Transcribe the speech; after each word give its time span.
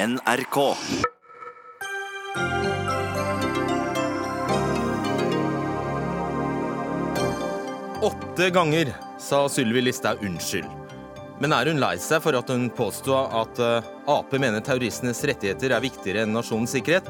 NRK. 0.00 0.58
Åtte 8.02 8.50
ganger 8.50 8.94
sa 9.18 9.48
Sylvi 9.48 9.82
Listhaug 9.82 10.22
unnskyld. 10.24 10.64
Men 11.40 11.52
er 11.52 11.68
hun 11.68 11.82
lei 11.82 11.98
seg 12.00 12.24
for 12.24 12.38
at 12.38 12.48
hun 12.48 12.70
påstod 12.72 13.36
at 13.42 13.60
eh, 13.60 13.92
Ap 14.08 14.32
mener 14.40 14.64
terroristenes 14.64 15.20
rettigheter 15.28 15.76
er 15.76 15.84
viktigere 15.84 16.24
enn 16.24 16.32
nasjonens 16.32 16.72
sikkerhet? 16.78 17.04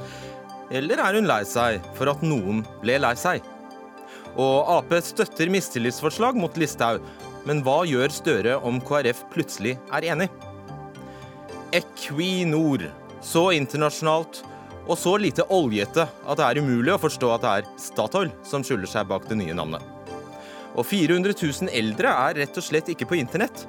Eller 0.74 0.98
er 0.98 1.20
hun 1.20 1.30
lei 1.30 1.44
seg 1.46 1.78
for 1.94 2.10
at 2.10 2.26
noen 2.26 2.64
ble 2.82 2.98
lei 3.06 3.14
seg? 3.14 3.38
Og 4.34 4.66
Ap 4.80 4.98
støtter 5.06 5.50
mistillitsforslag 5.52 6.38
mot 6.42 6.58
Listhaug, 6.58 7.06
men 7.46 7.62
hva 7.62 7.84
gjør 7.86 8.18
Støre 8.18 8.58
om 8.66 8.82
KrF 8.82 9.28
plutselig 9.30 9.78
er 9.94 10.10
enig? 10.10 10.32
Equinor. 11.72 12.90
Så 13.22 13.50
internasjonalt 13.52 14.42
og 14.90 14.98
så 14.98 15.12
lite 15.20 15.44
oljete 15.54 16.02
at 16.02 16.40
det 16.40 16.46
er 16.46 16.60
umulig 16.64 16.94
å 16.94 17.00
forstå 17.02 17.30
at 17.34 17.44
det 17.44 17.52
er 17.60 17.68
Statoil 17.78 18.32
som 18.46 18.64
skjuler 18.66 18.90
seg 18.90 19.06
bak 19.10 19.28
det 19.30 19.38
nye 19.38 19.54
navnet. 19.54 19.84
Og 20.74 20.86
400 20.86 21.34
000 21.36 21.70
eldre 21.74 22.10
er 22.26 22.40
rett 22.42 22.58
og 22.58 22.64
slett 22.64 22.90
ikke 22.90 23.06
på 23.10 23.18
internett. 23.20 23.66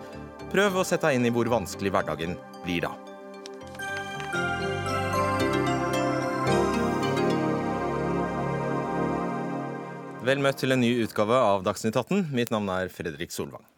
Prøv 0.52 0.82
å 0.82 0.86
sette 0.88 1.10
deg 1.10 1.20
inn 1.20 1.30
i 1.30 1.34
hvor 1.34 1.50
vanskelig 1.52 1.94
hverdagen 1.94 2.38
blir 2.66 2.88
da. 2.88 2.94
Vel 10.22 10.42
møtt 10.42 10.62
til 10.62 10.74
en 10.74 10.82
ny 10.82 10.92
utgave 11.02 11.38
av 11.38 11.66
Dagsnytt 11.66 11.98
18. 11.98 12.30
Mitt 12.34 12.54
navn 12.54 12.70
er 12.70 12.94
Fredrik 12.94 13.34
Solvang. 13.34 13.71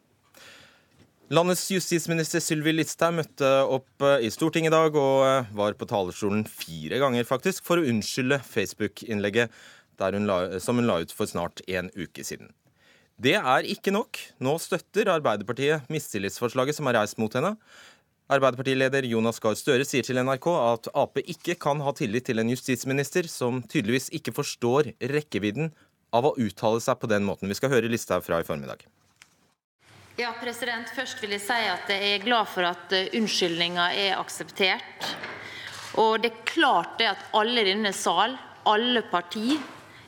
Landets 1.34 1.64
justisminister 1.72 2.38
Sylvi 2.38 2.70
Listhaug 2.76 3.16
møtte 3.16 3.48
opp 3.72 4.02
eh, 4.06 4.26
i 4.26 4.28
Stortinget 4.30 4.70
i 4.70 4.74
dag 4.74 4.94
og 5.00 5.24
eh, 5.26 5.48
var 5.56 5.74
på 5.74 5.88
talerstolen 5.90 6.44
fire 6.46 7.00
ganger 7.02 7.26
faktisk 7.26 7.64
for 7.66 7.80
å 7.80 7.86
unnskylde 7.90 8.38
Facebook-innlegget 8.44 9.50
som 10.62 10.78
hun 10.78 10.86
la 10.86 11.00
ut 11.02 11.14
for 11.14 11.30
snart 11.30 11.62
en 11.66 11.88
uke 11.96 12.22
siden. 12.26 12.52
Det 13.18 13.34
er 13.38 13.66
ikke 13.70 13.94
nok. 13.94 14.20
Nå 14.42 14.54
støtter 14.62 15.10
Arbeiderpartiet 15.10 15.90
mistillitsforslaget 15.90 16.78
som 16.78 16.90
er 16.90 17.00
reist 17.00 17.18
mot 17.18 17.34
henne. 17.34 17.54
Arbeiderpartileder 18.30 19.06
Jonas 19.08 19.42
Gahr 19.42 19.58
Støre 19.58 19.86
sier 19.88 20.06
til 20.06 20.20
NRK 20.22 20.50
at 20.54 20.90
Ap 20.94 21.18
ikke 21.24 21.56
kan 21.66 21.82
ha 21.82 21.94
tillit 21.98 22.28
til 22.28 22.42
en 22.42 22.52
justisminister 22.52 23.30
som 23.32 23.62
tydeligvis 23.64 24.12
ikke 24.20 24.36
forstår 24.38 24.92
rekkevidden 25.14 25.72
av 26.14 26.30
å 26.30 26.36
uttale 26.38 26.82
seg 26.84 27.00
på 27.00 27.10
den 27.10 27.26
måten. 27.26 27.50
Vi 27.50 27.58
skal 27.58 27.74
høre 27.74 27.90
Listhaug 27.90 28.26
fra 28.26 28.42
i 28.42 28.46
formiddag. 28.46 28.86
Ja, 30.16 30.30
president. 30.40 30.86
Først 30.94 31.18
vil 31.22 31.32
jeg 31.34 31.42
si 31.42 31.54
at 31.66 31.88
jeg 31.90 32.10
er 32.14 32.20
glad 32.22 32.46
for 32.46 32.62
at 32.68 32.92
eh, 32.94 33.08
unnskyldninga 33.18 33.88
er 33.98 34.20
akseptert. 34.20 35.08
Og 35.98 36.22
det 36.22 36.30
er 36.30 36.44
klart 36.46 36.92
det 37.00 37.08
at 37.10 37.24
alle 37.34 37.64
i 37.64 37.72
denne 37.72 37.90
sal, 37.90 38.36
alle 38.70 39.02
partier, 39.10 39.58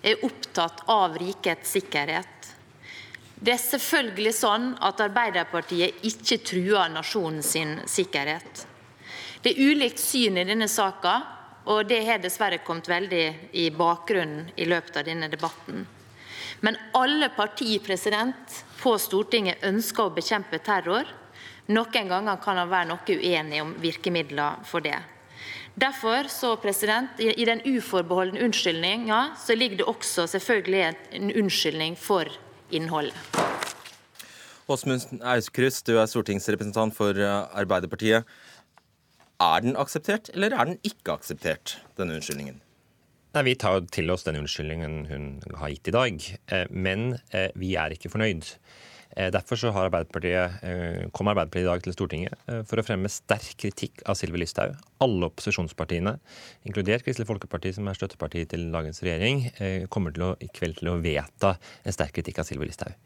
er 0.07 0.23
opptatt 0.23 0.85
av 0.95 1.17
rikets 1.19 1.75
sikkerhet. 1.75 2.53
Det 3.35 3.57
er 3.57 3.65
selvfølgelig 3.65 4.35
sånn 4.39 4.69
at 4.87 5.03
Arbeiderpartiet 5.03 6.07
ikke 6.07 6.39
truer 6.53 6.87
nasjonens 6.95 7.57
sikkerhet. 7.91 8.63
Det 9.43 9.57
er 9.57 9.73
ulikt 9.73 9.99
syn 9.99 10.39
i 10.39 10.47
denne 10.47 10.71
saka, 10.71 11.19
og 11.67 11.83
det 11.91 12.05
har 12.07 12.23
dessverre 12.23 12.63
kommet 12.63 12.87
veldig 12.87 13.27
i 13.59 13.67
bakgrunnen 13.75 14.53
i 14.55 14.71
løpet 14.71 15.03
av 15.03 15.11
denne 15.11 15.27
debatten. 15.35 15.83
Men 16.61 16.79
alle 16.97 17.29
partier 17.37 17.83
på 18.81 18.95
Stortinget 18.99 19.65
ønsker 19.67 20.07
å 20.07 20.15
bekjempe 20.15 20.61
terror. 20.65 21.05
Noen 21.67 22.09
ganger 22.09 22.41
kan 22.43 22.57
man 22.61 22.71
være 22.71 22.89
noe 22.93 23.19
uenig 23.19 23.63
om 23.63 23.75
virkemidler 23.83 24.63
for 24.65 24.81
det. 24.81 24.99
Derfor 25.77 26.31
så, 26.33 26.57
I 27.19 27.45
den 27.45 27.61
uforbeholdne 27.61 28.41
unnskyldninga 28.41 29.37
ligger 29.49 29.77
det 29.77 29.85
også 29.85 30.27
selvfølgelig 30.27 30.95
en 31.13 31.33
unnskyldning 31.33 31.97
for 31.97 32.25
innholdet. 32.71 33.15
Åsmund 34.69 35.21
Aukrust, 35.23 35.87
du 35.87 35.99
er 36.01 36.09
stortingsrepresentant 36.11 36.95
for 36.97 37.15
eh, 37.15 37.59
Arbeiderpartiet. 37.61 38.25
Er 39.39 39.61
den 39.63 39.77
akseptert, 39.77 40.31
eller 40.35 40.57
er 40.57 40.73
den 40.73 40.79
ikke 40.83 41.13
akseptert, 41.13 41.77
denne 41.99 42.17
unnskyldningen? 42.17 42.59
Nei, 43.37 43.51
Vi 43.51 43.59
tar 43.61 43.83
til 43.93 44.09
oss 44.09 44.25
den 44.25 44.39
unnskyldningen 44.41 44.93
hun 45.11 45.25
har 45.61 45.69
gitt 45.69 45.91
i 45.91 45.93
dag, 45.93 46.23
eh, 46.57 46.71
men 46.73 47.19
eh, 47.37 47.51
vi 47.61 47.75
er 47.77 47.93
ikke 47.93 48.09
fornøyd. 48.09 48.49
Eh, 49.13 49.29
derfor 49.29 49.61
så 49.61 49.75
Arbeiderpartiet, 49.77 50.57
kom 51.13 51.29
Arbeiderpartiet 51.29 51.67
i 51.67 51.69
dag 51.69 51.85
til 51.85 51.93
Stortinget 51.93 52.49
for 52.69 52.81
å 52.81 52.87
fremme 52.87 53.13
sterk 53.13 53.53
kritikk 53.61 54.01
av 54.09 54.17
Sylvi 54.17 54.41
Listhaug. 54.41 54.73
Alle 55.05 55.29
opposisjonspartiene, 55.29 56.17
inkludert 56.65 57.05
Kristelig 57.05 57.29
Folkeparti, 57.29 57.75
som 57.77 57.93
er 57.93 58.01
støtteparti 58.01 58.47
til 58.49 58.71
dagens 58.73 59.05
regjering, 59.05 59.45
kommer 59.93 60.17
til 60.17 60.31
å, 60.31 60.33
i 60.41 60.49
kveld 60.49 60.81
til 60.81 60.95
å 60.95 60.99
vedta 61.05 61.59
en 61.85 61.97
sterk 61.97 62.17
kritikk 62.17 62.41
av 62.41 62.49
Sylvi 62.49 62.71
Listhaug. 62.71 62.97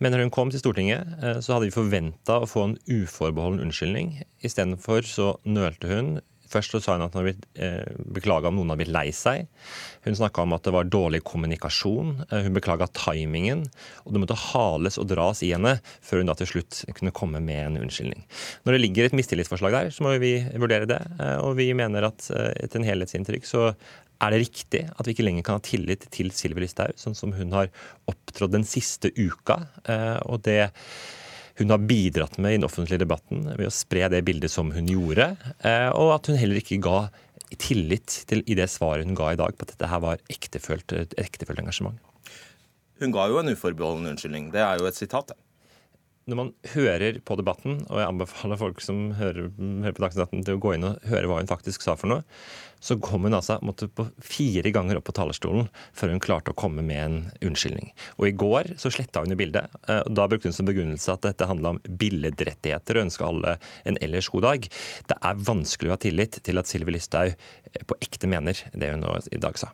Men 0.00 0.16
når 0.16 0.24
hun 0.24 0.36
kom 0.36 0.52
til 0.52 0.64
Stortinget, 0.64 1.12
så 1.44 1.58
hadde 1.58 1.68
vi 1.68 1.76
forventa 1.76 2.40
å 2.40 2.48
få 2.48 2.70
en 2.70 2.78
uforbeholden 2.88 3.66
unnskyldning. 3.68 4.22
Istedenfor 4.44 5.04
så 5.08 5.34
nølte 5.44 5.92
hun 5.92 6.14
Først 6.54 6.74
så 6.74 6.80
sa 6.82 6.94
hun 6.96 7.04
at 7.06 7.14
hun 7.14 7.22
har 7.22 7.28
blitt 7.30 7.46
eh, 7.58 7.96
beklaga 8.14 8.50
om 8.50 8.58
noen 8.58 8.72
har 8.72 8.78
blitt 8.78 8.92
lei 8.94 9.08
seg. 9.14 9.48
Hun 10.06 10.18
snakka 10.18 10.44
om 10.44 10.54
at 10.56 10.66
det 10.66 10.74
var 10.74 10.90
dårlig 10.90 11.24
kommunikasjon. 11.26 12.14
Eh, 12.28 12.46
hun 12.46 12.54
beklaga 12.54 12.88
timingen. 12.94 13.64
Og 14.04 14.14
det 14.14 14.22
måtte 14.22 14.38
hales 14.38 14.98
og 15.00 15.08
dras 15.10 15.42
i 15.46 15.50
henne 15.54 15.76
før 16.04 16.22
hun 16.22 16.30
da 16.30 16.36
til 16.38 16.52
slutt 16.52 16.84
kunne 16.94 17.14
komme 17.16 17.42
med 17.44 17.62
en 17.64 17.80
unnskyldning. 17.82 18.22
Når 18.66 18.76
det 18.76 18.82
ligger 18.84 19.08
et 19.08 19.18
mistillitsforslag 19.18 19.74
der, 19.74 19.90
så 19.94 20.06
må 20.06 20.14
vi 20.22 20.36
vurdere 20.52 20.88
det. 20.90 21.00
Eh, 21.18 21.36
og 21.42 21.58
vi 21.58 21.72
mener 21.76 22.10
at 22.10 22.30
etter 22.30 22.80
en 22.80 22.88
helhetsinntrykk 22.88 23.48
så 23.48 23.66
er 24.22 24.30
det 24.30 24.44
riktig 24.44 24.84
at 24.86 25.04
vi 25.04 25.12
ikke 25.12 25.26
lenger 25.26 25.44
kan 25.44 25.58
ha 25.58 25.64
tillit 25.64 26.06
til 26.14 26.30
Sylvi 26.32 26.62
Listhaug, 26.62 26.94
sånn 27.00 27.16
som 27.18 27.34
hun 27.34 27.50
har 27.52 27.68
opptrådt 28.08 28.54
den 28.54 28.64
siste 28.68 29.10
uka. 29.18 29.58
Og 30.30 30.38
det 30.46 30.70
hun 31.58 31.70
har 31.70 31.82
bidratt 31.86 32.38
med 32.42 32.54
i 32.54 32.56
den 32.58 32.66
offentlige 32.66 33.02
debatten 33.04 33.44
ved 33.54 33.68
å 33.68 33.74
spre 33.74 34.08
det 34.10 34.24
bildet 34.26 34.50
som 34.50 34.72
hun 34.74 34.88
gjorde, 34.90 35.32
eh, 35.62 35.90
og 35.94 36.16
at 36.16 36.30
hun 36.30 36.38
heller 36.40 36.58
ikke 36.58 36.80
ga 36.82 37.06
tillit 37.60 38.24
til, 38.28 38.42
i 38.50 38.56
det 38.58 38.66
svaret 38.72 39.06
hun 39.06 39.18
ga 39.18 39.32
i 39.32 39.38
dag, 39.38 39.54
på 39.54 39.66
at 39.66 39.74
dette 39.74 39.90
her 39.90 40.02
var 40.02 40.22
ektefølt, 40.32 40.96
ektefølt 41.20 41.62
engasjement. 41.62 42.00
Hun 43.02 43.14
ga 43.14 43.28
jo 43.30 43.40
en 43.40 43.52
uforbeholden 43.52 44.10
unnskyldning. 44.12 44.50
Det 44.54 44.62
er 44.62 44.80
jo 44.80 44.88
et 44.88 44.98
sitat. 44.98 45.34
Når 46.30 46.38
man 46.38 46.52
hører 46.72 47.18
på 47.24 47.36
debatten, 47.36 47.82
og 47.90 47.98
jeg 48.00 48.08
anbefaler 48.08 48.60
folk 48.60 48.80
som 48.84 49.10
hører, 49.18 49.50
hører 49.58 49.96
på 49.96 50.04
Dagsnytt 50.04 50.24
18 50.30 50.46
til 50.46 50.56
å 50.56 50.62
gå 50.62 50.76
inn 50.76 50.86
og 50.88 51.10
høre 51.10 51.28
hva 51.28 51.40
hun 51.42 51.50
faktisk 51.50 51.84
sa 51.84 51.96
for 52.00 52.10
noe, 52.10 52.24
så 52.84 52.96
kom 53.00 53.24
hun 53.24 53.36
altså 53.36 53.56
måtte 53.64 53.88
på 53.88 54.04
fire 54.20 54.68
ganger 54.74 54.98
opp 54.98 55.06
på 55.08 55.14
talerstolen 55.16 55.70
før 55.96 56.12
hun 56.12 56.22
klarte 56.24 56.52
å 56.52 56.58
komme 56.58 56.84
med 56.84 57.00
en 57.00 57.14
unnskyldning. 57.48 57.92
Og 58.18 58.28
I 58.28 58.34
går 58.40 58.74
så 58.80 58.92
sletta 58.92 59.22
hun 59.24 59.32
jo 59.32 59.38
bildet. 59.40 59.72
Eh, 59.88 60.02
og 60.04 60.12
Da 60.16 60.26
brukte 60.28 60.50
hun 60.50 60.56
som 60.56 60.68
begrunnelse 60.68 61.14
at 61.14 61.24
dette 61.24 61.48
handla 61.48 61.74
om 61.74 61.80
billedrettigheter 61.84 62.98
og 62.98 63.06
ønska 63.06 63.28
alle 63.28 63.54
en 63.88 63.96
ellers 64.04 64.28
god 64.32 64.44
dag. 64.48 64.68
Det 65.08 65.16
er 65.16 65.46
vanskelig 65.48 65.92
å 65.92 65.96
ha 65.96 66.02
tillit 66.04 66.40
til 66.44 66.60
at 66.60 66.68
Sylvi 66.68 66.96
Listhaug 66.98 67.32
eh, 67.32 67.86
på 67.88 67.96
ekte 68.04 68.28
mener 68.28 68.60
det 68.76 68.92
hun 68.92 69.04
nå 69.06 69.16
i 69.32 69.40
dag 69.40 69.56
sa. 69.60 69.72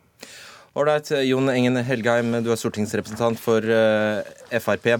Ålreit, 0.79 1.11
Jon 1.27 1.51
Engen 1.51 1.81
Helgheim, 1.83 2.31
du 2.45 2.47
er 2.53 2.59
stortingsrepresentant 2.59 3.39
for 3.43 3.59
uh, 3.59 4.23
Frp. 4.55 4.93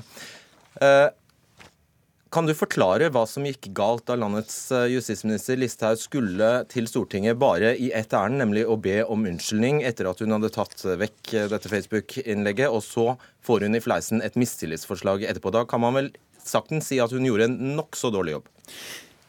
Kan 2.31 2.47
du 2.47 2.53
forklare 2.55 3.09
hva 3.11 3.25
som 3.27 3.43
gikk 3.43 3.67
galt 3.75 4.05
da 4.07 4.15
landets 4.15 4.55
eh, 4.71 4.85
justisminister 4.93 5.57
Listhaug 5.59 5.99
skulle 5.99 6.51
til 6.71 6.85
Stortinget 6.87 7.35
bare 7.41 7.73
i 7.75 7.89
ett 7.91 8.15
ærend, 8.15 8.39
nemlig 8.39 8.63
å 8.63 8.77
be 8.79 9.01
om 9.03 9.25
unnskyldning 9.27 9.81
etter 9.83 10.07
at 10.07 10.23
hun 10.23 10.31
hadde 10.31 10.53
tatt 10.55 10.85
vekk 11.01 11.33
eh, 11.35 11.49
dette 11.51 11.67
Facebook-innlegget, 11.67 12.71
og 12.71 12.85
så 12.87 13.17
får 13.43 13.67
hun 13.67 13.75
i 13.75 13.83
fleisen 13.83 14.23
et 14.23 14.39
mistillitsforslag 14.39 15.25
etterpå. 15.27 15.51
Da 15.51 15.65
kan 15.67 15.83
man 15.83 15.99
vel 15.99 16.07
saktens 16.39 16.87
si 16.87 17.01
at 17.03 17.11
hun 17.11 17.27
gjorde 17.27 17.49
en 17.49 17.75
nokså 17.75 18.13
dårlig 18.15 18.37
jobb? 18.37 18.47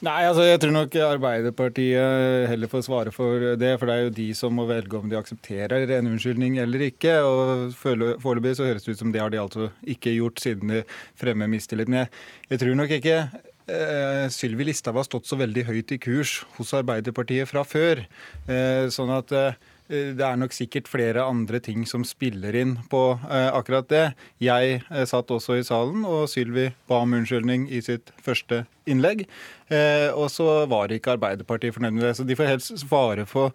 Nei, 0.02 0.24
altså 0.26 0.42
jeg 0.42 0.58
tror 0.58 0.72
nok 0.74 0.96
Arbeiderpartiet 0.98 2.48
heller 2.50 2.70
får 2.70 2.82
svare 2.88 3.12
for 3.14 3.54
det. 3.60 3.70
For 3.78 3.87
det 3.87 3.94
er 3.94 4.00
jo 4.08 4.14
de 4.16 4.26
som 4.34 4.56
må 4.58 4.64
velge 4.66 4.99
om 4.99 5.06
de 5.06 5.14
aksepterer 5.14 5.87
en 5.94 6.10
unnskyldning 6.10 6.56
eller 6.58 6.88
ikke. 6.88 7.20
Og 7.22 7.70
Foreløpig 7.78 8.56
så 8.58 8.66
høres 8.66 8.82
det 8.82 8.96
ut 8.96 9.04
som 9.04 9.14
det 9.14 9.22
har 9.22 9.31
de 9.31 9.38
altså 9.38 9.70
ikke 9.87 10.16
gjort, 10.16 10.43
siden 10.43 10.75
de 10.75 10.82
fremmer 11.22 11.50
mistillit. 11.52 11.87
Men 11.93 12.02
jeg, 12.02 12.12
jeg 12.50 12.62
tror 12.64 12.81
nok 12.81 12.96
ikke 12.99 13.16
eh, 13.22 14.26
Sylvi 14.34 14.66
Listhaug 14.66 14.99
har 14.99 15.06
stått 15.06 15.31
så 15.31 15.38
veldig 15.38 15.69
høyt 15.70 15.94
i 15.94 16.00
kurs 16.02 16.40
hos 16.58 16.75
Arbeiderpartiet 16.81 17.52
fra 17.52 17.62
før. 17.62 18.02
Eh, 18.50 18.90
sånn 18.90 19.14
at 19.14 19.31
Eh, 19.31 19.55
det 19.90 20.25
er 20.25 20.38
nok 20.40 20.55
sikkert 20.55 20.88
flere 20.88 21.25
andre 21.26 21.58
ting 21.61 21.82
som 21.88 22.05
spiller 22.06 22.55
inn 22.56 22.76
på 22.90 23.00
eh, 23.26 23.49
akkurat 23.52 23.88
det. 23.90 24.05
Jeg 24.43 24.79
eh, 24.81 25.05
satt 25.08 25.32
også 25.34 25.58
i 25.58 25.64
salen, 25.67 26.06
og 26.08 26.31
Sylvi 26.32 26.69
ba 26.88 27.02
om 27.02 27.17
unnskyldning 27.19 27.67
i 27.73 27.82
sitt 27.84 28.14
første 28.23 28.64
innlegg. 28.88 29.26
Og 29.73 30.26
så 30.29 30.44
var 30.69 30.93
ikke 30.93 31.14
Arbeiderpartiet 31.14 31.73
fornøyd 31.73 31.94
med 31.96 32.02
det. 32.05 32.11
Så 32.19 32.26
de 32.29 32.34
får 32.37 32.50
helst 32.50 32.75
svare 32.82 33.23
på 33.25 33.46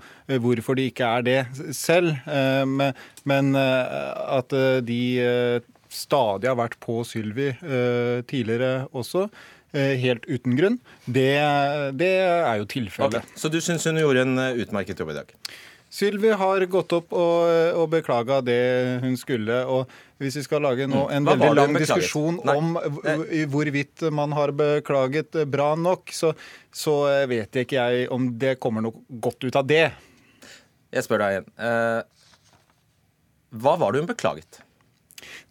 hvorfor 0.42 0.78
de 0.80 0.88
ikke 0.90 1.10
er 1.20 1.26
det 1.28 1.36
selv. 1.78 2.16
Men 3.28 3.52
at 3.54 4.56
de 4.88 5.02
stadig 5.94 6.50
har 6.50 6.58
vært 6.58 6.80
på 6.82 7.04
Sylvi 7.06 7.52
tidligere 8.32 8.88
også, 8.98 9.28
helt 9.76 10.26
uten 10.26 10.58
grunn. 10.58 10.80
Det, 11.06 11.30
det 12.02 12.12
er 12.24 12.64
jo 12.64 12.72
tilfellet. 12.72 13.20
Okay. 13.22 13.38
Så 13.38 13.54
du 13.54 13.60
syns 13.62 13.86
hun 13.86 14.02
gjorde 14.02 14.26
en 14.26 14.48
utmerket 14.64 15.04
jobb 15.04 15.14
i 15.14 15.20
dag? 15.20 15.38
Sylvi 15.90 16.34
har 16.36 16.66
gått 16.68 16.92
opp 16.98 17.14
og, 17.16 17.48
og 17.80 17.88
beklaga 17.94 18.42
det 18.44 18.60
hun 19.04 19.16
skulle. 19.20 19.62
og 19.66 19.88
Hvis 20.20 20.36
vi 20.42 20.44
skal 20.44 20.66
lage 20.66 20.88
nå 20.90 21.06
mm. 21.06 21.14
en 21.16 21.30
veldig 21.30 21.52
lang 21.56 21.78
diskusjon 21.80 22.42
om 22.44 22.76
hvorvidt 23.54 24.04
man 24.12 24.36
har 24.36 24.52
beklaget 24.58 25.40
bra 25.48 25.72
nok, 25.80 26.12
så, 26.12 26.34
så, 26.74 27.00
vet 27.32 27.56
jeg 27.56 27.70
ikke 27.70 27.80
jeg 27.80 28.12
om 28.14 28.30
det 28.40 28.58
kommer 28.60 28.84
noe 28.84 29.00
godt 29.08 29.48
ut 29.48 29.60
av 29.60 29.68
det. 29.70 29.88
Jeg 30.92 31.08
spør 31.08 31.24
deg 31.24 31.38
igjen. 31.38 31.50
Eh, 31.56 32.00
hva 33.58 33.76
var 33.80 33.94
det 33.94 34.04
hun 34.04 34.12
beklaget? 34.12 34.62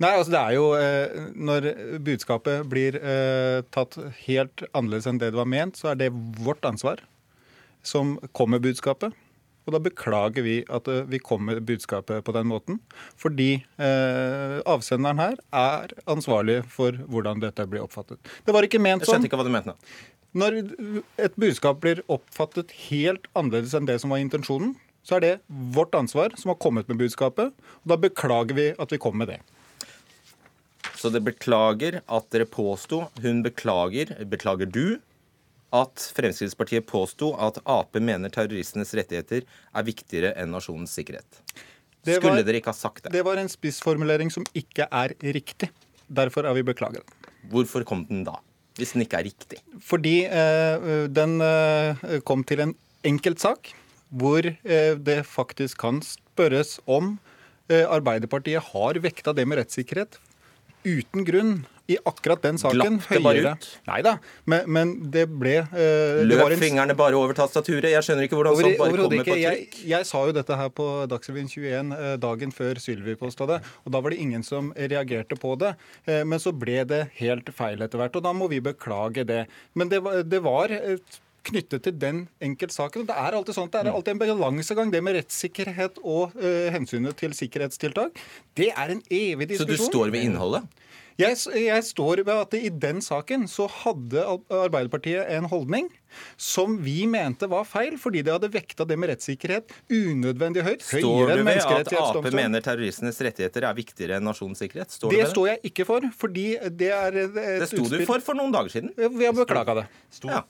Nei, 0.03 0.13
altså 0.13 0.33
det 0.33 0.41
er 0.41 0.55
jo 0.55 0.65
eh, 0.77 1.29
Når 1.49 1.67
budskapet 2.05 2.67
blir 2.69 2.99
eh, 3.01 3.63
tatt 3.73 3.97
helt 4.27 4.65
annerledes 4.77 5.09
enn 5.09 5.21
det 5.21 5.33
det 5.33 5.41
var 5.41 5.49
ment, 5.49 5.81
så 5.81 5.93
er 5.93 6.01
det 6.01 6.13
vårt 6.45 6.65
ansvar 6.69 7.01
som 7.87 8.17
kommer 8.37 8.61
budskapet. 8.61 9.15
Og 9.67 9.75
da 9.75 9.81
beklager 9.83 10.47
vi 10.47 10.61
at 10.73 10.89
eh, 10.91 11.05
vi 11.11 11.21
kom 11.23 11.47
med 11.49 11.65
budskapet 11.67 12.25
på 12.25 12.35
den 12.37 12.47
måten. 12.51 12.79
Fordi 13.19 13.51
eh, 13.83 14.59
avsenderen 14.63 15.23
her 15.23 15.41
er 15.51 15.95
ansvarlig 16.11 16.61
for 16.71 16.97
hvordan 17.11 17.43
dette 17.43 17.67
blir 17.71 17.83
oppfattet. 17.83 18.21
Det 18.47 18.55
var 18.55 18.67
ikke 18.67 18.83
ment 18.83 19.03
sånn. 19.03 19.19
Jeg 19.19 19.27
skjønte 19.27 19.31
ikke 19.33 19.41
hva 19.43 19.49
du 19.49 19.55
mente 19.55 19.75
nå. 19.75 19.79
Når 20.37 20.59
et 21.25 21.37
budskap 21.41 21.81
blir 21.81 22.03
oppfattet 22.13 22.75
helt 22.91 23.25
annerledes 23.33 23.73
enn 23.77 23.89
det 23.89 23.99
som 24.03 24.13
var 24.13 24.21
intensjonen, 24.21 24.75
så 25.07 25.17
er 25.17 25.23
det 25.23 25.35
vårt 25.75 25.95
ansvar 25.97 26.35
som 26.39 26.51
har 26.53 26.59
kommet 26.61 26.91
med 26.91 27.01
budskapet. 27.01 27.55
Og 27.83 27.93
da 27.93 27.99
beklager 28.01 28.59
vi 28.59 28.71
at 28.77 28.93
vi 28.93 29.01
kom 29.01 29.17
med 29.19 29.31
det. 29.33 29.41
Så 30.97 31.11
det 31.13 31.23
beklager 31.27 32.01
at 32.07 32.29
dere 32.33 32.47
påsto 32.49 33.07
Hun 33.23 33.43
beklager, 33.45 34.13
beklager 34.31 34.69
du, 34.71 34.99
at 35.75 36.05
Fremskrittspartiet 36.17 36.87
påsto 36.87 37.33
at 37.43 37.59
Ap 37.67 37.99
mener 37.99 38.33
terroristenes 38.33 38.93
rettigheter 38.97 39.47
er 39.47 39.87
viktigere 39.87 40.35
enn 40.39 40.53
nasjonens 40.55 40.95
sikkerhet. 40.95 41.41
Var, 42.07 42.21
Skulle 42.21 42.45
dere 42.47 42.61
ikke 42.61 42.71
ha 42.71 42.79
sagt 42.79 43.07
det? 43.07 43.15
Det 43.17 43.25
var 43.27 43.41
en 43.41 43.51
spissformulering 43.51 44.31
som 44.31 44.47
ikke 44.55 44.87
er 44.87 45.17
riktig. 45.35 45.73
Derfor 46.07 46.47
er 46.47 46.55
vi 46.55 46.63
beklaget. 46.67 47.03
Hvorfor 47.51 47.83
kom 47.87 48.05
den 48.07 48.23
da, 48.27 48.37
hvis 48.79 48.95
den 48.95 49.03
ikke 49.03 49.19
er 49.19 49.27
riktig? 49.27 49.59
Fordi 49.83 50.21
eh, 50.27 50.87
den 51.11 51.41
eh, 51.43 52.07
kom 52.27 52.47
til 52.47 52.63
en 52.63 52.77
enkeltsak 53.07 53.73
hvor 54.15 54.47
eh, 54.47 54.95
det 54.95 55.25
faktisk 55.27 55.83
kan 55.83 55.99
spørres 56.05 56.77
om 56.87 57.17
eh, 57.71 57.83
Arbeiderpartiet 57.83 58.71
har 58.71 59.03
vekta 59.03 59.35
det 59.35 59.47
med 59.49 59.59
rettssikkerhet 59.61 60.21
uten 60.87 61.27
grunn 61.27 61.55
i 61.87 61.97
akkurat 62.05 62.43
den 62.43 62.59
saken 62.59 62.99
Glatt 62.99 63.09
det 63.11 63.21
bare 63.23 63.53
ut? 63.55 63.67
Nei 63.87 63.99
da, 64.05 64.17
men, 64.51 64.67
men, 64.71 64.95
det 65.13 65.27
ble 65.31 65.59
uh, 65.63 66.23
Løp 66.27 66.43
det 66.51 66.57
en... 66.57 66.63
fingrene 66.63 66.97
bare 66.99 67.19
over 67.19 67.37
tastaturet? 67.39 67.89
Jeg 67.93 68.07
skjønner 68.07 68.27
ikke 68.27 68.39
hvordan 68.39 68.57
sånt 68.59 68.81
bare 68.81 68.95
kommer 68.95 69.03
på 69.05 69.11
trykk. 69.13 69.31
Jeg, 69.43 69.69
jeg, 69.93 70.09
sa 70.09 70.23
jo 70.27 70.35
dette 70.37 70.59
her 70.59 70.73
på 70.75 70.87
Dagsrevyen 71.11 71.51
21 71.53 71.93
uh, 71.93 72.01
eh, 72.07 72.17
dagen 72.23 72.55
før 72.55 72.81
Sylvi 72.83 73.15
posta 73.21 73.47
det, 73.51 73.61
og 73.85 73.95
da 73.95 74.03
var 74.03 74.15
det 74.15 74.23
ingen 74.23 74.43
som 74.47 74.73
reagerte 74.77 75.39
på 75.39 75.55
det. 75.61 75.77
Uh, 76.09 76.23
men 76.27 76.43
så 76.43 76.55
ble 76.57 76.83
det 76.89 77.05
helt 77.21 77.53
feil 77.55 77.85
etter 77.87 78.03
hvert, 78.03 78.19
og 78.19 78.27
da 78.27 78.35
må 78.35 78.51
vi 78.51 78.63
beklage 78.65 79.27
det. 79.29 79.45
Men 79.79 79.93
det 79.93 80.03
var, 80.03 80.25
det 80.27 80.43
var 80.43 80.75
knyttet 81.47 81.85
til 81.87 81.95
den 82.01 82.25
enkeltsaken. 82.43 83.07
Det 83.07 83.15
er 83.15 83.37
alltid 83.39 83.57
sånn, 83.57 83.71
det 83.71 83.85
er 83.85 83.93
alltid 83.93 84.17
en 84.17 84.23
balansegang, 84.25 84.91
det 84.91 85.03
med 85.07 85.21
rettssikkerhet 85.21 86.01
og 86.03 86.35
uh, 86.41 86.67
hensynet 86.75 87.19
til 87.21 87.37
sikkerhetstiltak. 87.37 88.19
Det 88.59 88.73
er 88.73 88.97
en 88.97 89.05
evig 89.07 89.53
diskusjon. 89.53 89.77
Så 89.77 89.87
du 89.87 89.93
står 89.93 90.15
ved 90.15 90.27
innholdet? 90.27 90.67
Jeg, 91.17 91.37
jeg, 91.57 91.85
står 91.89 92.21
ved 92.27 92.35
at 92.35 92.55
i 92.59 92.69
den 92.69 92.99
saken 93.05 93.47
så 93.49 93.65
hadde 93.73 94.21
Arbeiderpartiet 94.53 95.31
en 95.33 95.49
holdning 95.49 95.89
som 96.41 96.77
vi 96.85 97.07
mente 97.09 97.49
var 97.49 97.65
feil, 97.69 97.97
fordi 98.01 98.23
det 98.27 98.35
hadde 98.35 98.51
vekta 98.53 98.85
det 98.89 98.99
med 99.01 99.11
rettssikkerhet 99.15 99.73
unødvendig 99.89 100.65
høyt. 100.67 100.85
Står 100.85 101.33
du 101.33 101.43
ved 101.49 101.63
at 101.65 101.93
Ap 101.97 102.31
mener 102.37 102.65
terroristenes 102.65 103.21
rettigheter 103.25 103.65
er 103.69 103.77
viktigere 103.77 104.21
enn 104.21 104.29
nasjonens 104.29 104.61
sikkerhet? 104.61 104.93
Står 104.93 105.17
det, 105.17 105.25
står 105.33 105.51
jeg 105.55 105.73
ikke 105.73 105.89
for, 105.89 106.07
fordi 106.21 106.47
det 106.77 106.93
er 106.93 107.21
et 107.25 107.37
Det 107.65 107.71
sto 107.73 107.89
du 107.89 108.01
for 108.09 108.25
for 108.25 108.37
noen 108.37 108.53
dager 108.53 108.77
siden. 108.77 108.93
Vi 108.97 109.29
har 109.29 109.37
beklaga 109.37 109.81
det. 109.83 109.87
Ja. 110.25 110.45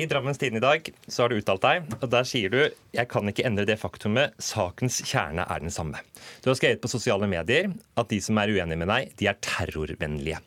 I 0.00 0.06
Drammens 0.08 0.38
Tidende 0.40 0.62
i 0.62 0.64
dag 0.64 0.86
så 1.08 1.22
har 1.22 1.28
du 1.28 1.36
uttalt 1.36 1.60
deg, 1.60 1.90
og 1.98 2.06
der 2.08 2.24
sier 2.28 2.52
du 2.52 2.60
jeg 2.96 3.08
kan 3.10 3.28
ikke 3.28 3.44
endre 3.44 3.66
det 3.68 3.76
faktumet 3.80 4.32
sakens 4.40 5.02
kjerne 5.04 5.44
er 5.44 5.60
den 5.60 5.74
samme. 5.74 6.00
Du 6.40 6.48
har 6.48 6.56
skrevet 6.56 6.80
på 6.80 6.88
sosiale 6.88 7.28
medier 7.28 7.68
at 8.00 8.08
de 8.08 8.20
som 8.24 8.40
er 8.40 8.54
uenige 8.54 8.80
med 8.80 8.88
deg, 8.88 9.12
de 9.20 9.28
er 9.28 9.36
terrorvennlige. 9.44 10.40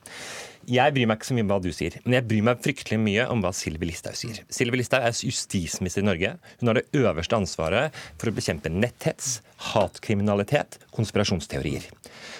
Jeg 0.73 0.95
bryr 0.95 1.09
meg 1.11 1.19
ikke 1.19 1.27
så 1.27 1.35
mye 1.35 1.43
om 1.43 1.51
hva 1.51 1.59
du 1.61 1.69
sier, 1.75 1.99
men 2.05 2.15
jeg 2.15 2.25
bryr 2.31 2.45
meg 2.47 2.61
fryktelig 2.63 2.99
mye 3.03 3.27
om 3.29 3.43
hva 3.43 3.51
Sylvi 3.53 3.89
Listhaug 3.91 4.15
sier. 4.17 4.39
Sylvi 4.47 4.79
Listhaug 4.79 5.05
er 5.05 5.17
justisminister 5.27 6.01
i 6.01 6.07
Norge. 6.07 6.31
Hun 6.61 6.71
har 6.71 6.79
det 6.79 6.85
øverste 6.97 7.37
ansvaret 7.37 7.97
for 8.15 8.31
å 8.31 8.33
bekjempe 8.33 8.71
netthets, 8.73 9.41
hatkriminalitet, 9.73 10.79
konspirasjonsteorier. 10.95 11.89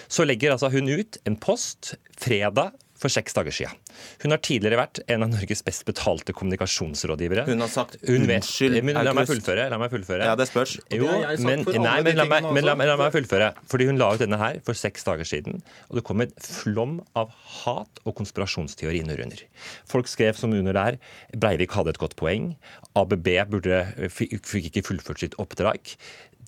Så 0.08 0.26
legger 0.26 0.56
altså 0.56 0.72
hun 0.72 0.88
ut 0.88 1.20
en 1.28 1.36
post 1.38 1.94
fredag 2.18 2.72
for 3.04 3.12
seks 3.12 3.36
dager 3.36 3.54
siden. 3.54 3.80
Hun 4.22 4.32
har 4.32 4.40
tidligere 4.44 4.78
vært 4.80 5.00
en 5.12 5.26
av 5.26 5.32
Norges 5.32 5.60
best 5.66 5.84
betalte 5.88 6.34
kommunikasjonsrådgivere. 6.36 7.44
Hun 7.50 7.64
har 7.64 7.72
sagt 7.72 7.98
hun 8.02 8.24
unnskyld, 8.24 8.80
men, 8.86 8.96
La 9.04 9.12
meg 9.16 9.28
fullføre. 9.28 9.66
La 9.72 9.78
meg 9.80 9.92
fullføre. 9.92 10.24
Ja, 10.30 10.36
det 10.38 10.48
spørs. 10.48 10.78
Jo, 10.94 11.10
men, 11.44 11.64
nei, 11.84 11.98
men 12.06 12.18
la 12.20 12.26
meg, 12.30 12.48
men 12.48 12.66
la, 12.66 12.76
la 12.78 12.98
meg 13.00 13.14
fullføre. 13.14 13.50
Fordi 13.70 13.88
hun 13.90 14.00
la 14.00 14.12
ut 14.14 14.22
denne 14.24 14.38
her 14.40 14.60
for 14.66 14.78
seks 14.78 15.04
dager 15.06 15.28
siden, 15.28 15.60
og 15.90 15.98
det 16.00 16.04
kom 16.08 16.24
et 16.24 16.34
flom 16.44 16.98
av 17.18 17.32
hat 17.62 18.00
og 18.04 18.16
konspirasjonsteori 18.20 19.02
under. 19.04 19.44
Folk 19.90 20.08
skrev 20.10 20.38
som 20.38 20.54
under 20.56 20.76
der 20.76 21.00
Breivik 21.36 21.74
hadde 21.76 21.92
et 21.94 22.00
godt 22.00 22.16
poeng. 22.20 22.54
ABB 22.98 23.28
burde, 23.50 23.82
fikk 24.12 24.70
ikke 24.70 24.86
fullført 24.88 25.20
sitt 25.24 25.36
oppdrag. 25.42 25.96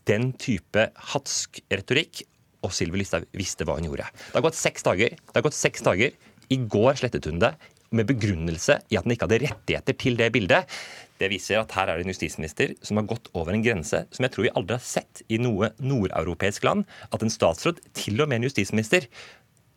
Den 0.06 0.30
type 0.38 0.88
hatsk 1.12 1.60
retorikk 1.72 2.22
og 2.66 2.72
Sylvi 2.74 3.00
Listhaug 3.02 3.26
visste 3.36 3.66
hva 3.66 3.76
hun 3.78 3.88
gjorde. 3.88 4.06
Det 4.10 4.38
har 4.38 4.44
gått 4.46 4.58
seks 4.58 4.86
dager. 4.86 5.14
Det 5.14 5.38
har 5.38 5.44
gått 5.46 5.56
seks 5.58 5.84
dager. 5.86 6.14
I 6.52 6.58
går 6.70 7.00
slettet 7.00 7.26
hun 7.30 7.40
det 7.42 7.54
med 7.94 8.08
begrunnelse 8.08 8.80
i 8.90 8.98
at 8.98 9.06
den 9.06 9.14
ikke 9.14 9.28
hadde 9.28 9.42
rettigheter 9.44 9.96
til 9.98 10.18
det 10.18 10.28
bildet. 10.34 10.66
Det 11.16 11.30
viser 11.32 11.62
at 11.62 11.72
her 11.76 11.88
er 11.88 11.98
det 11.98 12.06
en 12.06 12.12
justisminister 12.12 12.74
som 12.84 12.98
har 13.00 13.06
gått 13.08 13.30
over 13.32 13.54
en 13.54 13.64
grense 13.64 14.02
som 14.12 14.26
jeg 14.26 14.34
tror 14.34 14.48
vi 14.48 14.52
aldri 14.58 14.76
har 14.76 14.84
sett 14.84 15.22
i 15.32 15.38
noe 15.40 15.70
nordeuropeisk 15.80 16.66
land. 16.66 16.84
At 17.14 17.24
en 17.24 17.32
statsråd, 17.32 17.80
til 17.96 18.20
og 18.20 18.28
med 18.28 18.40
en 18.40 18.48
justisminister, 18.50 19.06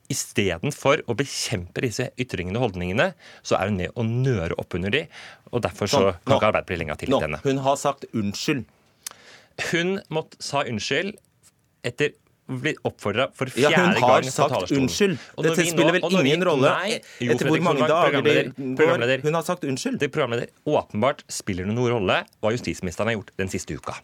istedenfor 0.10 1.04
å 1.06 1.16
bekjempe 1.18 1.84
disse 1.86 2.10
ytringene 2.20 2.58
og 2.58 2.70
holdningene, 2.70 3.12
så 3.46 3.60
er 3.60 3.70
hun 3.70 3.78
med 3.78 3.94
å 3.94 4.06
nøre 4.08 4.58
opp 4.60 4.74
under 4.78 4.94
de, 4.94 5.04
og 5.54 5.62
derfor 5.66 5.92
så 5.92 6.02
kan 6.26 6.40
ikke 6.40 6.50
Arbeiderpartiet 6.50 6.82
lenger 6.82 6.98
ha 6.98 7.02
tillit 7.04 7.16
til 7.16 7.28
henne. 7.28 7.42
Hun 7.46 7.62
har 7.68 7.78
sagt 7.80 8.08
unnskyld. 8.10 8.64
Hun 9.70 10.00
måtte, 10.10 10.40
sa 10.42 10.64
unnskyld 10.66 11.14
etter 11.86 12.16
blitt 12.50 12.80
oppfordra 12.88 13.28
for 13.36 13.52
fjerde 13.54 13.78
gang 13.78 13.94
ja, 13.94 14.00
Hun 14.00 14.10
har 14.10 14.30
sagt 14.34 14.74
unnskyld. 14.74 15.18
Dette 15.46 15.66
spiller 15.68 15.98
vel 15.98 16.08
ingen 16.20 16.46
rolle 16.48 16.72
etter 16.90 17.52
hvor 17.52 17.62
mange 17.66 17.90
dager 17.90 18.26
det 18.26 18.38
går. 18.58 19.06
Hun 19.26 19.38
har 19.38 19.46
sagt 19.46 19.68
unnskyld. 19.68 20.00
Det 20.02 20.10
programleder 20.14 20.50
åpenbart 20.66 21.24
spiller 21.30 21.70
det 21.70 21.76
noen 21.78 21.94
rolle 21.98 22.24
hva 22.40 22.54
justisministeren 22.56 23.12
har 23.12 23.20
gjort 23.20 23.32
den 23.40 23.54
siste 23.54 23.78
uka. 23.78 24.00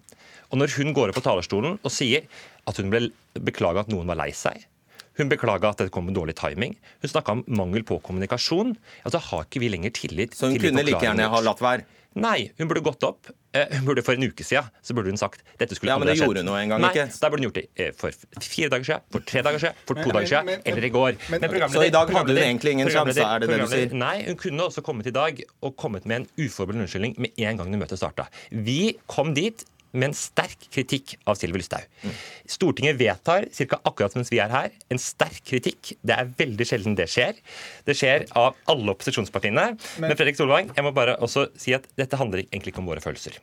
Og 0.54 0.62
når 0.62 0.78
hun 0.78 0.94
går 0.96 1.12
opp 1.12 1.20
på 1.20 1.25
talerstolen 1.25 1.80
og 1.82 1.92
sier 1.94 2.30
at 2.70 2.78
hun 2.82 2.94
ble 2.94 3.10
beklaga 3.42 3.86
at 3.86 3.92
noen 3.92 4.08
var 4.10 4.20
lei 4.22 4.32
seg, 4.36 4.68
hun 5.16 5.32
beklaga 5.32 5.72
at 5.72 5.80
det 5.80 5.92
kom 5.96 6.10
med 6.10 6.18
dårlig 6.18 6.36
timing. 6.36 6.75
Hun 7.02 7.12
snakka 7.12 7.38
om 7.38 7.44
mangel 7.48 7.86
på 7.88 8.02
kommunikasjon. 8.04 8.74
Altså 9.08 9.22
har 9.30 9.46
ikke 9.48 9.62
vi 9.64 9.70
lenger 9.72 9.94
tillit 9.96 10.36
Så 10.36 10.52
hun 10.52 10.60
kunne 10.60 10.84
like 10.84 11.00
gjerne 11.00 11.30
ha 11.32 11.40
latt 11.46 11.64
være? 11.64 11.88
Nei, 12.16 12.52
hun 12.56 12.70
burde 12.70 12.80
gått 12.84 13.04
opp. 13.04 13.28
Eh, 13.56 13.74
hun 13.76 13.88
burde 13.88 14.04
For 14.06 14.16
en 14.16 14.24
uke 14.24 14.44
siden 14.44 14.70
så 14.84 14.96
burde 14.96 15.12
hun 15.12 15.20
sagt 15.20 15.42
dette 15.60 15.76
skulle 15.76 15.92
ja, 15.92 16.00
men 16.00 16.08
det 16.08 16.16
gjorde 16.20 16.44
hun 16.44 16.52
en 16.56 16.72
gang 16.74 16.84
Nei, 16.84 16.92
ikke. 16.96 17.06
Da 17.20 17.30
burde 17.32 17.44
hun 17.44 17.48
gjort 17.50 17.60
det 17.60 17.66
eh, 17.76 17.92
for 17.96 18.16
fire 18.44 18.72
dager 18.72 18.88
siden, 18.88 19.06
for 19.12 19.28
tre 19.28 19.44
dager 19.44 19.64
siden, 19.64 19.82
for 19.88 20.00
to 20.00 20.08
men, 20.08 20.16
dager 20.18 20.32
siden, 20.32 20.50
men, 20.50 20.64
eller 20.72 20.88
i 20.88 20.92
går. 20.96 21.20
Men, 21.34 21.48
så 21.76 21.84
i 21.84 21.94
dag 21.96 22.16
hadde 22.16 22.36
hun 22.36 22.42
egentlig 22.46 22.76
ingen 22.78 22.92
sjanse, 22.92 23.28
er 23.28 23.44
det 23.44 23.52
det 23.52 23.60
du 23.62 23.68
sier? 23.72 23.96
Nei, 24.06 24.16
hun 24.30 24.40
kunne 24.40 24.68
også 24.70 24.84
kommet 24.86 25.12
i 25.12 25.16
dag 25.16 25.44
og 25.60 25.76
kommet 25.80 26.08
med 26.08 26.24
en 26.24 26.28
uforbeholden 26.40 26.88
unnskyldning 26.88 27.16
med 27.20 27.46
en 27.48 27.62
gang 27.62 27.80
møtet 27.80 28.00
starta. 28.00 28.30
Vi 28.52 28.96
kom 29.12 29.36
dit 29.36 29.68
med 29.96 30.12
en 30.12 30.18
sterk 30.18 30.68
kritikk 30.74 31.16
av 31.25 31.40
Sylvi 31.40 31.62
Lysthaug. 31.62 31.88
Mm. 32.04 32.14
Stortinget 32.56 33.00
vedtar, 33.00 33.48
cirka 33.56 33.80
akkurat 33.88 34.16
mens 34.18 34.32
vi 34.34 34.42
er 34.44 34.54
her, 34.54 34.75
en 34.92 35.02
sterk 35.02 35.42
kritikk. 35.48 35.96
Det 36.06 36.16
er 36.16 36.32
veldig 36.38 36.68
sjelden 36.70 36.98
det 37.00 37.10
skjer. 37.12 37.40
Det 37.88 37.98
skjer 37.98 38.28
av 38.38 38.60
alle 38.72 38.96
opposisjonspartiene. 38.96 39.68
Men, 39.75 40.08
Men 40.10 40.20
Fredrik 40.20 40.40
Solvang, 40.40 40.72
jeg 40.75 40.86
må 40.86 40.94
bare 40.96 41.18
også 41.24 41.48
si 41.60 41.75
at 41.78 41.88
dette 42.00 42.20
handler 42.20 42.46
egentlig 42.46 42.75
ikke 42.75 42.84
om 42.84 42.92
våre 42.92 43.04
følelser. 43.04 43.40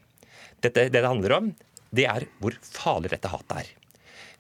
Dette, 0.62 0.88
det 0.88 1.00
det 1.00 1.08
handler 1.08 1.38
om, 1.40 1.52
det 1.92 2.08
er 2.08 2.28
hvor 2.40 2.56
farlig 2.72 3.12
dette 3.12 3.30
hatet 3.32 3.64
er. 3.64 3.72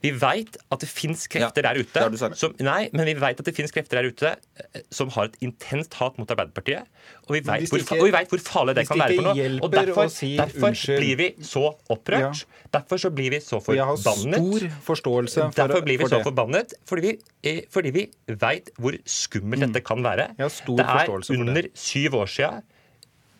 Vi 0.02 0.10
veit 0.18 0.56
at 0.74 0.82
det 0.82 0.88
fins 0.90 1.28
krefter 1.30 1.62
Ja, 1.62 1.72
der 1.72 1.82
ute 1.82 2.34
som, 2.38 2.54
Nei, 2.62 2.88
men 2.92 3.06
vi 3.06 3.14
vet 3.22 3.38
at 3.38 3.46
det 3.46 3.54
finnes 3.54 3.74
krefter 3.74 4.00
der 4.00 4.08
ute 4.10 4.32
eh, 4.34 4.82
som 4.90 5.10
har 5.14 5.30
et 5.30 5.36
intenst 5.44 5.94
hat 6.00 6.18
mot 6.18 6.30
Arbeiderpartiet. 6.34 6.88
Og 7.28 7.36
vi 7.36 7.42
veit 7.46 7.70
hvor, 7.70 7.84
hvor 8.32 8.42
farlig 8.42 8.74
det 8.80 8.86
kan 8.88 8.98
være 9.02 9.18
for 9.18 9.28
noe. 9.28 9.46
Og 9.62 9.72
derfor, 9.76 10.10
si 10.12 10.32
derfor 10.40 10.74
blir 10.74 11.20
vi 11.20 11.28
så 11.46 11.64
opprørt. 11.92 12.44
Derfor 12.72 13.02
så 13.04 13.12
blir 13.14 13.34
vi 13.36 13.40
så 13.44 13.60
Jeg 13.68 13.84
har 13.84 13.96
forbannet. 14.00 14.42
stor 14.42 14.76
forståelse 14.90 15.40
for, 15.44 15.56
Derfor 15.60 15.86
blir 15.86 16.00
vi 16.00 16.04
for 16.06 16.14
så 16.16 16.20
det. 16.22 16.26
forbannet, 16.30 16.74
fordi 16.88 17.06
vi, 17.06 17.14
eh, 17.44 17.62
fordi 17.70 17.94
vi 17.94 18.06
veit 18.42 18.72
hvor 18.78 18.96
skummelt 19.06 19.66
dette 19.68 19.84
kan 19.86 20.02
være. 20.02 20.32
Jeg 20.38 20.46
har 20.48 20.54
stor 20.56 20.76
det 20.82 20.86
er 20.88 21.40
under 21.40 21.68
syv 21.74 22.22
år 22.22 22.26
sia 22.32 22.52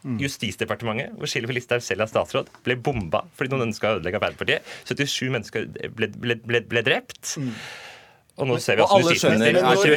Justisdepartementet, 0.02 1.12
hvor 1.18 1.30
Sylvi 1.30 1.54
Listhaug 1.54 1.82
selv 1.84 2.02
er 2.02 2.10
statsråd, 2.10 2.48
ble 2.66 2.74
bomba 2.76 3.22
fordi 3.36 3.52
noen 3.52 3.68
ønska 3.68 3.92
å 3.92 4.00
ødelegge 4.00 4.18
Arbeiderpartiet. 4.18 4.62
77 4.88 5.30
mennesker 5.30 5.68
ble, 5.94 6.08
ble, 6.08 6.34
ble, 6.42 6.60
ble 6.66 6.82
drept. 6.82 7.36
Og 8.40 8.48
nå 8.48 8.56
ser 8.60 8.76
vi 8.76 8.82
at 8.82 8.88
justisminister, 9.04 9.60
er 9.60 9.76
ikke- 9.76 9.92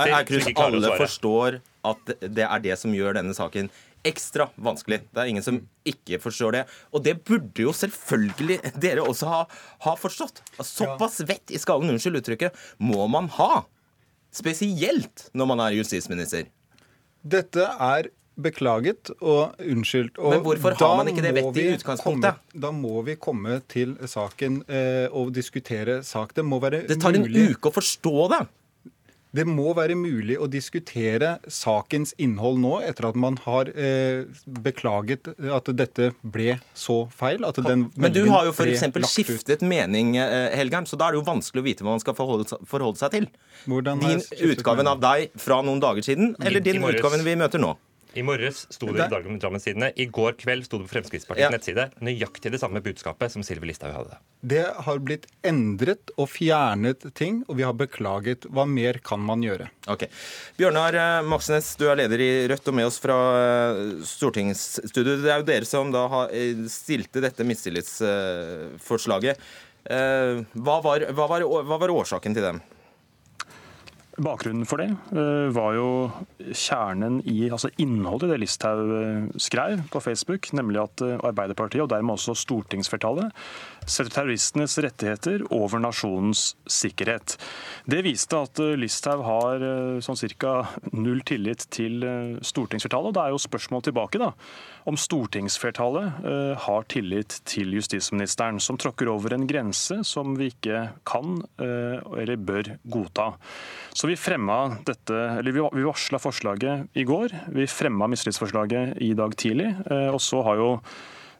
er- 0.00 0.20
er 0.20 0.54
klarer 0.54 0.72
å 0.72 0.84
alle 0.84 0.98
forstår 0.98 1.60
at 1.84 2.04
det 2.20 2.44
er 2.46 2.58
det 2.60 2.78
som 2.78 2.92
gjør 2.92 3.14
denne 3.14 3.34
saken 3.34 3.68
ekstra 4.04 4.48
vanskelig. 4.58 5.00
Det 5.12 5.18
er 5.20 5.26
ingen 5.28 5.42
som 5.42 5.68
ikke 5.84 6.20
forstår 6.22 6.52
det. 6.52 6.66
Og 6.94 7.02
det 7.04 7.24
burde 7.24 7.58
jo 7.66 7.72
selvfølgelig 7.72 8.80
dere 8.80 9.02
også 9.04 9.26
ha, 9.28 9.46
ha 9.80 9.94
forstått. 9.96 10.40
Såpass 10.60 11.20
vett 11.26 11.50
i 11.50 11.58
skallen, 11.58 11.90
unnskyld 11.90 12.16
uttrykket, 12.22 12.54
må 12.80 13.08
man 13.10 13.28
ha. 13.28 13.64
Spesielt 14.32 15.28
når 15.34 15.46
man 15.46 15.60
er 15.60 15.72
justisminister. 15.76 16.46
Dette 17.26 17.66
er 17.66 18.08
beklaget 18.40 19.10
og 19.20 19.58
unnskyldt. 19.60 20.18
Og 20.18 20.36
Men 20.36 20.44
hvorfor 20.44 20.76
har 20.78 20.96
man 21.00 21.10
ikke 21.12 21.24
det 21.24 21.34
vettet 21.36 21.60
i 21.62 21.66
utgangspunktet? 21.74 22.38
Komme, 22.38 22.62
da 22.66 22.70
må 22.74 23.02
vi 23.06 23.18
komme 23.20 23.60
til 23.70 23.96
saken 24.08 24.62
eh, 24.68 25.08
og 25.10 25.34
diskutere 25.36 26.00
sak. 26.06 26.34
Det 26.36 26.46
må 26.46 26.60
være 26.62 26.86
Det 26.88 27.00
tar 27.02 27.16
en 27.16 27.26
mulig 27.26 27.50
uke 27.56 27.72
å 27.72 27.78
forstå 27.80 28.16
det. 28.36 28.46
Det 29.30 29.44
må 29.46 29.70
være 29.78 29.94
mulig 29.94 30.34
å 30.42 30.48
diskutere 30.50 31.36
sakens 31.46 32.10
innhold 32.18 32.58
nå, 32.58 32.72
etter 32.82 33.06
at 33.12 33.18
man 33.20 33.36
har 33.44 33.68
eh, 33.78 34.24
beklaget 34.66 35.30
at 35.38 35.70
dette 35.78 36.08
ble 36.22 36.56
så 36.74 37.04
feil. 37.14 37.46
At 37.46 37.60
den 37.62 37.86
Men 37.94 38.14
du 38.16 38.24
har 38.32 38.48
jo 38.48 38.54
f.eks. 38.56 38.88
ut. 38.90 38.98
skiftet 39.06 39.62
mening, 39.62 40.16
eh, 40.18 40.50
Helgheim, 40.58 40.88
så 40.90 40.98
da 40.98 41.06
er 41.06 41.14
det 41.14 41.22
jo 41.22 41.28
vanskelig 41.28 41.62
å 41.62 41.68
vite 41.68 41.86
hva 41.86 41.94
man 41.94 42.02
skal 42.02 42.18
forholde, 42.18 42.58
forholde 42.66 42.98
seg 42.98 43.14
til. 43.14 43.30
Din 43.70 44.18
utgaven 44.50 44.82
mening? 44.82 44.90
av 44.96 45.04
deg 45.06 45.38
fra 45.38 45.60
noen 45.62 45.78
dager 45.82 46.10
siden, 46.10 46.34
eller 46.42 46.66
din 46.66 46.82
utgaven 46.82 47.22
vi 47.22 47.38
møter 47.38 47.62
nå? 47.62 47.76
I 48.18 48.22
morges 48.26 48.64
sto 48.74 48.88
det 48.90 49.04
i 49.04 49.08
Drammens 49.38 49.64
Tidende. 49.64 49.92
I 49.94 50.06
går 50.10 50.32
kveld 50.40 50.64
sto 50.66 50.78
det 50.80 50.86
på 50.88 50.94
Fremskrittspartiets 50.96 51.44
Ja. 51.46 51.50
nettside 51.54 51.84
nøyaktig 52.02 52.50
det 52.50 52.58
samme 52.60 52.80
budskapet 52.82 53.30
som 53.30 53.42
Sylvi 53.46 53.66
Listhaug 53.70 53.92
hadde. 53.94 54.16
Det 54.42 54.64
har 54.86 54.98
blitt 54.98 55.26
endret 55.46 56.10
og 56.18 56.28
fjernet 56.32 57.06
ting, 57.14 57.44
og 57.48 57.56
vi 57.60 57.62
har 57.62 57.72
beklaget. 57.76 58.46
Hva 58.50 58.64
mer 58.66 58.98
kan 59.04 59.20
man 59.22 59.42
gjøre? 59.44 59.68
Ok. 59.86 60.06
Bjørnar 60.58 60.94
eh, 60.98 61.22
Moxnes, 61.28 61.76
du 61.78 61.86
er 61.90 61.96
leder 62.02 62.18
i 62.24 62.30
Rødt 62.50 62.66
og 62.72 62.74
med 62.80 62.86
oss 62.90 62.98
fra 62.98 63.16
eh, 63.38 64.02
stortingsstudio. 64.02 65.20
Det 65.22 65.30
er 65.30 65.38
jo 65.44 65.48
dere 65.52 65.68
som 65.68 65.92
da 65.94 66.06
har 66.08 66.34
eh, 66.34 66.66
stilte 66.72 67.20
dette 67.22 67.44
mistillitsforslaget. 67.46 69.38
Eh, 69.90 70.42
Hva 70.60 70.80
var, 70.84 71.06
hva, 71.14 71.26
var, 71.30 71.40
hva 71.46 71.78
var 71.80 71.94
årsaken 71.94 72.34
til 72.36 72.42
dem? 72.50 72.60
Bakgrunnen 74.20 74.66
for 74.68 74.82
det 74.82 74.90
eh, 75.16 75.48
var 75.54 75.74
jo 75.76 75.90
kjernen 76.52 77.20
i 77.28 77.48
altså 77.48 77.70
innholdet 77.80 78.28
i 78.28 78.32
det 78.34 78.40
Listhaug 78.42 78.90
eh, 78.98 79.28
skrev 79.40 79.84
på 79.92 80.02
Facebook, 80.04 80.50
nemlig 80.56 80.82
at 80.82 81.04
eh, 81.06 81.16
Arbeiderpartiet, 81.24 81.86
og 81.86 81.90
dermed 81.92 82.18
også 82.18 82.36
stortingsflertallet, 82.36 83.32
setter 83.90 84.14
terroristenes 84.14 84.76
rettigheter 84.82 85.42
over 85.54 85.82
nasjonens 85.82 86.54
sikkerhet. 86.70 87.36
Det 87.90 88.02
viste 88.06 88.38
at 88.38 88.60
eh, 88.62 88.76
Listhaug 88.78 89.24
har 89.26 89.64
eh, 89.64 90.00
sånn 90.04 90.18
cirka 90.18 90.54
null 90.94 91.22
tillit 91.26 91.66
til 91.74 92.04
eh, 92.06 92.38
stortingsflertallet. 92.46 93.10
og 93.10 93.16
Da 93.18 93.26
er 93.26 93.34
jo 93.34 93.42
spørsmålet 93.42 93.90
tilbake 93.90 94.20
da, 94.22 94.30
om 94.88 94.96
stortingsflertallet 94.98 96.24
har 96.64 96.86
tillit 96.90 97.34
til 97.48 97.74
justisministeren, 97.76 98.56
som 98.64 98.78
tråkker 98.80 99.10
over 99.12 99.34
en 99.36 99.44
grense 99.48 99.98
som 100.08 100.32
vi 100.38 100.48
ikke 100.54 100.80
kan 101.06 101.36
eller 101.60 102.40
bør 102.40 102.72
godta. 102.88 103.26
Så 103.92 104.08
vi 104.08 104.16
fremma 104.18 104.80
dette, 104.88 105.18
eller 105.36 105.52
vi 105.52 105.84
varsla 105.84 106.18
forslaget 106.22 106.96
i 106.96 107.04
går. 107.06 107.36
Vi 107.52 107.68
fremma 107.70 108.08
mistillitsforslaget 108.10 108.96
i 109.04 109.12
dag 109.18 109.36
tidlig. 109.36 109.68
Og 110.10 110.20
så 110.24 110.40
har 110.48 110.58
jo 110.62 110.70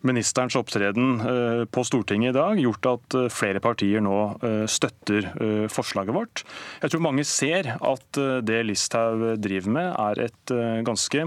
ministerens 0.07 0.57
opptreden 0.57 1.21
eh, 1.21 1.64
på 1.69 1.85
Stortinget 1.85 2.33
i 2.33 2.38
dag 2.38 2.61
gjort 2.61 2.88
at 2.88 3.16
eh, 3.19 3.28
flere 3.33 3.61
partier 3.62 4.02
nå 4.04 4.16
eh, 4.47 4.64
støtter 4.71 5.28
forslaget 5.73 6.14
vårt. 6.14 6.45
Jeg 6.83 6.92
tror 6.92 7.04
mange 7.04 7.25
ser 7.28 7.75
at 7.76 8.21
det 8.47 8.62
Listhaug 8.66 9.37
driver 9.42 9.75
med, 9.75 9.90
er 9.92 10.23
et 10.26 10.52
ganske 10.87 11.26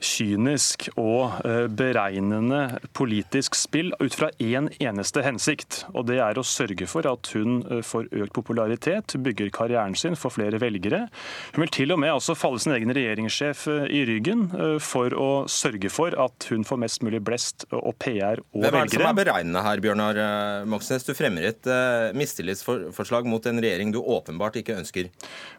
kynisk 0.00 0.88
og 0.98 1.40
eh, 1.44 1.66
beregnende 1.68 2.80
politisk 2.96 3.56
spill 3.58 3.92
ut 4.00 4.16
fra 4.16 4.30
én 4.40 4.70
eneste 4.80 5.22
hensikt. 5.24 5.84
Og 5.92 6.06
det 6.08 6.18
er 6.24 6.40
å 6.40 6.44
sørge 6.46 6.88
for 6.90 7.06
at 7.08 7.30
hun 7.36 7.60
eh, 7.68 7.82
får 7.86 8.08
økt 8.22 8.34
popularitet, 8.36 9.16
bygger 9.20 9.52
karrieren 9.54 9.96
sin, 9.98 10.18
får 10.18 10.34
flere 10.38 10.60
velgere. 10.62 11.06
Hun 11.54 11.64
vil 11.64 11.74
til 11.74 11.94
og 11.94 12.00
med 12.02 12.14
altså 12.14 12.36
falle 12.38 12.60
sin 12.62 12.74
egen 12.76 12.94
regjeringssjef 12.96 13.66
eh, 13.70 13.86
i 14.00 14.04
ryggen 14.08 14.48
for 14.82 15.14
å 15.16 15.30
sørge 15.50 15.90
for 15.92 16.14
at 16.18 16.48
hun 16.50 16.64
får 16.66 16.80
mest 16.80 17.04
mulig 17.04 17.20
blest 17.24 17.66
og 17.76 17.92
PR 18.00 18.40
og 18.40 18.64
velgere. 18.64 18.72
Hvem 18.72 18.80
er 18.80 18.88
det 18.88 18.96
som 18.96 19.08
er 19.10 19.18
beregnende 19.18 19.64
her, 19.64 19.82
Bjørnar 19.84 20.20
Moxnes? 20.70 21.04
Du 21.06 21.12
fremmer 21.16 21.50
et 21.50 21.68
mistillitsforslag 22.16 23.28
mot 23.28 23.44
en 23.46 23.60
regjering 23.62 23.92
du 23.94 24.00
åpenbart 24.00 24.58
ikke 24.60 24.78
ønsker. 24.80 25.10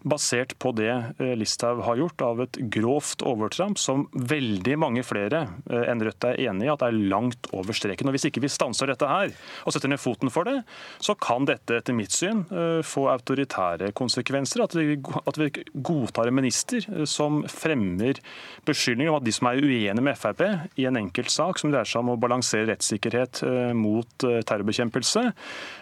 basert 0.03 0.55
på 0.61 0.73
det 0.75 0.91
Listhaug 1.37 1.83
har 1.85 1.99
gjort 1.99 2.25
av 2.25 2.41
et 2.45 2.59
grovt 2.73 3.23
overtramp 3.27 3.79
som 3.81 4.07
veldig 4.31 4.77
mange 4.79 5.03
flere 5.05 5.43
eh, 5.69 5.87
enn 5.91 6.01
Rødt 6.05 6.27
er 6.27 6.39
enig 6.47 6.67
i 6.67 6.71
at 6.71 6.83
er 6.85 6.97
langt 7.11 7.49
over 7.55 7.75
streken. 7.77 8.09
Og 8.09 8.15
Hvis 8.15 8.27
ikke 8.29 8.43
vi 8.43 8.51
stanser 8.51 8.91
dette 8.91 9.09
her 9.09 9.33
og 9.65 9.75
setter 9.75 9.91
ned 9.91 10.01
foten 10.01 10.31
for 10.33 10.47
det, 10.47 10.61
så 11.03 11.15
kan 11.19 11.47
dette 11.49 11.77
etter 11.79 11.97
mitt 11.97 12.15
syn 12.15 12.45
eh, 12.49 12.79
få 12.85 13.07
autoritære 13.11 13.91
konsekvenser. 13.97 14.65
At 14.65 14.77
vi, 14.77 14.97
at 14.97 15.41
vi 15.41 15.51
godtar 15.73 16.31
en 16.31 16.39
minister 16.39 16.85
eh, 16.87 17.05
som 17.09 17.43
fremmer 17.51 18.21
beskyldninger 18.67 19.13
om 19.13 19.19
at 19.21 19.27
de 19.27 19.35
som 19.35 19.51
er 19.51 19.61
uenige 19.61 20.05
med 20.05 20.17
Frp 20.19 20.45
i 20.79 20.87
en 20.89 20.99
enkelt 20.99 21.31
sak 21.33 21.61
som 21.61 21.73
dreier 21.73 21.87
seg 21.87 22.03
om 22.03 22.13
å 22.15 22.19
balansere 22.21 22.69
rettssikkerhet 22.71 23.41
mot 23.77 24.23
terrorbekjempelse, 24.47 25.23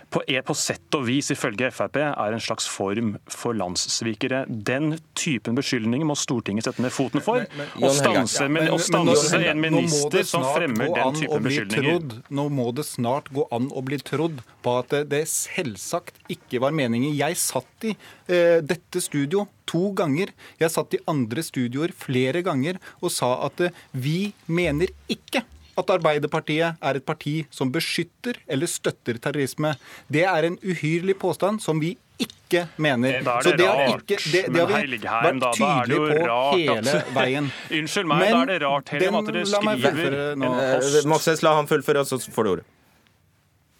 på, 0.09 0.21
er 0.27 0.41
på 0.45 0.55
sett 0.57 0.95
og 0.97 1.05
vis 1.07 1.29
ifølge 1.33 1.69
Frp 1.73 1.99
er 2.01 2.33
en 2.33 2.41
slags 2.41 2.67
form 2.69 3.13
for 3.29 3.57
landssvikere. 3.57 4.43
Den 4.49 4.95
typen 5.17 5.57
beskyldninger 5.57 6.07
må 6.07 6.17
Stortinget 6.17 6.65
sette 6.65 6.83
ned 6.83 6.93
foten 6.93 7.23
for. 7.23 7.45
og 7.45 7.57
men, 7.59 7.69
og 7.83 7.93
stanse, 7.95 8.38
Ja, 8.39 8.47
men, 8.49 8.65
men- 8.69 8.79
stanse 8.79 9.37
men 9.39 9.47
en 9.51 9.61
minister 9.61 10.23
som 10.27 10.43
fremmer 10.55 10.89
den 10.95 11.19
å 11.29 11.39
bli 11.39 11.49
beskyldninger. 11.49 11.99
trodd. 11.99 12.15
Nå 12.29 12.47
må 12.49 12.69
det 12.75 12.85
snart 12.87 13.29
gå 13.35 13.45
an 13.51 13.69
å 13.71 13.83
bli 13.85 13.99
trodd 13.99 14.41
på 14.63 14.77
at 14.79 14.89
det, 14.95 15.03
det 15.11 15.21
selvsagt 15.31 16.15
ikke 16.31 16.61
var 16.63 16.71
meningen. 16.75 17.13
Jeg 17.17 17.37
satt 17.41 17.87
i 17.89 17.95
eh, 18.27 18.59
dette 18.61 19.01
studio 19.03 19.47
to 19.69 19.91
ganger. 19.97 20.31
Jeg 20.59 20.73
satt 20.73 20.93
i 20.97 21.03
andre 21.07 21.43
studioer 21.45 21.93
flere 21.95 22.41
ganger 22.45 22.79
og 23.01 23.11
sa 23.13 23.35
at 23.45 23.61
eh, 23.67 23.73
vi 23.93 24.33
mener 24.47 24.91
ikke 25.11 25.43
at 25.79 25.91
Arbeiderpartiet 25.95 26.75
er 26.83 26.97
et 26.99 27.05
parti 27.07 27.45
som 27.55 27.69
beskytter 27.71 28.35
eller 28.51 28.67
støtter 28.67 29.15
terrorisme. 29.21 29.75
Det 30.11 30.25
er 30.27 30.49
en 30.49 30.57
uhyrlig 30.59 31.15
påstand 31.21 31.61
som 31.63 31.79
vi 31.79 31.93
ikke 32.19 32.65
mener. 32.77 33.21
Da 33.23 33.37
er 33.39 33.41
Så 33.47 33.51
det 33.57 33.65
har 33.67 33.77
rart. 33.87 34.03
ikke- 34.07 34.31
det, 34.31 34.41
det 34.53 34.59
har 34.59 34.67
vi 34.67 34.97
vært 34.97 35.39
det 35.39 35.51
tydelige 35.59 35.99
på 35.99 36.27
rart 36.27 36.57
hele 36.57 37.03
veien. 37.15 37.51
Unnskyld 37.79 38.07
meg, 38.11 38.25
da 38.31 38.41
er 38.41 38.45
det 38.53 38.61
rart, 38.63 38.85
den- 38.99 39.15
at 39.15 39.25
dere 39.25 39.45
skriver 39.45 40.17
en 40.33 40.43
Eh, 40.43 40.79
post 40.79 41.05
Moxnes, 41.07 41.43
la 41.43 41.55
han 41.55 41.67
fullføre, 41.67 42.03
så 42.05 42.17
får 42.19 42.43
du 42.43 42.51
ordet. 42.57 42.65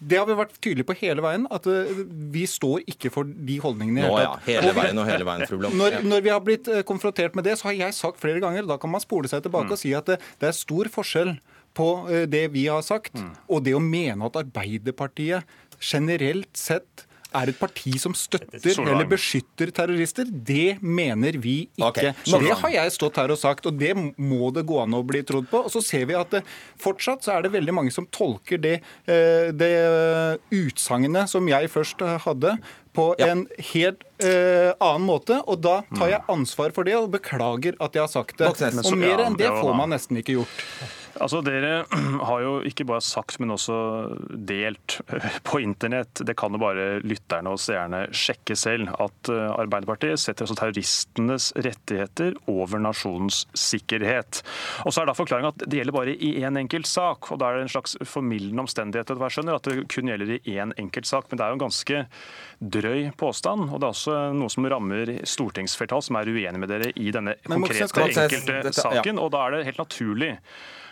Det 0.02 0.16
har 0.18 0.26
vi 0.30 0.36
vært 0.40 0.54
tydelige 0.64 0.88
på 0.88 0.96
hele 1.02 1.20
veien, 1.22 1.46
at 1.52 1.66
eh, 1.68 1.90
vi 2.32 2.46
står 2.48 2.86
ikke 2.88 3.12
for 3.12 3.26
de 3.28 3.58
holdningene. 3.60 4.06
Nå 4.08 4.16
ja, 4.22 4.38
hele 4.46 4.72
veien 4.78 4.98
og 5.02 5.06
hele 5.10 5.26
veien, 5.28 5.44
fru 5.50 5.58
Blom. 5.60 5.74
Når, 5.76 5.98
når 6.08 6.22
vi 6.24 6.30
har 6.32 6.40
blitt 6.40 6.70
eh, 6.72 6.84
konfrontert 6.88 7.36
med 7.36 7.44
det, 7.44 7.58
så 7.60 7.68
har 7.68 7.74
jeg 7.82 7.94
sagt 7.98 8.22
flere 8.22 8.40
ganger, 8.40 8.64
da 8.70 8.78
kan 8.80 8.90
man 8.94 9.02
spole 9.04 9.28
seg 9.28 9.44
tilbake 9.44 9.68
Mm. 9.68 9.72
og 9.76 9.78
si 9.82 9.92
at 9.94 10.06
det, 10.08 10.20
det 10.40 10.48
er 10.48 10.56
stor 10.56 10.86
forskjell 10.88 11.34
på 11.76 11.90
eh, 12.10 12.24
det 12.32 12.46
vi 12.56 12.68
har 12.72 12.82
sagt, 12.82 13.12
Mm. 13.20 13.34
og 13.50 13.64
det 13.68 13.74
å 13.76 13.82
mene 13.84 14.24
at 14.26 14.40
Arbeiderpartiet 14.40 15.44
generelt 15.82 16.56
sett 16.56 17.06
er 17.36 17.52
et 17.52 17.60
parti 17.60 17.94
som 18.02 18.16
støtter 18.18 18.82
eller 18.82 19.08
beskytter 19.10 19.72
terrorister. 19.76 20.30
Det 20.30 20.80
mener 20.82 21.38
vi 21.42 21.58
ikke. 21.78 21.90
Okay. 21.90 22.14
Det 22.26 22.58
har 22.62 22.74
jeg 22.74 22.96
stått 22.96 23.20
her 23.22 23.34
og 23.34 23.40
sagt, 23.42 23.70
og 23.70 23.78
det 23.80 23.94
må 23.98 24.50
det 24.56 24.66
gå 24.70 24.80
an 24.82 24.98
å 24.98 25.04
bli 25.06 25.22
trodd 25.28 25.50
på. 25.52 25.64
Og 25.68 25.74
så 25.74 25.84
ser 25.86 26.08
vi 26.10 26.18
at 26.18 26.34
det, 26.34 26.44
fortsatt 26.82 27.26
så 27.26 27.36
er 27.36 27.46
det 27.46 27.54
veldig 27.54 27.76
mange 27.76 27.94
som 27.94 28.08
tolker 28.10 28.62
det, 28.62 28.80
eh, 29.10 29.52
det 29.54 29.74
utsagnet 30.56 31.30
som 31.30 31.48
jeg 31.50 31.70
først 31.72 32.02
eh, 32.06 32.18
hadde, 32.26 32.58
på 33.00 33.14
Ja. 33.20 33.28
en 33.32 33.46
helt 33.72 34.02
uh, 34.26 34.74
annen 34.82 35.06
måte. 35.06 35.38
Og 35.46 35.62
da 35.62 35.84
tar 35.96 36.10
jeg 36.10 36.26
ansvar 36.28 36.74
for 36.76 36.84
det 36.84 36.98
og 36.98 37.12
beklager 37.14 37.78
at 37.80 37.94
jeg 37.96 38.02
har 38.02 38.10
sagt 38.12 38.42
det. 38.42 38.50
Og 38.50 38.98
mer 38.98 39.22
enn 39.28 39.38
det 39.38 39.46
det 39.46 39.62
får 39.62 39.78
man 39.78 39.94
nesten 39.94 40.18
ikke 40.20 40.40
gjort. 40.40 40.66
Altså, 41.20 41.42
Dere 41.46 41.84
har 42.30 42.44
jo 42.44 42.54
ikke 42.68 42.86
bare 42.88 43.04
sagt, 43.04 43.40
men 43.42 43.54
også 43.54 43.76
delt 44.30 45.00
på 45.48 45.62
internett. 45.64 46.24
Det 46.26 46.36
kan 46.40 46.56
jo 46.56 46.62
bare 46.62 46.88
lytterne 47.04 47.54
og 47.54 47.62
seerne 47.62 48.06
sjekke 48.16 48.58
selv. 48.60 48.94
At 49.02 49.32
eh, 49.32 49.46
Arbeiderpartiet 49.60 50.22
setter 50.22 50.46
altså 50.46 50.58
terroristenes 50.60 51.52
rettigheter 51.60 52.38
over 52.52 52.82
nasjonens 52.84 53.46
sikkerhet. 53.58 54.42
Og 54.86 54.96
så 54.96 55.04
er 55.04 55.12
da 55.12 55.18
forklaringen 55.18 55.52
at 55.54 55.66
det 55.66 55.82
gjelder 55.82 55.98
bare 56.00 56.16
i 56.16 56.34
én 56.44 56.60
enkelt 56.62 56.90
sak. 56.90 57.32
og 57.32 57.42
Da 57.42 57.50
er 57.50 57.60
det 57.60 57.68
en 57.68 57.76
slags 57.76 57.98
formildende 58.08 58.66
omstendighet 58.66 59.14
jeg 59.20 59.36
skjønner, 59.36 59.60
at 59.60 59.68
det 59.68 59.88
kun 59.92 60.12
gjelder 60.12 60.36
i 60.38 60.58
én 60.58 60.74
enkelt 60.80 61.10
sak. 61.10 61.30
Men 61.30 61.40
det 61.40 61.46
er 61.46 61.54
jo 61.54 61.60
en 61.60 61.66
ganske 61.66 62.04
drøy 62.80 63.10
påstand. 63.20 63.70
Og 63.70 63.80
det 63.80 63.88
er 63.88 63.96
også 63.96 64.18
noe 64.38 64.54
som 64.54 64.68
rammer 64.72 65.16
stortingsflertall 65.28 66.04
som 66.06 66.20
er 66.20 66.32
uenig 66.32 66.60
med 66.62 66.72
dere 66.72 66.92
i 66.96 67.12
denne 67.16 67.36
konkrete, 67.48 67.90
enkelte 68.08 68.76
saken. 68.76 69.22
Og 69.22 69.34
da 69.36 69.46
er 69.46 69.58
det 69.58 69.66
helt 69.70 69.82
naturlig 69.84 70.36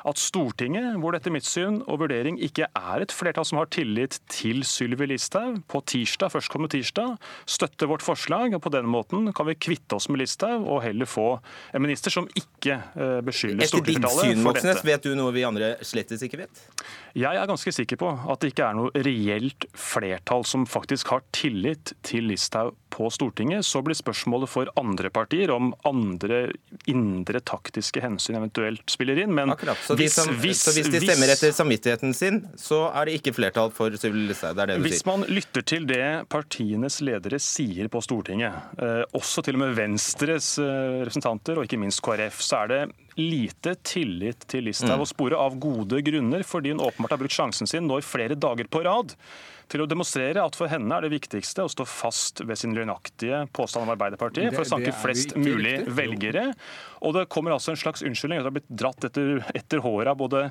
at 0.07 0.21
Stortinget, 0.21 0.95
hvor 1.01 1.13
det 1.13 1.21
etter 1.21 1.33
mitt 1.33 1.47
syn 1.47 1.81
og 1.85 2.01
vurdering 2.03 2.37
ikke 2.43 2.67
er 2.67 3.03
et 3.03 3.13
flertall 3.13 3.45
som 3.47 3.59
har 3.59 3.69
tillit 3.73 4.19
til 4.31 4.63
Sylvi 4.67 5.09
Listhaug, 5.11 5.59
på 5.67 5.81
tirsdag, 5.89 6.31
førstkommende 6.33 6.77
tirsdag, 6.77 7.17
støtter 7.49 7.89
vårt 7.91 8.05
forslag. 8.05 8.55
og 8.55 8.63
På 8.63 8.71
den 8.73 8.87
måten 8.89 9.31
kan 9.35 9.49
vi 9.49 9.57
kvitte 9.59 9.97
oss 9.99 10.09
med 10.09 10.21
Listhaug 10.23 10.65
og 10.65 10.81
heller 10.85 11.09
få 11.09 11.27
en 11.73 11.83
minister 11.83 12.13
som 12.13 12.29
ikke 12.37 12.79
uh, 12.95 13.19
beskylder 13.25 13.67
stortingsflertallet 13.67 14.43
for 14.45 14.61
dette. 14.61 14.87
Vet 14.87 15.07
du 15.07 15.13
noe 15.19 15.35
vi 15.35 15.45
andre 15.47 15.75
slettes 15.85 16.23
ikke 16.25 16.43
vet? 16.45 16.63
Jeg 17.17 17.35
er 17.35 17.49
ganske 17.49 17.73
sikker 17.73 17.99
på 17.99 18.11
at 18.15 18.43
det 18.43 18.53
ikke 18.53 18.67
er 18.67 18.77
noe 18.77 19.05
reelt 19.07 19.67
flertall 19.77 20.45
som 20.47 20.67
faktisk 20.69 21.13
har 21.15 21.25
tillit 21.35 21.95
til 22.05 22.29
Listhaug 22.31 22.75
på 22.93 23.09
Stortinget. 23.13 23.65
Så 23.65 23.81
blir 23.85 23.97
spørsmålet 23.97 24.49
for 24.51 24.71
andre 24.79 25.11
partier 25.13 25.51
om 25.53 25.73
andre 25.87 26.47
indre 26.89 27.41
taktiske 27.43 28.01
hensyn 28.03 28.39
eventuelt 28.39 28.85
spiller 28.91 29.19
inn. 29.21 29.33
Men 29.35 29.53
Akkurat. 29.53 29.96
Så, 29.97 30.03
hvis, 30.03 30.15
som, 30.17 30.29
hvis, 30.43 30.61
så 30.61 30.73
hvis 30.75 30.89
de 30.93 31.01
stemmer 31.01 31.31
etter 31.33 31.55
samvittigheten 31.55 32.13
sin, 32.17 32.39
så 32.59 32.83
er 32.91 33.09
det 33.09 33.17
ikke 33.19 33.33
flertall 33.37 33.73
for 33.75 33.95
Sylvi 33.97 34.27
Listhaug? 34.29 34.59
Hvis 34.61 34.77
sier? 34.77 34.85
Hvis 34.85 35.03
man 35.09 35.25
lytter 35.31 35.65
til 35.73 35.89
det 35.89 36.05
partienes 36.31 36.99
ledere 37.05 37.41
sier 37.41 37.89
på 37.91 38.03
Stortinget, 38.05 38.77
eh, 38.77 39.03
også 39.17 39.43
til 39.45 39.57
og 39.57 39.65
med 39.65 39.75
Venstres 39.77 40.53
eh, 40.61 41.01
representanter, 41.01 41.57
og 41.57 41.67
ikke 41.67 41.81
minst 41.81 42.03
KrF, 42.05 42.39
så 42.45 42.63
er 42.63 42.73
det 42.73 42.81
lite 43.17 43.73
tillit 43.81 44.45
til 44.49 44.67
Listhaug 44.69 45.01
mm. 45.01 45.05
å 45.07 45.09
spore 45.09 45.41
av 45.41 45.57
gode 45.61 46.01
grunner, 46.05 46.45
fordi 46.45 46.75
hun 46.75 46.83
åpenbart 46.85 47.17
har 47.17 47.21
brukt 47.23 47.37
sjansen 47.37 47.69
sin 47.69 47.89
nå 47.89 47.97
i 47.97 48.05
flere 48.05 48.37
dager 48.37 48.69
på 48.69 48.85
rad 48.85 49.17
til 49.71 49.83
å 49.83 49.87
demonstrere 49.89 50.43
at 50.43 50.55
for 50.57 50.71
henne 50.71 50.95
er 50.95 51.05
det 51.05 51.11
viktigste 51.13 51.65
å 51.65 51.71
stå 51.71 51.85
fast 51.87 52.41
ved 52.47 52.59
sin 52.59 52.75
løgnaktige 52.75 53.43
påstand 53.55 53.85
om 53.85 53.93
Arbeiderpartiet 53.93 54.55
for 54.55 54.63
å 54.63 54.69
sanke 54.69 54.93
flest 54.95 55.35
mulig 55.39 55.81
velgere. 55.97 56.49
Og 57.05 57.15
det 57.17 57.27
kommer 57.33 57.55
altså 57.55 57.73
en 57.73 57.79
slags 57.79 58.03
unnskyldning. 58.05 58.41
Det 58.41 58.49
har 58.49 58.55
blitt 58.55 58.71
dratt 58.83 59.07
etter, 59.09 59.41
etter 59.57 59.83
håret 59.83 60.11
av 60.13 60.19
både 60.19 60.47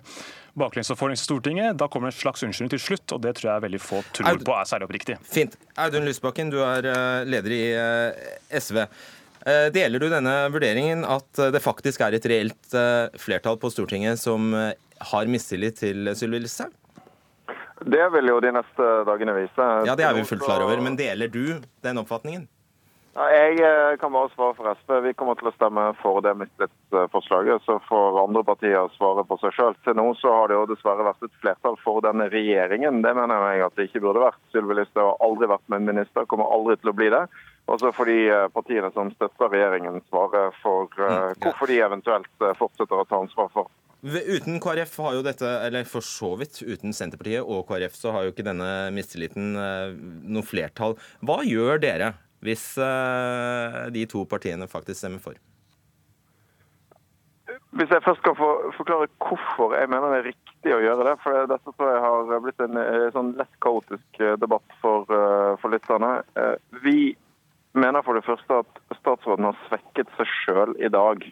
baklengs 0.59 0.93
og 0.93 1.01
forlengs 1.01 1.25
i 1.25 1.29
Stortinget. 1.29 1.77
Da 1.81 1.89
kommer 1.93 2.13
en 2.13 2.17
slags 2.17 2.45
unnskyldning 2.47 2.77
til 2.77 2.85
slutt, 2.87 3.17
og 3.17 3.23
det 3.25 3.37
tror 3.39 3.53
jeg 3.55 3.67
veldig 3.67 3.83
få 3.83 4.03
tror 4.17 4.43
på 4.47 4.57
er 4.57 4.69
særlig 4.69 4.91
oppriktig. 4.91 5.19
Fint. 5.27 5.59
Audun 5.81 6.07
Lysbakken, 6.09 6.53
du 6.53 6.61
er 6.65 6.89
eh, 6.93 7.27
leder 7.29 7.57
i 7.57 7.63
eh, 7.77 8.33
SV. 8.53 8.83
Eh, 9.47 9.67
deler 9.75 10.03
du 10.03 10.09
denne 10.13 10.39
vurderingen 10.55 11.07
at 11.09 11.45
det 11.55 11.63
faktisk 11.65 12.05
er 12.05 12.17
et 12.17 12.31
reelt 12.31 12.81
flertall 13.21 13.61
på 13.63 13.73
Stortinget 13.73 14.21
som 14.21 14.53
har 14.57 15.31
mistillit 15.31 15.81
til 15.83 16.13
Sylvi 16.17 16.45
Listhaug? 16.45 16.75
Det 17.81 18.09
vil 18.15 18.29
jo 18.33 18.41
de 18.41 18.53
neste 18.57 18.91
dagene 19.09 19.35
vise. 19.37 19.71
Ja, 19.87 19.97
Det 19.97 20.05
er 20.05 20.15
vi 20.15 20.25
fullt 20.25 20.45
klar 20.45 20.65
over, 20.65 20.81
men 20.81 20.97
deler 20.97 21.29
du 21.29 21.61
den 21.85 21.99
oppfatningen? 21.99 22.47
Jeg 23.17 23.97
kan 24.01 24.13
bare 24.13 24.29
svare 24.35 24.55
for 24.55 24.69
SV. 24.77 24.91
Vi 25.07 25.13
kommer 25.17 25.39
til 25.41 25.49
å 25.49 25.53
stemme 25.55 25.85
for 26.03 26.21
det 26.21 26.35
mistillitsforslaget. 26.37 27.65
Så 27.65 27.79
får 27.89 28.19
andre 28.21 28.43
partier 28.45 28.91
svare 28.93 29.25
for 29.29 29.41
seg 29.41 29.55
sjøl. 29.57 29.77
Til 29.87 29.97
nå 29.97 30.11
så 30.21 30.35
har 30.35 30.53
det 30.53 30.59
jo 30.59 30.67
dessverre 30.69 31.07
vært 31.07 31.25
et 31.25 31.39
flertall 31.41 31.79
for 31.81 32.05
denne 32.05 32.29
regjeringen. 32.29 33.01
Det 33.01 33.15
mener 33.17 33.47
jeg 33.47 33.65
at 33.65 33.79
det 33.81 33.89
ikke 33.89 34.05
burde 34.05 34.27
vært. 34.27 34.43
Sylvi 34.53 34.77
Listhaug 34.77 35.15
har 35.15 35.25
aldri 35.25 35.49
vært 35.49 35.65
med 35.73 35.81
en 35.81 35.91
minister, 35.95 36.29
kommer 36.29 36.53
aldri 36.53 36.77
til 36.83 36.93
å 36.93 36.97
bli 36.99 37.09
det. 37.17 37.23
Og 37.73 37.81
så 37.81 37.95
får 37.97 38.13
de 38.13 38.19
eh, 38.29 38.47
partiene 38.53 38.93
som 38.93 39.09
støtter 39.17 39.51
regjeringen 39.51 40.05
svare 40.11 40.51
for 40.61 40.93
uh, 41.01 41.33
hvorfor 41.41 41.73
de 41.73 41.81
eventuelt 41.83 42.45
eh, 42.45 42.55
fortsetter 42.61 43.01
å 43.01 43.09
ta 43.09 43.25
ansvar 43.25 43.49
for. 43.57 43.73
Uten 44.07 44.61
KrF 44.63 44.93
har 45.03 45.17
jo 45.17 45.25
dette, 45.27 45.49
eller 45.67 45.89
for 45.91 46.05
så 46.05 46.37
vidt 46.39 46.61
uten 46.63 46.95
Senterpartiet 46.95 47.43
og 47.43 47.65
KrF, 47.67 47.97
så 47.99 48.13
har 48.15 48.27
jo 48.27 48.31
ikke 48.35 48.47
denne 48.47 48.69
mistilliten 48.95 49.57
noe 49.57 50.47
flertall. 50.47 50.95
Hva 51.27 51.41
gjør 51.43 51.83
dere 51.83 52.13
hvis 52.47 52.77
de 53.97 54.05
to 54.07 54.23
partiene 54.31 54.69
faktisk 54.71 55.01
stemmer 55.01 55.25
for? 55.25 55.41
Hvis 57.77 57.91
jeg 57.91 58.05
først 58.05 58.23
skal 58.23 58.37
forklare 58.77 59.09
hvorfor 59.21 59.75
jeg 59.75 59.91
mener 59.91 60.15
det 60.15 60.21
er 60.21 60.29
riktig 60.31 60.77
å 60.77 60.83
gjøre 60.85 61.09
det. 61.09 61.17
For 61.25 61.49
dette 61.51 61.75
tror 61.75 61.91
jeg 61.91 62.05
har 62.05 62.45
blitt 62.45 62.63
en 62.63 62.79
sånn 63.17 63.33
lett 63.41 63.59
kaotisk 63.65 64.23
debatt 64.41 64.77
for, 64.85 65.11
for 65.59 65.75
lytterne. 65.75 66.21
Vi 66.87 67.17
mener 67.77 68.07
for 68.07 68.17
det 68.17 68.25
første 68.29 68.63
at 68.63 68.81
statsråden 69.01 69.51
har 69.51 69.59
svekket 69.67 70.15
seg 70.17 70.31
sjøl 70.45 70.77
i 70.79 70.93
dag. 70.93 71.27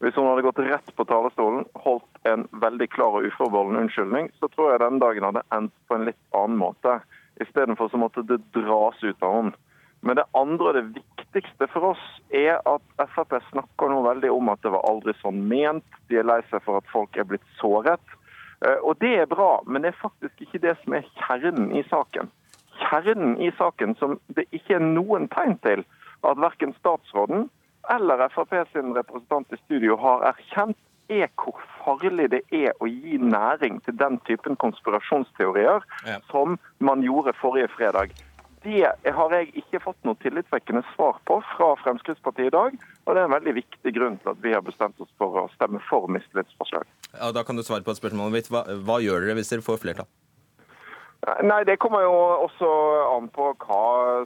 Hvis 0.00 0.16
hun 0.16 0.28
hadde 0.30 0.44
gått 0.46 0.62
rett 0.64 0.92
på 0.96 1.04
talerstolen, 1.04 1.66
holdt 1.84 2.28
en 2.28 2.46
veldig 2.62 2.88
klar 2.92 3.18
og 3.18 3.26
uforbeholden 3.28 3.82
unnskyldning, 3.82 4.30
så 4.40 4.48
tror 4.48 4.72
jeg 4.72 4.82
den 4.82 5.00
dagen 5.02 5.26
hadde 5.28 5.44
endt 5.52 5.74
på 5.88 5.96
en 5.96 6.06
litt 6.08 6.20
annen 6.36 6.56
måte. 6.60 7.00
Istedenfor 7.40 7.90
så 7.92 8.00
måtte 8.00 8.24
det 8.28 8.40
dras 8.56 9.02
ut 9.04 9.22
av 9.22 9.36
henne. 9.36 9.52
Men 10.00 10.16
det 10.16 10.24
andre 10.32 10.70
og 10.70 10.76
det 10.78 10.86
viktigste 10.96 11.68
for 11.68 11.90
oss 11.90 12.04
er 12.32 12.62
at 12.64 13.04
Frp 13.12 13.36
snakker 13.50 13.92
nå 13.92 14.00
veldig 14.06 14.30
om 14.32 14.48
at 14.48 14.62
det 14.64 14.72
var 14.72 14.86
aldri 14.88 15.12
sånn 15.20 15.42
ment. 15.50 15.84
De 16.08 16.16
er 16.16 16.24
lei 16.24 16.40
seg 16.48 16.64
for 16.64 16.80
at 16.80 16.88
folk 16.88 17.20
er 17.20 17.28
blitt 17.28 17.44
såret. 17.60 18.16
Eh, 18.64 18.78
og 18.80 18.96
det 19.04 19.12
er 19.20 19.28
bra, 19.28 19.58
men 19.68 19.84
det 19.84 19.92
er 19.92 20.00
faktisk 20.00 20.40
ikke 20.46 20.62
det 20.64 20.78
som 20.80 20.96
er 20.96 21.04
kjernen 21.20 21.74
i 21.76 21.84
saken 21.92 22.32
kjernen 22.80 23.38
i 23.40 23.50
saken 23.58 23.94
som 23.98 24.18
det 24.36 24.46
ikke 24.56 24.78
er 24.78 24.84
noen 24.84 25.28
tegn 25.32 25.56
til 25.64 25.84
at 26.26 26.40
verken 26.40 26.74
statsråden 26.78 27.48
eller 27.88 28.28
Frp 28.28 28.54
sin 28.72 28.94
representant 28.96 29.52
i 29.52 29.58
studio 29.64 29.96
har 30.00 30.24
erkjent, 30.34 30.78
er 31.10 31.26
hvor 31.42 31.58
farlig 31.80 32.28
det 32.30 32.42
er 32.54 32.74
å 32.78 32.86
gi 32.86 33.18
næring 33.18 33.80
til 33.86 33.96
den 33.98 34.20
typen 34.28 34.56
konspirasjonsteorier 34.62 35.82
ja. 36.06 36.18
som 36.30 36.58
man 36.78 37.02
gjorde 37.02 37.34
forrige 37.40 37.70
fredag. 37.74 38.14
Det 38.62 38.84
har 39.16 39.34
jeg 39.34 39.48
ikke 39.56 39.80
fått 39.80 39.98
noe 40.04 40.18
tillitvekkende 40.20 40.82
svar 40.92 41.16
på 41.26 41.38
fra 41.54 41.70
Fremskrittspartiet 41.80 42.50
i 42.50 42.54
dag. 42.54 42.74
Og 43.06 43.14
det 43.16 43.22
er 43.22 43.28
en 43.30 43.34
veldig 43.34 43.54
viktig 43.56 43.92
grunn 43.96 44.18
til 44.20 44.34
at 44.34 44.42
vi 44.44 44.52
har 44.52 44.64
bestemt 44.64 45.00
oss 45.00 45.10
for 45.18 45.38
å 45.40 45.46
stemme 45.54 45.80
for 45.88 46.10
mistillitsforslag. 46.12 46.84
Ja, 47.14 47.30
da 47.32 47.42
kan 47.46 47.56
du 47.56 47.64
svare 47.64 47.86
på 47.86 47.94
et 47.94 48.00
spørsmål 48.02 48.34
mitt. 48.34 48.52
Hva, 48.52 48.66
hva 48.84 49.00
gjør 49.00 49.24
dere 49.24 49.38
hvis 49.40 49.54
dere 49.54 49.64
får 49.64 49.80
flertall? 49.80 50.10
Nei, 51.44 51.64
Det 51.68 51.78
kommer 51.80 52.04
jo 52.04 52.12
også 52.46 52.68
an 53.16 53.28
på 53.32 53.50
hva 53.64 53.80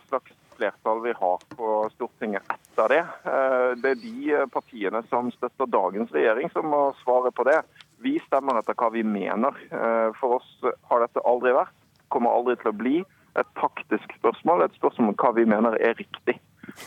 slags 0.09 0.35
flertall 0.65 1.03
vi 1.03 1.13
har 1.13 1.39
på 1.57 1.91
Stortinget 1.95 2.43
etter 2.49 2.89
det. 2.89 3.05
Eh, 3.25 3.71
det 3.77 3.91
er 3.91 4.01
de 4.01 4.47
partiene 4.53 5.03
som 5.11 5.31
støtter 5.33 5.67
dagens 5.67 6.13
regjering 6.13 6.51
som 6.53 6.71
må 6.73 6.95
svare 7.03 7.33
på 7.33 7.45
det. 7.45 7.61
Vi 8.01 8.17
stemmer 8.27 8.59
etter 8.59 8.77
hva 8.79 8.91
vi 8.95 9.03
mener. 9.05 9.53
Eh, 9.71 10.11
for 10.21 10.39
oss 10.39 10.49
har 10.89 11.05
dette 11.05 11.25
aldri 11.25 11.53
vært, 11.53 11.75
kommer 12.09 12.33
aldri 12.33 12.57
til 12.57 12.73
å 12.73 12.79
bli, 12.79 12.97
et 13.37 13.51
taktisk 13.59 14.17
spørsmål. 14.21 14.65
Et 14.65 14.77
spørsmål 14.79 15.13
om 15.13 15.21
hva 15.21 15.33
vi 15.37 15.45
mener 15.45 15.77
er 15.83 15.97
riktig. 15.99 16.39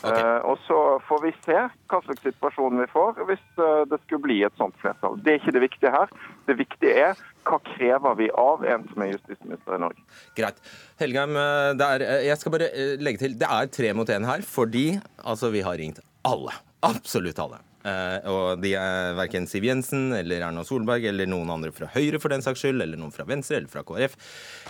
Okay. 0.04 0.22
Uh, 0.22 0.40
og 0.52 0.60
Så 0.66 0.78
får 1.08 1.24
vi 1.24 1.32
se 1.46 1.58
hva 1.58 2.02
slags 2.06 2.24
situasjon 2.26 2.82
vi 2.82 2.88
får 2.92 3.22
hvis 3.30 3.44
uh, 3.60 3.84
det 3.90 4.00
skulle 4.04 4.26
bli 4.26 4.42
et 4.48 4.60
sånt 4.60 4.78
flertall. 4.82 5.18
Det 5.24 5.34
er 5.34 5.42
ikke 5.42 5.56
det 5.56 5.64
viktige 5.66 5.94
her. 5.94 6.14
Det 6.50 6.58
viktige 6.60 6.96
er 7.08 7.26
hva 7.48 7.60
krever 7.64 8.18
vi 8.20 8.30
av 8.36 8.66
en 8.68 8.86
som 8.92 9.04
er 9.06 9.14
justisminister 9.14 9.78
i 9.78 9.82
Norge. 9.86 10.04
Greit. 10.38 10.60
Helgheim, 11.00 11.38
eh, 11.40 11.86
er, 11.88 12.06
jeg 12.28 12.42
skal 12.42 12.54
bare 12.58 12.68
legge 13.00 13.22
til, 13.24 13.38
det 13.40 13.48
er 13.48 13.72
tre 13.72 13.94
mot 13.96 14.10
én 14.12 14.28
her 14.28 14.44
fordi 14.44 14.88
altså, 15.24 15.52
vi 15.54 15.64
har 15.64 15.80
ringt 15.80 16.02
alle. 16.28 16.56
Absolutt 16.86 17.40
alle. 17.42 17.62
Eh, 17.88 18.30
og 18.32 18.62
de 18.64 18.74
er 18.78 19.16
verken 19.18 19.48
Siv 19.50 19.66
Jensen 19.68 20.12
eller 20.18 20.44
Erna 20.50 20.66
Solberg 20.68 21.08
eller 21.10 21.30
noen 21.30 21.52
andre 21.54 21.72
fra 21.76 21.90
Høyre 21.94 22.20
for 22.22 22.34
den 22.34 22.44
saks 22.46 22.64
skyld, 22.64 22.82
eller 22.84 23.00
noen 23.00 23.14
fra 23.16 23.26
Venstre 23.28 23.62
eller 23.62 23.72
fra 23.72 23.86
KrF 23.88 24.18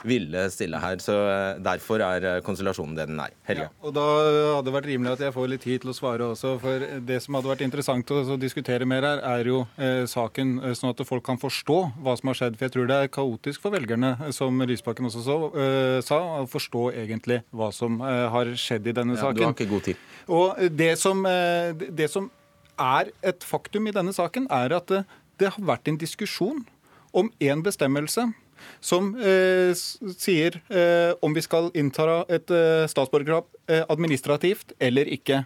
ville 0.08 0.47
stille 0.53 0.82
her. 0.82 1.01
Så 1.03 1.15
eh, 1.15 1.62
derfor 1.63 2.03
er 2.06 2.30
eh, 2.32 2.39
konstellasjonen 2.45 2.97
det 2.97 3.08
den 3.10 3.21
er. 3.23 3.34
Helge. 3.47 3.67
Ja, 3.67 3.86
og 3.88 3.95
da 3.95 4.06
hadde 4.58 4.65
det 4.67 4.75
vært 4.75 4.89
rimelig 4.91 5.15
at 5.15 5.25
jeg 5.27 5.36
får 5.36 5.51
litt 5.51 5.65
tid 5.65 5.84
til 5.84 5.93
å 5.93 5.97
svare 5.97 6.30
også. 6.34 6.53
For 6.62 6.88
det 7.08 7.19
som 7.23 7.38
hadde 7.38 7.51
vært 7.51 7.65
interessant 7.65 8.13
å 8.13 8.38
diskutere 8.39 8.88
mer 8.89 9.06
her, 9.08 9.23
er 9.38 9.51
jo 9.51 9.62
eh, 9.82 10.03
saken, 10.10 10.58
sånn 10.77 10.93
at 10.93 11.03
folk 11.08 11.25
kan 11.27 11.39
forstå 11.41 11.80
hva 12.03 12.15
som 12.19 12.32
har 12.32 12.39
skjedd. 12.41 12.58
For 12.60 12.67
jeg 12.67 12.75
tror 12.75 12.89
det 12.89 12.99
er 13.01 13.13
kaotisk 13.13 13.63
for 13.65 13.75
velgerne, 13.75 14.13
som 14.36 14.63
Lysbakken 14.67 15.10
også 15.10 15.23
så, 15.25 15.38
eh, 15.58 15.99
sa, 16.06 16.21
å 16.41 16.47
forstå 16.49 16.89
egentlig 17.03 17.41
hva 17.56 17.71
som 17.75 18.01
eh, 18.01 18.25
har 18.34 18.53
skjedd 18.60 18.91
i 18.91 18.95
denne 18.97 19.17
ja, 19.17 19.23
saken. 19.25 19.41
Du 19.41 19.47
har 19.47 19.56
ikke 19.58 19.71
god 19.71 19.88
tid. 19.91 20.03
Og 20.27 20.65
det 20.75 20.93
som, 20.99 21.21
det 21.23 22.10
som 22.12 22.27
er 22.80 23.12
et 23.26 23.46
faktum 23.46 23.88
i 23.90 23.96
denne 23.96 24.13
saken, 24.16 24.48
er 24.54 24.76
at 24.78 24.90
det, 24.92 25.04
det 25.42 25.54
har 25.56 25.70
vært 25.76 25.90
en 25.90 26.00
diskusjon 26.00 26.66
om 27.18 27.32
én 27.42 27.63
bestemmelse 27.66 28.30
som 28.82 29.12
eh, 29.22 29.74
sier 30.18 30.60
eh, 30.74 31.13
om 31.22 31.36
vi 31.36 31.44
skal 31.46 31.70
innta 31.78 32.24
et 32.26 32.52
eh, 32.54 32.86
statsborgerskap 32.90 33.50
eh, 33.70 33.84
administrativt 33.90 34.74
eller 34.82 35.10
ikke. 35.13 35.44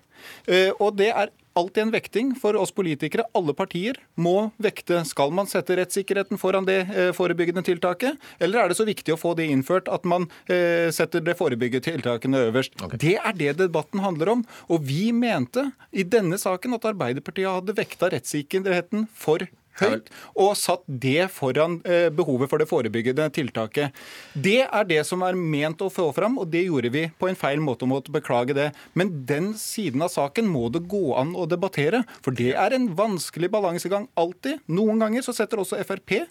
Eh, 0.47 0.71
og 0.79 0.97
det 0.99 1.11
er 1.11 1.31
alltid 1.53 1.83
en 1.83 1.93
vekting 1.93 2.31
for 2.39 2.55
oss 2.59 2.71
politikere. 2.75 3.25
Alle 3.37 3.53
partier 3.57 3.99
må 4.15 4.51
vekte. 4.61 5.01
Skal 5.07 5.33
man 5.35 5.49
sette 5.49 5.75
rettssikkerheten 5.79 6.39
foran 6.41 6.67
det 6.67 6.79
eh, 6.89 7.11
forebyggende 7.15 7.63
tiltaket, 7.67 8.19
eller 8.39 8.63
er 8.63 8.71
det 8.71 8.79
så 8.79 8.87
viktig 8.87 9.15
å 9.15 9.19
få 9.19 9.33
det 9.37 9.49
innført 9.51 9.91
at 9.91 10.07
man 10.07 10.27
eh, 10.51 10.89
setter 10.93 11.23
det 11.25 11.37
forebyggende 11.39 11.85
tiltakene 11.91 12.45
øverst? 12.49 12.77
Okay. 12.79 13.01
Det 13.01 13.15
er 13.19 13.37
det 13.37 13.55
debatten 13.63 14.03
handler 14.03 14.35
om. 14.37 14.45
Og 14.71 14.85
vi 14.87 15.11
mente 15.15 15.69
i 15.91 16.05
denne 16.07 16.39
saken 16.41 16.77
at 16.77 16.87
Arbeiderpartiet 16.91 17.51
hadde 17.51 17.77
vekta 17.77 18.11
rettssikkerheten 18.13 19.07
for 19.15 19.45
høyt, 19.79 20.09
og 20.35 20.55
satt 20.59 20.83
det 20.85 21.29
foran 21.33 21.79
eh, 21.87 22.09
behovet 22.13 22.51
for 22.51 22.61
det 22.61 22.67
forebyggende 22.69 23.29
tiltaket. 23.35 23.95
Det 24.33 24.61
er 24.65 24.89
det 24.89 25.01
som 25.07 25.23
er 25.25 25.37
ment 25.39 25.81
å 25.81 25.91
få 25.93 26.09
fram, 26.15 26.37
og 26.41 26.51
det 26.51 26.65
gjorde 26.67 26.91
vi 26.93 27.05
på 27.19 27.29
en 27.29 27.39
feil 27.39 27.63
måte 27.63 27.87
og 27.87 27.93
måtte 27.93 28.13
beklage 28.13 28.57
det. 28.57 28.71
Men 28.97 29.13
den 29.29 29.53
siden 29.59 30.03
av 30.03 30.11
saken 30.13 30.49
må 30.51 30.67
det 30.73 30.85
gå 30.91 31.15
an 31.19 31.35
å 31.37 31.47
debattere, 31.49 32.03
for 32.25 32.35
det 32.35 32.53
er 32.57 32.75
en 32.75 32.91
vanskelig 32.97 33.51
balansegang 33.53 34.09
alltid. 34.19 34.61
Noen 34.71 35.01
ganger 35.03 35.25
så 35.25 35.35
setter 35.35 35.63
også 35.63 35.79
Frp 35.87 36.25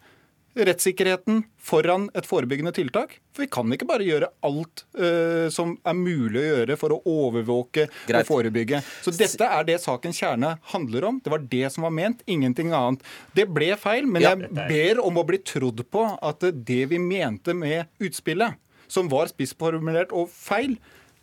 rettssikkerheten 0.59 1.45
foran 1.63 2.09
et 2.17 2.27
forebyggende 2.27 2.73
tiltak. 2.75 3.17
For 3.35 3.45
vi 3.45 3.51
kan 3.53 3.71
ikke 3.75 3.87
bare 3.89 4.07
gjøre 4.07 4.31
alt 4.47 4.85
uh, 4.99 5.47
som 5.53 5.77
er 5.87 5.97
mulig 5.97 6.41
å 6.41 6.47
gjøre 6.49 6.79
for 6.81 6.97
å 6.97 7.01
overvåke 7.09 7.87
Greit. 8.09 8.23
og 8.25 8.29
forebygge. 8.29 8.83
Så 9.05 9.15
dette 9.15 9.47
er 9.47 9.69
det 9.69 9.79
sakens 9.85 10.19
kjerne 10.21 10.57
handler 10.73 11.07
om. 11.11 11.21
Det 11.23 11.33
var 11.33 11.45
det 11.53 11.67
som 11.75 11.87
var 11.87 11.95
ment, 11.95 12.25
ingenting 12.27 12.75
annet. 12.77 13.05
Det 13.37 13.47
ble 13.51 13.73
feil, 13.81 14.09
men 14.11 14.27
ja, 14.27 14.35
jeg 14.35 14.69
ber 14.71 15.03
om 15.05 15.21
å 15.21 15.27
bli 15.27 15.41
trodd 15.47 15.85
på 15.91 16.07
at 16.19 16.47
det 16.51 16.83
vi 16.91 16.99
mente 17.03 17.55
med 17.55 17.87
utspillet, 18.03 18.59
som 18.91 19.11
var 19.11 19.31
spissformulert 19.31 20.11
og 20.17 20.33
feil, 20.35 20.75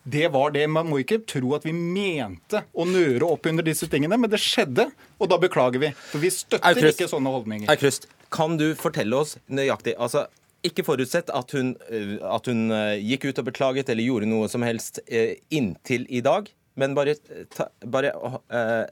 det 0.08 0.30
var 0.32 0.54
det. 0.56 0.64
Man 0.72 0.88
må 0.88 1.02
ikke 1.04 1.20
tro 1.28 1.52
at 1.58 1.66
vi 1.68 1.74
mente 1.76 2.62
å 2.72 2.86
nøre 2.88 3.28
opp 3.28 3.50
under 3.52 3.66
disse 3.66 3.90
tingene, 3.92 4.16
men 4.16 4.32
det 4.32 4.40
skjedde, 4.40 4.88
og 5.20 5.28
da 5.28 5.40
beklager 5.42 5.84
vi. 5.84 5.92
For 6.14 6.24
vi 6.24 6.32
støtter 6.32 6.94
ikke 6.94 7.10
sånne 7.12 7.34
holdninger. 7.34 7.68
Aukrust. 7.74 8.08
Kan 8.34 8.58
du 8.60 8.72
fortelle 8.76 9.16
oss 9.16 9.38
nøyaktig 9.48 9.96
altså, 10.02 10.26
Ikke 10.68 10.84
forutsett 10.84 11.30
at 11.34 11.54
hun, 11.56 11.76
eh, 11.90 12.18
at 12.24 12.50
hun, 12.50 12.72
eh, 12.76 12.98
gikk 13.00 13.30
ut 13.30 13.42
og 13.44 13.50
beklaget 13.52 13.92
eller 13.94 14.04
gjorde 14.08 14.30
noe 14.30 14.50
som 14.52 14.66
helst 14.66 15.00
eh, 15.08 15.38
inntil 15.54 16.08
i 16.10 16.24
dag, 16.26 16.50
men 16.78 16.96
bare, 16.98 17.16
ta, 17.54 17.70
bare 17.90 18.12
uh, 18.14 18.86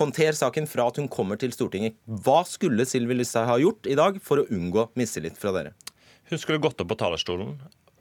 håndter 0.00 0.36
saken 0.36 0.68
fra 0.70 0.86
at 0.88 1.00
hun 1.00 1.08
kommer 1.12 1.36
til 1.40 1.52
Stortinget. 1.52 1.98
Hva 2.06 2.42
skulle 2.48 2.86
Sylvi 2.88 3.18
Listhaug 3.18 3.50
ha 3.50 3.58
gjort 3.60 3.88
i 3.90 3.96
dag 3.98 4.20
for 4.24 4.40
å 4.40 4.46
unngå 4.48 4.86
mistillit 4.96 5.36
fra 5.40 5.52
dere? 5.56 5.74
Hun 6.30 6.40
skulle 6.40 6.62
gått 6.64 6.80
opp 6.80 6.88
på 6.94 7.00
talerstolen 7.02 7.58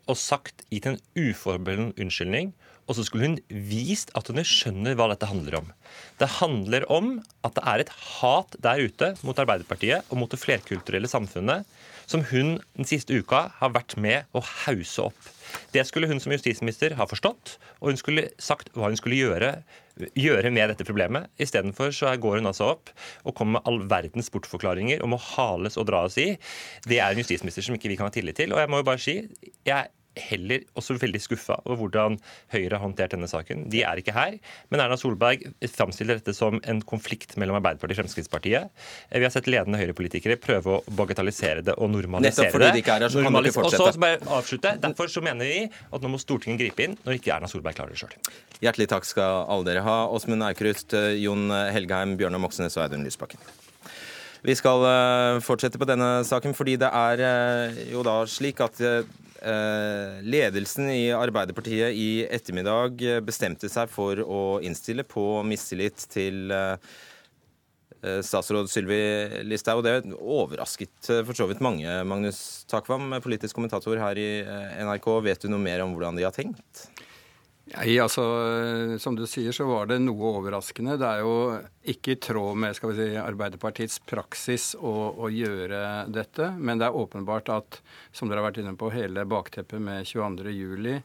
og 0.08 0.20
sagt, 0.20 0.64
gitt 0.72 0.88
en 0.88 1.00
uforbeholden 1.16 1.94
unnskyldning 2.00 2.54
og 2.88 2.98
så 2.98 3.06
skulle 3.08 3.30
hun 3.30 3.38
vist 3.70 4.12
at 4.18 4.30
hun 4.30 4.42
skjønner 4.44 4.98
hva 5.00 5.10
dette 5.12 5.30
handler 5.30 5.62
om. 5.62 5.72
Det 6.20 6.30
handler 6.40 6.86
om 6.92 7.16
at 7.48 7.56
det 7.58 7.64
er 7.70 7.84
et 7.84 7.94
hat 8.20 8.58
der 8.64 8.84
ute 8.84 9.14
mot 9.24 9.40
Arbeiderpartiet 9.40 10.10
og 10.10 10.20
mot 10.20 10.32
det 10.32 10.42
flerkulturelle 10.42 11.12
samfunnet 11.12 11.68
som 12.10 12.24
hun 12.32 12.58
den 12.76 12.88
siste 12.88 13.16
uka 13.16 13.46
har 13.60 13.72
vært 13.76 13.96
med 14.02 14.28
å 14.36 14.42
hause 14.66 15.08
opp. 15.08 15.30
Det 15.74 15.86
skulle 15.88 16.10
hun 16.10 16.20
som 16.24 16.34
justisminister 16.34 16.96
ha 16.98 17.08
forstått, 17.08 17.58
og 17.80 17.92
hun 17.92 18.00
skulle 18.00 18.30
sagt 18.42 18.72
hva 18.76 18.90
hun 18.90 19.00
skulle 19.00 19.20
gjøre, 19.20 19.54
gjøre 20.18 20.52
med 20.54 20.72
dette 20.72 20.88
problemet. 20.88 21.30
Istedenfor 21.42 21.94
så 21.96 22.14
går 22.20 22.42
hun 22.42 22.50
altså 22.50 22.74
opp 22.74 22.92
og 23.24 23.36
kommer 23.38 23.60
med 23.60 23.70
all 23.70 23.82
verdens 23.92 24.32
bortforklaringer 24.34 25.04
om 25.06 25.16
å 25.16 25.22
hales 25.34 25.78
og 25.78 25.88
dras 25.90 26.18
i. 26.22 26.34
Det 26.90 27.00
er 27.00 27.14
en 27.14 27.22
justisminister 27.22 27.66
som 27.66 27.78
ikke 27.78 27.92
vi 27.92 28.00
kan 28.00 28.10
ha 28.10 28.16
tillit 28.16 28.40
til. 28.42 28.56
Og 28.56 28.64
jeg 28.64 28.72
må 28.72 28.82
jo 28.82 28.90
bare 28.90 29.04
si, 29.04 29.20
jeg 29.68 29.94
heller 30.20 30.64
også 30.78 30.96
veldig 31.02 31.22
skuffa 31.22 31.58
over 31.64 31.80
hvordan 31.82 32.18
Høyre 32.54 32.78
har 32.78 32.84
håndtert 32.84 33.16
denne 33.16 33.30
saken. 33.30 33.66
De 33.74 33.82
er 33.86 34.00
ikke 34.00 34.14
her, 34.16 34.38
men 34.72 34.84
Erna 34.84 34.98
Solberg 35.00 35.46
framstiller 35.74 36.20
dette 36.20 36.36
som 36.38 36.60
en 36.70 36.82
konflikt 36.88 37.36
mellom 37.42 37.58
Arbeiderpartiet 37.60 37.98
og 37.98 38.04
Fremskrittspartiet. 38.04 38.86
Vi 39.10 39.24
har 39.26 39.34
sett 39.34 39.50
ledende 39.50 39.80
Høyre-politikere 39.82 40.38
prøve 40.42 40.78
å 40.78 40.96
bagatellisere 41.00 41.66
det 41.66 41.78
og 41.78 41.92
normalisere 41.94 42.50
det. 42.50 42.52
Nettopp 42.52 42.58
fordi 42.58 42.72
de 42.78 42.84
ikke 42.84 42.98
er 42.98 43.08
her, 43.08 43.16
så 43.16 43.26
kan 43.26 43.40
ikke 43.42 43.56
fortsette. 43.58 43.90
Og 43.90 43.98
så 43.98 44.06
bare 44.06 44.38
avslutte. 44.38 44.76
Derfor 44.84 45.12
så 45.12 45.26
mener 45.26 45.50
vi 45.50 45.66
at 45.68 46.06
nå 46.06 46.14
må 46.14 46.22
Stortinget 46.22 46.62
gripe 46.62 46.88
inn 46.88 46.98
når 47.04 47.20
ikke 47.20 47.34
Erna 47.38 47.50
Solberg 47.52 47.80
klarer 47.80 47.96
det 47.96 48.04
sjøl. 48.04 48.14
Hjertelig 48.64 48.90
takk 48.94 49.10
skal 49.10 49.44
alle 49.50 49.70
dere 49.72 49.84
ha. 49.86 49.98
Åsmund 50.14 50.46
Aukrust, 50.46 50.96
Jon 51.20 51.50
Helgheim, 51.74 52.18
Bjørnar 52.20 52.42
Moxnes 52.44 52.78
og 52.78 52.86
Audun 52.86 53.06
Lysbakken. 53.08 53.42
Vi 54.44 54.52
skal 54.60 54.82
eh, 54.84 55.38
fortsette 55.40 55.80
på 55.80 55.88
denne 55.88 56.18
saken, 56.28 56.52
fordi 56.58 56.76
det 56.82 56.90
er 56.92 57.22
eh, 57.24 57.84
jo 57.94 58.02
da 58.04 58.18
slik 58.28 58.60
at 58.66 58.82
eh, 58.84 59.06
Eh, 59.33 59.33
ledelsen 59.44 60.88
i 60.94 61.12
Arbeiderpartiet 61.16 61.96
i 61.98 62.24
ettermiddag 62.32 63.02
bestemte 63.28 63.70
seg 63.72 63.92
for 63.92 64.22
å 64.24 64.44
innstille 64.64 65.04
på 65.08 65.26
mistillit 65.48 66.06
til 66.14 66.54
eh, 66.54 66.76
eh, 68.02 68.20
statsråd 68.24 68.72
Sylvi 68.72 69.00
Listhaug. 69.48 69.84
Det 69.84 70.16
overrasket 70.18 71.12
for 71.12 71.36
så 71.36 71.50
vidt 71.52 71.64
mange. 71.66 71.90
Magnus 72.08 72.64
Takvam, 72.72 73.18
politisk 73.24 73.60
kommentator 73.60 74.00
her 74.02 74.20
i 74.22 74.30
NRK. 74.88 75.10
Vet 75.28 75.44
du 75.44 75.52
noe 75.52 75.64
mer 75.64 75.84
om 75.84 75.96
hvordan 75.96 76.20
de 76.20 76.28
har 76.28 76.36
tenkt? 76.36 76.88
Nei, 77.72 77.94
altså, 78.04 78.24
Som 79.00 79.16
du 79.16 79.24
sier, 79.30 79.54
så 79.56 79.66
var 79.70 79.88
det 79.88 80.02
noe 80.04 80.32
overraskende. 80.36 80.98
Det 81.00 81.08
er 81.08 81.22
jo 81.24 81.36
ikke 81.94 82.16
i 82.16 82.20
tråd 82.28 82.60
med 82.60 82.76
skal 82.76 82.92
vi 82.92 82.98
si, 83.00 83.20
Arbeiderpartiets 83.22 84.02
praksis 84.10 84.74
å, 84.76 84.94
å, 85.16 85.30
gjøre 85.32 85.84
dette. 86.12 86.50
Men 86.60 86.82
det 86.82 86.90
er 86.90 87.00
åpenbart 87.00 87.54
at, 87.56 87.80
som 88.12 88.28
dere 88.28 88.44
har 88.44 88.50
vært 88.52 88.60
inne 88.64 88.76
på, 88.80 88.92
hele 88.94 89.24
bakteppet 89.30 89.82
med 89.84 90.10
22.07. 90.10 91.00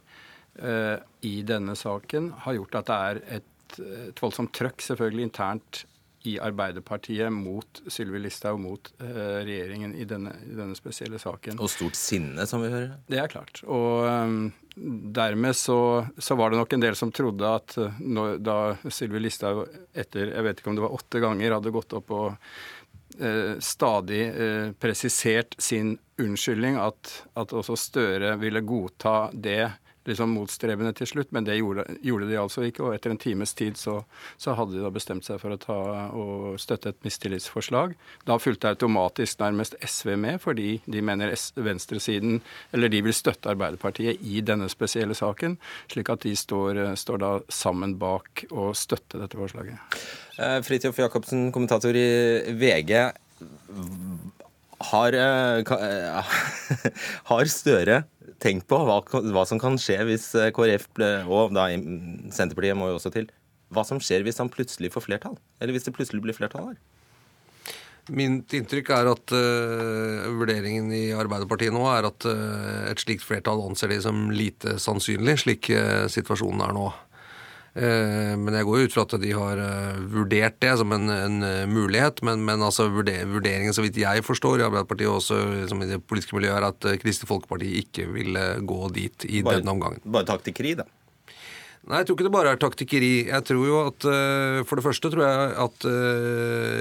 Eh, 0.59 0.97
i 1.31 1.37
denne 1.47 1.79
saken 1.79 2.33
har 2.42 2.59
gjort 2.59 2.81
at 2.81 2.90
det 2.90 2.99
er 3.12 3.23
et, 3.38 3.79
et 3.79 4.25
voldsomt 4.25 4.51
trøkk 4.59 4.83
selvfølgelig 4.83 5.29
internt 5.29 5.85
i 6.27 6.35
Arbeiderpartiet 6.42 7.31
mot 7.33 7.83
Sylvi 7.87 8.18
Listhaug, 8.25 8.59
mot 8.61 8.90
eh, 8.99 9.38
regjeringen 9.47 9.94
i 9.94 10.07
denne, 10.09 10.35
i 10.49 10.57
denne, 10.57 10.77
spesielle 10.79 11.21
saken. 11.23 11.61
Og 11.62 11.71
stort 11.71 11.99
sinne, 11.99 12.47
som 12.51 12.64
vi 12.64 12.73
hører? 12.73 12.97
Det 13.07 13.21
er 13.23 13.31
klart. 13.31 13.62
Og 13.64 14.09
um, 14.09 14.49
dermed 15.14 15.57
så, 15.57 16.07
så, 16.19 16.37
var 16.38 16.51
det 16.51 16.61
nok 16.61 16.73
en 16.73 16.85
del 16.85 16.97
som 16.99 17.12
trodde 17.14 17.51
at 17.51 17.77
uh, 17.81 18.01
når, 18.01 18.37
da 18.45 18.59
Sylvi 18.93 19.23
Listhaug 19.23 19.64
etter 19.93 20.33
jeg 20.33 20.47
vet 20.47 20.61
ikke 20.61 20.73
om 20.73 20.79
det 20.79 20.85
var 20.87 20.99
åtte 20.99 21.23
ganger 21.25 21.57
hadde 21.57 21.75
gått 21.75 21.97
opp 21.99 22.12
og 22.14 22.29
eh, 23.19 23.57
stadig 23.64 24.23
presisert 24.79 25.57
sin 25.59 25.97
unnskyldning, 26.19 26.79
at, 26.83 27.12
at 27.38 27.55
også 27.55 27.77
Støre 27.79 28.37
ville 28.41 28.62
godta 28.67 29.29
det 29.33 29.62
liksom 30.09 30.33
motstrebende 30.37 30.92
til 30.97 31.09
slutt, 31.11 31.31
men 31.37 31.47
det 31.47 31.59
gjorde, 31.59 31.85
gjorde, 32.05 32.29
de 32.31 32.38
altså 32.40 32.64
ikke. 32.66 32.85
Og 32.87 32.97
etter 32.97 33.12
en 33.12 33.21
times 33.21 33.55
tid 33.59 33.79
så, 33.81 33.99
så, 34.37 34.55
hadde 34.59 34.77
de 34.77 34.83
da 34.85 34.92
bestemt 34.94 35.27
seg 35.27 35.40
for 35.42 35.55
å 35.55 35.61
ta 35.61 35.79
og 36.16 36.59
støtte 36.61 36.92
et 36.92 37.07
mistillitsforslag. 37.07 37.94
Da 38.29 38.38
fulgte 38.42 38.73
automatisk 38.73 39.42
nærmest 39.42 39.79
SV 39.85 40.14
med, 40.21 40.40
fordi 40.44 40.79
de 40.87 41.05
mener 41.05 41.35
venstresiden 41.57 42.40
eller 42.73 42.92
de 42.92 43.03
vil 43.07 43.16
støtte 43.16 43.53
Arbeiderpartiet 43.53 44.23
i 44.25 44.42
denne 44.44 44.68
spesielle 44.73 45.16
saken, 45.18 45.59
slik 45.92 46.11
at 46.12 46.25
de 46.27 46.35
står, 46.37 46.83
står 46.99 47.23
da 47.23 47.33
sammen 47.53 47.97
bak 48.01 48.47
å 48.51 48.71
støtte 48.77 49.21
dette 49.21 49.38
forslaget. 49.38 49.79
Eh, 50.38 50.59
Fridtjof 50.66 50.99
Jacobsen, 51.01 51.49
kommentator 51.55 51.97
i 51.97 52.53
VG. 52.59 52.92
Har, 54.90 55.12
eh, 55.12 55.59
eh, 55.59 56.37
har 57.31 57.51
Støre 57.51 58.05
tenkt 58.42 58.68
på 58.70 58.79
hva, 58.87 59.01
hva, 59.03 59.44
som 59.48 59.61
kan 59.62 59.79
skje 59.81 59.98
hvis 60.09 60.31
eh, 60.38 60.53
KrF, 60.55 60.88
og 61.27 61.55
da 61.57 61.68
Senterpartiet 62.35 62.79
må 62.79 62.92
jo 62.92 62.98
også 63.01 63.12
til, 63.14 63.29
hva 63.74 63.85
som 63.85 64.01
skjer 64.03 64.24
hvis 64.27 64.40
han 64.40 64.53
plutselig 64.53 64.92
får 64.94 65.09
flertall? 65.09 65.37
Eller 65.61 65.77
hvis 65.77 65.88
det 65.88 65.96
plutselig 65.96 66.22
blir 66.24 66.37
flertall 66.37 66.70
her? 66.70 66.79
Mitt 68.09 68.55
inntrykk 68.57 68.88
er 68.96 69.11
at 69.11 69.33
uh, 69.37 70.29
vurderingen 70.38 70.88
i 70.96 71.11
Arbeiderpartiet 71.12 71.74
nå 71.74 71.83
er 71.92 72.09
at 72.09 72.24
uh, 72.24 72.87
et 72.88 73.03
slikt 73.03 73.27
flertall 73.27 73.61
anser 73.66 73.92
de 73.92 73.98
som 74.01 74.31
lite 74.33 74.79
sannsynlig, 74.81 75.35
slik 75.42 75.68
uh, 75.77 76.07
situasjonen 76.09 76.64
er 76.64 76.72
nå. 76.77 76.87
Eh, 77.77 78.35
men 78.41 78.57
jeg 78.57 78.67
går 78.67 78.81
jo 78.81 78.89
ut 78.89 78.95
fra 78.95 79.05
at 79.05 79.15
de 79.23 79.31
har 79.37 79.61
eh, 79.63 79.99
vurdert 80.11 80.57
det 80.65 80.73
som 80.81 80.93
en, 80.97 81.11
en 81.13 81.39
eh, 81.47 81.65
mulighet. 81.71 82.23
Men, 82.27 82.45
men 82.47 82.65
altså 82.65 82.89
vurderingen, 82.93 83.75
så 83.77 83.85
vidt 83.85 84.01
jeg 84.01 84.25
forstår, 84.27 84.63
i 84.63 84.69
Arbeiderpartiet 84.69 85.11
og 85.11 85.21
også 85.21 85.41
liksom 85.63 85.85
i 85.85 85.91
det 85.93 86.03
politiske 86.05 86.39
miljøet, 86.39 86.59
er 86.59 86.69
at 86.71 87.03
Kristelig 87.03 87.31
Folkeparti 87.31 87.75
ikke 87.83 88.09
vil 88.15 88.39
gå 88.67 88.93
dit 88.97 89.29
i 89.29 89.43
bare, 89.45 89.61
denne 89.61 89.77
omgangen. 89.77 90.03
Bare 90.09 90.29
taktikkeri, 90.29 90.79
da? 90.81 90.89
Nei, 91.89 92.03
jeg 92.03 92.09
tror 92.09 92.19
ikke 92.19 92.27
det 92.27 92.35
bare 92.35 92.51
er 92.53 92.61
taktikkeri. 92.61 93.13
Jeg 93.31 93.45
tror 93.49 93.65
jo 93.65 93.77
at, 93.87 94.05
For 94.69 94.77
det 94.77 94.85
første 94.85 95.09
tror 95.13 95.23
jeg 95.25 95.53
at 95.63 95.87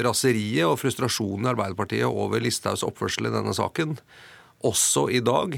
raseriet 0.04 0.68
og 0.68 0.80
frustrasjonen 0.82 1.48
i 1.48 1.52
Arbeiderpartiet 1.54 2.10
over 2.10 2.44
Listhaugs 2.44 2.84
oppførsel 2.84 3.30
i 3.30 3.32
denne 3.32 3.54
saken, 3.56 3.96
også 4.68 5.06
i 5.14 5.22
dag, 5.24 5.56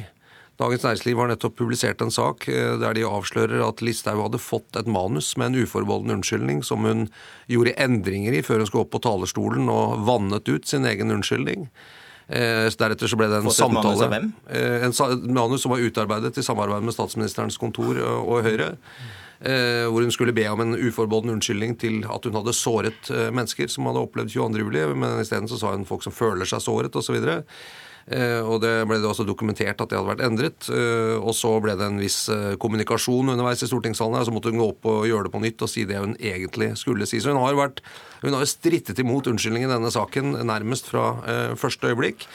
Dagens 0.60 0.84
Næringsliv 0.84 1.20
har 1.22 1.30
nettopp 1.32 1.54
publisert 1.56 2.02
en 2.04 2.12
sak 2.12 2.44
eh, 2.52 2.74
der 2.82 2.98
de 2.98 3.06
avslører 3.08 3.62
at 3.64 3.80
Listhaug 3.86 4.26
hadde 4.26 4.42
fått 4.44 4.76
et 4.76 4.90
manus 4.92 5.32
med 5.40 5.54
en 5.54 5.64
uforbeholden 5.64 6.18
unnskyldning 6.18 6.60
som 6.68 6.84
hun 6.84 7.06
gjorde 7.48 7.78
endringer 7.80 8.36
i 8.36 8.44
før 8.44 8.60
hun 8.60 8.68
skulle 8.68 8.84
opp 8.84 8.92
på 8.98 9.02
talerstolen 9.06 9.72
og 9.72 10.04
vannet 10.10 10.52
ut 10.52 10.68
sin 10.68 10.88
egen 10.90 11.16
unnskyldning. 11.16 11.70
Eh, 12.28 12.68
deretter 12.76 13.08
så 13.08 13.18
ble 13.18 13.30
det 13.32 13.40
en 13.40 13.48
samtale. 13.56 13.88
Manus 13.88 14.04
av 14.04 14.14
hvem? 14.18 14.30
Eh, 14.52 14.86
en 14.90 15.34
manus 15.40 15.64
som 15.64 15.72
var 15.72 15.86
utarbeidet 15.88 16.36
i 16.36 16.46
samarbeid 16.46 16.92
med 16.92 16.98
statsministerens 16.98 17.58
kontor 17.58 18.04
og 18.04 18.44
Høyre. 18.44 18.76
hvor 19.40 20.04
hun 20.04 20.12
skulle 20.12 20.34
be 20.36 20.44
om 20.52 20.60
en 20.60 20.76
uforbeholden 20.76 21.32
unnskyldning 21.38 21.78
til 21.80 22.02
at 22.04 22.26
hun 22.28 22.36
hadde 22.36 22.52
såret 22.52 23.08
mennesker 23.32 23.70
som 23.72 23.86
hadde 23.88 24.02
opplevd 24.04 24.34
22.07., 24.36 24.96
men 25.00 25.22
isteden 25.22 25.48
så 25.48 25.56
sa 25.56 25.72
hun 25.72 25.88
folk 25.88 26.04
som 26.04 26.12
føler 26.12 26.44
seg 26.44 26.60
såret 26.60 26.92
osv. 27.00 27.16
Eh, 28.10 28.42
og 28.42 28.58
det 28.64 28.74
ble 28.90 28.98
det 28.98 29.06
også 29.06 29.26
dokumentert 29.28 29.78
at 29.78 29.92
det 29.92 29.98
hadde 30.00 30.10
vært 30.10 30.26
endret. 30.26 30.70
Eh, 30.74 31.16
og 31.20 31.34
så 31.38 31.54
ble 31.62 31.76
det 31.78 31.86
en 31.86 32.02
viss 32.02 32.24
eh, 32.34 32.56
kommunikasjon 32.62 33.36
underveis 33.36 33.62
i 33.66 33.70
stortingssalen 33.70 34.18
her, 34.18 34.26
så 34.26 34.34
måtte 34.34 34.54
hun 34.54 34.62
gå 34.62 34.70
opp 34.74 34.88
og 34.90 35.10
gjøre 35.10 35.28
det 35.28 35.34
på 35.36 35.44
nytt 35.46 35.66
og 35.66 35.72
si 35.72 35.86
det 35.90 36.02
hun 36.02 36.16
egentlig 36.18 36.74
skulle 36.82 37.10
si. 37.10 37.22
Så 37.22 37.34
hun 37.34 37.44
har 37.44 37.58
vært, 37.60 37.84
hun 38.24 38.38
har 38.38 38.48
strittet 38.50 39.02
imot 39.02 39.30
unnskyldningen 39.30 39.70
i 39.70 39.76
denne 39.76 39.92
saken 39.94 40.40
nærmest 40.50 40.90
fra 40.90 41.12
første 41.60 41.92
øyeblikk. 41.92 42.26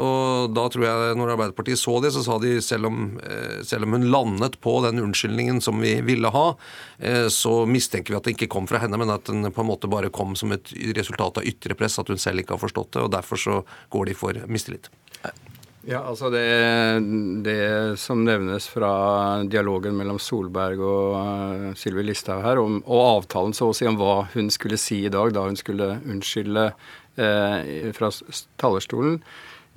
Og 0.00 0.52
da 0.54 0.68
tror 0.70 0.84
jeg, 0.86 1.14
når 1.18 1.32
Arbeiderpartiet 1.32 1.80
så 1.80 1.96
det, 2.02 2.12
så 2.14 2.22
sa 2.22 2.36
de 2.42 2.52
selv 2.62 2.86
om, 2.86 3.00
selv 3.66 3.88
om 3.88 3.96
hun 3.96 4.06
landet 4.12 4.60
på 4.62 4.76
den 4.84 5.02
unnskyldningen 5.02 5.58
som 5.64 5.82
vi 5.82 5.96
ville 6.06 6.30
ha, 6.30 6.44
så 7.34 7.56
mistenker 7.66 8.14
vi 8.14 8.20
at 8.20 8.28
det 8.28 8.36
ikke 8.36 8.52
kom 8.54 8.70
fra 8.70 8.78
henne, 8.84 9.00
men 9.02 9.10
at 9.10 9.26
den 9.26 9.50
på 9.50 9.64
en 9.64 9.70
måte 9.72 9.90
bare 9.90 10.12
kom 10.14 10.38
som 10.38 10.54
et 10.54 10.70
resultat 10.94 11.42
av 11.42 11.50
ytre 11.50 11.74
press, 11.74 11.98
at 11.98 12.14
hun 12.14 12.22
selv 12.22 12.44
ikke 12.44 12.54
har 12.54 12.62
forstått 12.62 12.94
det. 12.94 13.06
og 13.08 13.14
Derfor 13.18 13.46
så 13.48 13.62
går 13.90 14.12
de 14.12 14.18
for 14.22 14.44
mistillit. 14.46 14.92
Ja, 15.88 16.02
altså 16.04 16.28
det, 16.28 16.44
det, 17.44 17.60
som 17.98 18.20
nevnes 18.26 18.66
fra 18.68 18.90
dialogen 19.48 19.96
mellom 19.96 20.18
Solberg 20.20 20.82
og 20.84 21.14
uh, 21.16 21.68
Sylvi 21.78 22.04
Listhaug 22.04 22.44
her, 22.44 22.60
om, 22.60 22.82
og 22.84 23.06
avtalen 23.06 23.56
så 23.56 23.70
å 23.70 23.76
si 23.76 23.88
om 23.88 23.96
hva 23.96 24.26
hun 24.34 24.52
skulle 24.52 24.76
si 24.80 25.00
i 25.06 25.12
dag 25.12 25.32
da 25.32 25.46
hun 25.48 25.56
skulle 25.56 25.94
unnskylde 26.04 26.66
eh, 27.16 27.88
fra 27.96 28.10
talerstolen, 28.60 29.22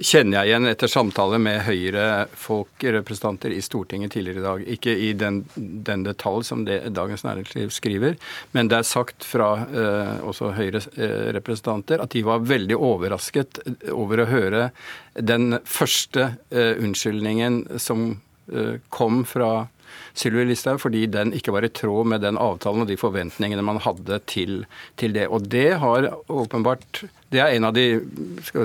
kjenner 0.02 0.40
jeg 0.40 0.50
igjen 0.50 0.68
etter 0.72 0.90
samtale 0.90 1.38
med 1.42 1.60
Høyre-folk, 1.68 2.82
representanter 2.96 3.54
i 3.54 3.62
Stortinget 3.62 4.16
tidligere 4.16 4.42
i 4.42 4.46
dag. 4.46 4.64
Ikke 4.76 4.96
i 4.98 5.12
den, 5.18 5.44
den 5.56 6.06
detalj 6.08 6.48
som 6.48 6.64
det 6.66 6.80
Dagens 6.98 7.24
Næringsliv 7.26 7.70
skriver, 7.74 8.18
men 8.58 8.72
det 8.72 8.80
er 8.80 8.90
sagt 8.90 9.28
fra 9.28 9.52
eh, 9.68 10.16
også 10.26 10.54
Høyre-representanter 10.58 12.02
at 12.02 12.16
de 12.16 12.26
var 12.26 12.42
veldig 12.50 12.80
overrasket 12.80 13.62
over 13.94 14.24
å 14.24 14.30
høre 14.32 14.64
den 15.14 15.60
første 15.70 16.32
eh, 16.50 16.74
unnskyldningen 16.82 17.64
som 17.78 18.16
eh, 18.50 18.82
kom 18.90 19.22
fra 19.30 19.68
Sylvi 20.14 20.46
Listhaug, 20.50 20.82
fordi 20.84 21.06
den 21.12 21.34
ikke 21.38 21.54
var 21.56 21.66
i 21.66 21.72
tråd 21.74 22.10
med 22.14 22.24
den 22.26 22.40
avtalen 22.42 22.86
og 22.86 22.92
de 22.92 23.00
forventningene 23.00 23.66
man 23.66 23.82
hadde 23.84 24.20
til, 24.30 24.64
til 25.00 25.16
det. 25.16 25.28
Og 25.30 25.48
det 25.50 25.70
har 25.82 26.10
åpenbart 26.30 27.06
det 27.34 27.40
er 27.42 27.56
en 27.56 27.66
av 27.66 27.74
de 27.74 27.86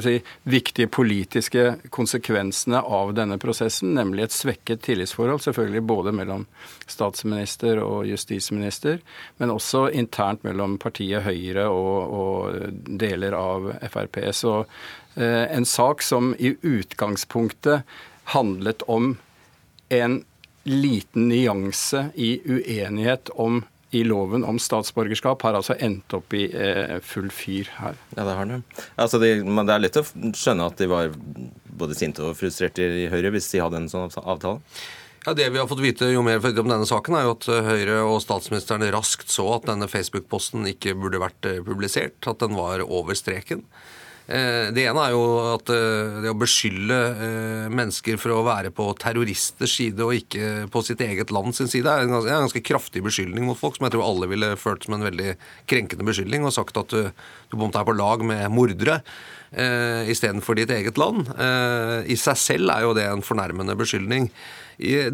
si, 0.04 0.18
viktige 0.44 0.90
politiske 0.92 1.62
konsekvensene 1.94 2.82
av 2.84 3.14
denne 3.16 3.38
prosessen, 3.40 3.94
nemlig 3.96 4.26
et 4.26 4.36
svekket 4.36 4.82
tillitsforhold, 4.84 5.40
selvfølgelig 5.46 5.84
både 5.88 6.12
mellom 6.18 6.44
statsminister 6.84 7.80
og 7.80 8.04
justisminister, 8.10 9.00
men 9.40 9.54
også 9.54 9.86
internt 9.96 10.44
mellom 10.44 10.76
partiet 10.82 11.24
Høyre 11.24 11.64
og, 11.72 12.12
og 12.20 12.76
deler 13.00 13.36
av 13.38 13.70
Frp. 13.88 14.20
Så 14.36 14.54
eh, 15.16 15.46
en 15.48 15.68
sak 15.68 16.04
som 16.04 16.34
i 16.36 16.52
utgangspunktet 16.60 17.88
handlet 18.36 18.84
om 18.84 19.14
en 19.88 20.20
liten 20.68 21.28
nyanse 21.30 22.08
i 22.14 22.36
uenighet 22.46 23.32
om 23.34 23.62
i 23.90 24.02
loven 24.04 24.44
om 24.44 24.58
statsborgerskap 24.60 25.42
har 25.46 25.56
altså 25.56 25.74
endt 25.80 26.12
opp 26.12 26.34
i 26.36 26.44
eh, 26.52 26.98
full 27.00 27.30
fyr 27.32 27.70
her. 27.78 27.96
Ja, 28.14 28.24
Det 28.24 28.36
har 28.36 28.50
det. 28.50 28.60
Altså, 29.00 29.20
det, 29.22 29.30
det 29.48 29.74
er 29.74 29.80
lett 29.80 30.00
å 30.00 30.04
skjønne 30.36 30.68
at 30.68 30.80
de 30.80 30.88
var 30.90 31.14
både 31.78 31.96
sinte 31.96 32.24
og 32.26 32.36
frustrerte 32.36 32.84
i 32.84 33.06
Høyre 33.08 33.32
hvis 33.32 33.48
de 33.54 33.62
hadde 33.64 33.80
en 33.80 33.88
sånn 33.88 34.10
avtale? 34.20 34.60
Ja, 35.24 35.34
Det 35.34 35.48
vi 35.52 35.58
har 35.60 35.68
fått 35.70 35.82
vite 35.82 36.10
jo 36.12 36.22
mer 36.24 36.40
om 36.44 36.68
denne 36.70 36.86
saken, 36.88 37.16
er 37.16 37.26
jo 37.26 37.36
at 37.38 37.48
eh, 37.52 37.70
Høyre 37.72 38.02
og 38.04 38.20
statsministeren 38.24 38.84
raskt 38.92 39.32
så 39.32 39.48
at 39.56 39.70
denne 39.70 39.88
Facebook-posten 39.88 40.68
ikke 40.74 40.96
burde 40.98 41.22
vært 41.24 41.48
eh, 41.48 41.62
publisert, 41.64 42.20
at 42.28 42.44
den 42.44 42.56
var 42.60 42.84
over 42.84 43.16
streken. 43.18 43.64
Eh, 44.28 44.68
det 44.76 44.82
ene 44.84 45.06
er 45.06 45.14
jo 45.14 45.22
at 45.54 45.70
eh, 45.72 46.18
det 46.20 46.28
å 46.28 46.36
beskylde 46.36 46.96
eh, 47.14 47.68
mennesker 47.72 48.18
for 48.20 48.34
å 48.36 48.42
være 48.44 48.68
på 48.76 48.90
terroristers 49.00 49.72
side 49.78 50.04
og 50.04 50.12
ikke 50.18 50.66
på 50.72 50.82
sitt 50.84 51.00
eget 51.00 51.32
land 51.32 51.56
sin 51.56 51.70
side, 51.70 51.88
er 51.88 52.04
en 52.04 52.12
ganske, 52.12 52.60
kraftig 52.60 53.00
beskyldning 53.06 53.48
mot 53.48 53.56
folk, 53.56 53.78
som 53.78 53.88
jeg 53.88 53.96
tror 53.96 54.04
alle 54.04 54.28
ville 54.28 54.52
følt 54.60 54.84
som 54.84 54.98
en 54.98 55.06
veldig 55.08 55.32
krenkende 55.70 56.04
beskyldning, 56.10 56.44
og 56.44 56.52
sagt 56.52 56.76
at 56.76 56.92
du, 56.92 57.08
du 57.08 57.56
på 57.56 57.62
en 57.62 57.70
måte 57.70 57.80
er 57.80 57.88
på 57.88 57.96
lag 57.96 58.26
med 58.28 58.44
mordere 58.52 58.98
eh, 59.48 60.12
istedenfor 60.12 60.60
ditt 60.60 60.76
eget 60.76 61.00
land. 61.00 61.32
I 62.04 62.16
seg 62.20 62.36
selv 62.36 62.74
er 62.74 62.84
jo 62.84 62.94
det 62.98 63.08
en 63.08 63.24
fornærmende 63.24 63.78
beskyldning. 63.80 64.28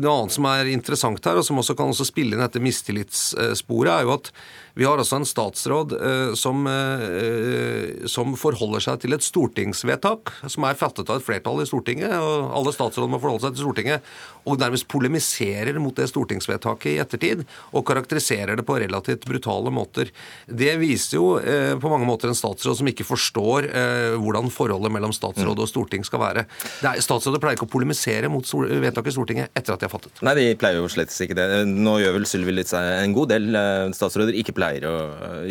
Noe 0.03 0.19
annet 0.19 0.35
som 0.35 0.51
er 0.51 0.75
interessant 0.75 1.23
her, 1.25 1.39
og 1.39 1.47
som 1.47 1.63
også 1.63 1.79
kan 1.79 1.95
også 1.95 2.09
spille 2.11 2.35
inn 2.35 2.43
dette 2.43 2.63
mistillitssporet, 2.63 3.95
er 3.95 4.09
jo 4.09 4.19
at 4.19 4.35
vi 4.75 4.85
har 4.85 4.99
altså 4.99 5.21
en 5.21 5.27
statsråd 5.27 5.93
eh, 5.95 6.35
som, 6.35 6.67
eh, 6.67 8.07
som, 8.11 8.35
forholder 8.35 8.83
seg 8.83 9.05
til 9.05 9.15
et 9.15 9.23
stortingsvedtak 9.23 10.33
som 10.51 10.67
er 10.67 10.79
fattet 10.79 11.11
av 11.11 11.21
et 11.21 11.27
flertall 11.27 11.63
i 11.63 11.67
Stortinget. 11.69 12.11
og 12.19 12.51
Alle 12.59 12.73
statsråder 12.75 13.13
må 13.13 13.21
forholde 13.23 13.47
seg 13.47 13.55
til 13.55 13.69
Stortinget. 13.69 14.09
Og 14.45 14.59
nærmest 14.61 14.89
polemiserer 14.91 15.79
mot 15.81 15.95
det 15.95 16.09
stortingsvedtaket 16.11 16.91
i 16.91 16.97
ettertid. 17.05 17.45
Og 17.73 17.87
karakteriserer 17.87 18.59
det 18.59 18.67
på 18.67 18.81
relativt 18.83 19.29
brutale 19.31 19.71
måter. 19.73 20.11
Det 20.51 20.75
viser 20.83 21.21
jo 21.21 21.29
eh, 21.39 21.77
på 21.79 21.93
mange 21.93 22.09
måter 22.11 22.33
en 22.33 22.39
statsråd 22.39 22.81
som 22.81 22.91
ikke 22.91 23.07
forstår 23.07 23.71
hvordan 24.19 24.51
forholdet 24.53 24.93
mellom 24.93 25.13
statsråd 25.15 25.61
og 25.63 25.69
storting 25.71 26.05
skal 26.07 26.21
være. 26.21 26.45
Er, 26.83 26.99
statsråder 27.03 27.41
pleier 27.43 27.57
ikke 27.57 27.69
å 27.69 27.71
polemisere 27.71 28.29
mot 28.33 28.47
vedtaket 28.47 29.13
i 29.13 29.15
Stortinget 29.15 29.55
etter 29.57 29.75
at 29.75 29.83
de 29.83 29.87
har 29.87 29.93
fattet. 29.93 30.19
Nei, 30.25 30.35
de 30.39 30.47
pleier 30.59 30.81
jo 30.81 30.91
slett 30.91 31.15
ikke 31.25 31.37
det. 31.39 31.47
Nå 31.71 31.97
gjør 32.03 32.19
vel 32.19 32.29
Sylvi 32.29 32.55
Listhaug 32.57 32.91
en 33.05 33.17
god 33.17 33.33
del 33.33 33.59
statsråder 33.97 34.37
ikke 34.39 34.55
pleier 34.57 34.64
pleier 34.65 34.89
å 34.89 34.97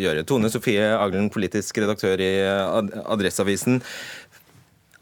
gjøre. 0.00 0.26
Tone 0.26 0.50
Sofie 0.52 0.90
Aglen, 0.98 1.30
politisk 1.32 1.78
redaktør 1.82 2.20
i 2.22 2.34
Adresseavisen. 2.44 3.80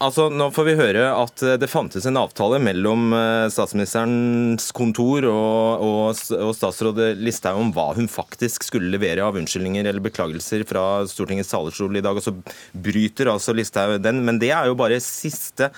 Altså, 0.03 0.25
nå 0.35 0.49
får 0.51 0.67
vi 0.67 0.73
høre 0.81 1.03
at 1.15 1.43
det 1.63 1.69
fantes 1.71 2.09
en 2.09 2.19
avtale 2.19 2.59
mellom 2.63 3.13
eh, 3.15 3.45
statsministerens 3.55 4.73
kontor 4.75 5.29
og, 5.31 5.85
og, 5.85 6.23
og 6.35 6.51
statsråd 6.59 6.99
Listhaug 7.21 7.61
om 7.61 7.71
hva 7.77 7.93
hun 7.95 8.11
faktisk 8.11 8.67
skulle 8.67 8.91
levere 8.91 9.23
av 9.23 9.39
unnskyldninger 9.39 9.87
eller 9.87 10.03
beklagelser 10.03 10.67
fra 10.67 11.05
Stortingets 11.07 11.53
talerstol 11.55 12.01
i 12.01 12.03
dag. 12.03 12.19
Og 12.19 12.25
så 12.25 12.35
bryter 12.75 13.31
altså 13.31 13.55
Listhaug 13.55 14.01
den. 14.03 14.25
Men 14.27 14.43
det 14.43 14.51
er 14.57 14.73
jo 14.73 14.79
bare 14.81 14.99
siste, 15.05 15.71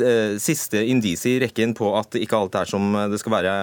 eh, 0.00 0.38
siste 0.40 0.86
indisiet 0.88 1.34
i 1.34 1.42
rekken 1.44 1.76
på 1.76 1.92
at 1.98 2.16
ikke 2.16 2.40
alt 2.40 2.56
er 2.62 2.72
som 2.72 2.94
det 3.12 3.20
skal 3.20 3.36
være, 3.36 3.56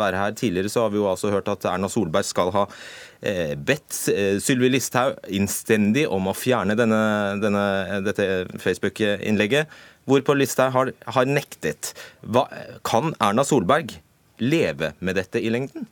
være 0.00 0.24
her. 0.24 0.38
Tidligere 0.40 0.72
så 0.72 0.86
har 0.86 0.94
vi 0.94 1.02
jo 1.02 1.10
altså 1.10 1.34
hørt 1.34 1.52
at 1.52 1.68
Erna 1.74 1.92
Solberg 1.92 2.32
skal 2.32 2.54
ha 2.54 2.64
Eh, 2.64 3.13
bedt 3.56 3.96
eh, 4.12 4.36
Sylvi 4.42 4.68
Listhaug 4.72 5.16
innstendig 5.32 6.04
om 6.12 6.28
å 6.28 6.36
fjerne 6.36 6.76
denne, 6.78 7.00
denne, 7.42 7.64
dette 8.04 8.26
Facebook-innlegget, 8.60 9.72
hvorpå 10.08 10.36
Listhaug 10.36 10.74
har, 10.76 10.92
har 11.16 11.30
nektet. 11.30 11.94
Hva, 12.22 12.46
kan 12.86 13.14
Erna 13.24 13.46
Solberg 13.48 13.96
leve 14.42 14.92
med 15.00 15.16
dette 15.20 15.40
i 15.40 15.52
lengden? 15.52 15.88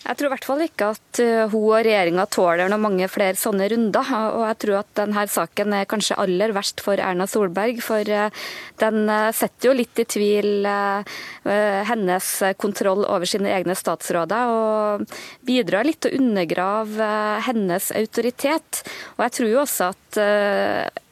Jeg 0.00 0.16
tror 0.16 0.30
i 0.30 0.32
hvert 0.32 0.46
fall 0.48 0.62
ikke 0.64 0.86
at 0.94 1.18
eh, 1.20 1.50
hun 1.52 1.66
og 1.68 1.82
regjeringa 1.84 2.24
tåler 2.32 2.70
noen 2.72 2.82
mange 2.86 3.08
flere 3.12 3.36
sånne 3.36 3.66
runder. 3.68 4.12
Og 4.32 4.46
jeg 4.48 4.58
tror 4.64 4.78
at 4.78 4.92
denne 4.96 5.24
saken 5.28 5.74
er 5.76 5.88
kanskje 5.90 6.16
aller 6.22 6.54
verst 6.56 6.80
for 6.84 7.00
Erna 7.04 7.26
Solberg. 7.28 7.82
For 7.84 8.08
eh, 8.08 8.32
den 8.80 9.04
eh, 9.12 9.28
setter 9.36 9.70
jo 9.70 9.76
litt 9.76 10.00
i 10.00 10.08
tvil 10.08 10.66
hennes 11.90 12.26
kontroll 12.60 13.04
over 13.04 13.28
sine 13.28 13.52
egne 13.52 13.76
statsråder. 13.76 14.54
Og 14.54 15.20
bidrar 15.46 15.84
litt 15.84 16.00
til 16.00 16.16
å 16.16 16.24
undergrave 16.24 17.12
hennes 17.46 17.92
autoritet. 18.00 18.82
Og 19.18 19.26
jeg 19.26 19.36
tror 19.36 19.52
jo 19.52 19.62
også 19.66 19.92
at 19.92 20.20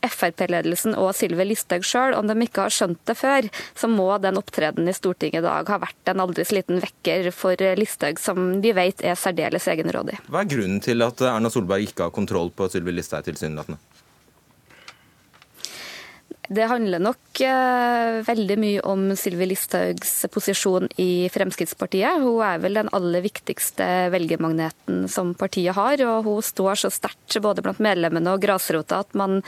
Frp-ledelsen 0.04 0.96
og 0.98 1.12
Sylvi 1.16 1.48
Listhaug 1.50 1.86
sjøl, 1.86 2.16
om 2.18 2.28
de 2.28 2.36
ikke 2.46 2.66
har 2.66 2.74
skjønt 2.74 3.00
det 3.08 3.16
før, 3.18 3.48
så 3.78 3.90
må 3.90 4.08
den 4.22 4.40
opptredenen 4.40 4.90
i 4.90 4.96
Stortinget 4.96 5.42
i 5.42 5.46
dag 5.46 5.68
ha 5.68 5.80
vært 5.82 6.12
en 6.12 6.24
aldri 6.24 6.46
så 6.46 6.58
liten 6.58 6.82
vekker 6.82 7.30
for 7.34 7.68
Listhaug, 7.78 8.20
som 8.22 8.58
vi 8.64 8.74
vet 8.76 9.04
er 9.04 9.18
særdeles 9.18 9.68
egenrådig. 9.70 10.18
Hva 10.28 10.44
er 10.44 10.52
grunnen 10.54 10.82
til 10.84 11.04
at 11.06 11.22
Erna 11.26 11.50
Solberg 11.52 11.88
ikke 11.88 12.08
har 12.08 12.14
kontroll 12.14 12.52
på 12.54 12.70
Sylvi 12.72 12.94
Listhaug 12.96 13.26
tilsynelatende? 13.28 13.80
Det 16.48 16.64
handler 16.64 17.02
nok 17.04 17.40
eh, 17.44 18.18
veldig 18.24 18.56
mye 18.60 18.84
om 18.88 19.02
Sylvi 19.20 19.50
Listhaugs 19.50 20.12
posisjon 20.32 20.88
i 20.96 21.28
Fremskrittspartiet. 21.32 22.22
Hun 22.22 22.40
er 22.46 22.62
vel 22.62 22.78
den 22.80 22.88
aller 22.96 23.20
viktigste 23.24 24.08
velgermagneten 24.14 25.02
som 25.12 25.34
partiet 25.36 25.76
har. 25.76 26.00
Og 26.08 26.24
hun 26.24 26.40
står 26.44 26.80
så 26.80 26.92
sterkt 26.94 27.36
både 27.44 27.64
blant 27.66 27.82
medlemmene 27.84 28.32
og 28.32 28.40
grasrota 28.46 29.02
at 29.04 29.12
man, 29.18 29.42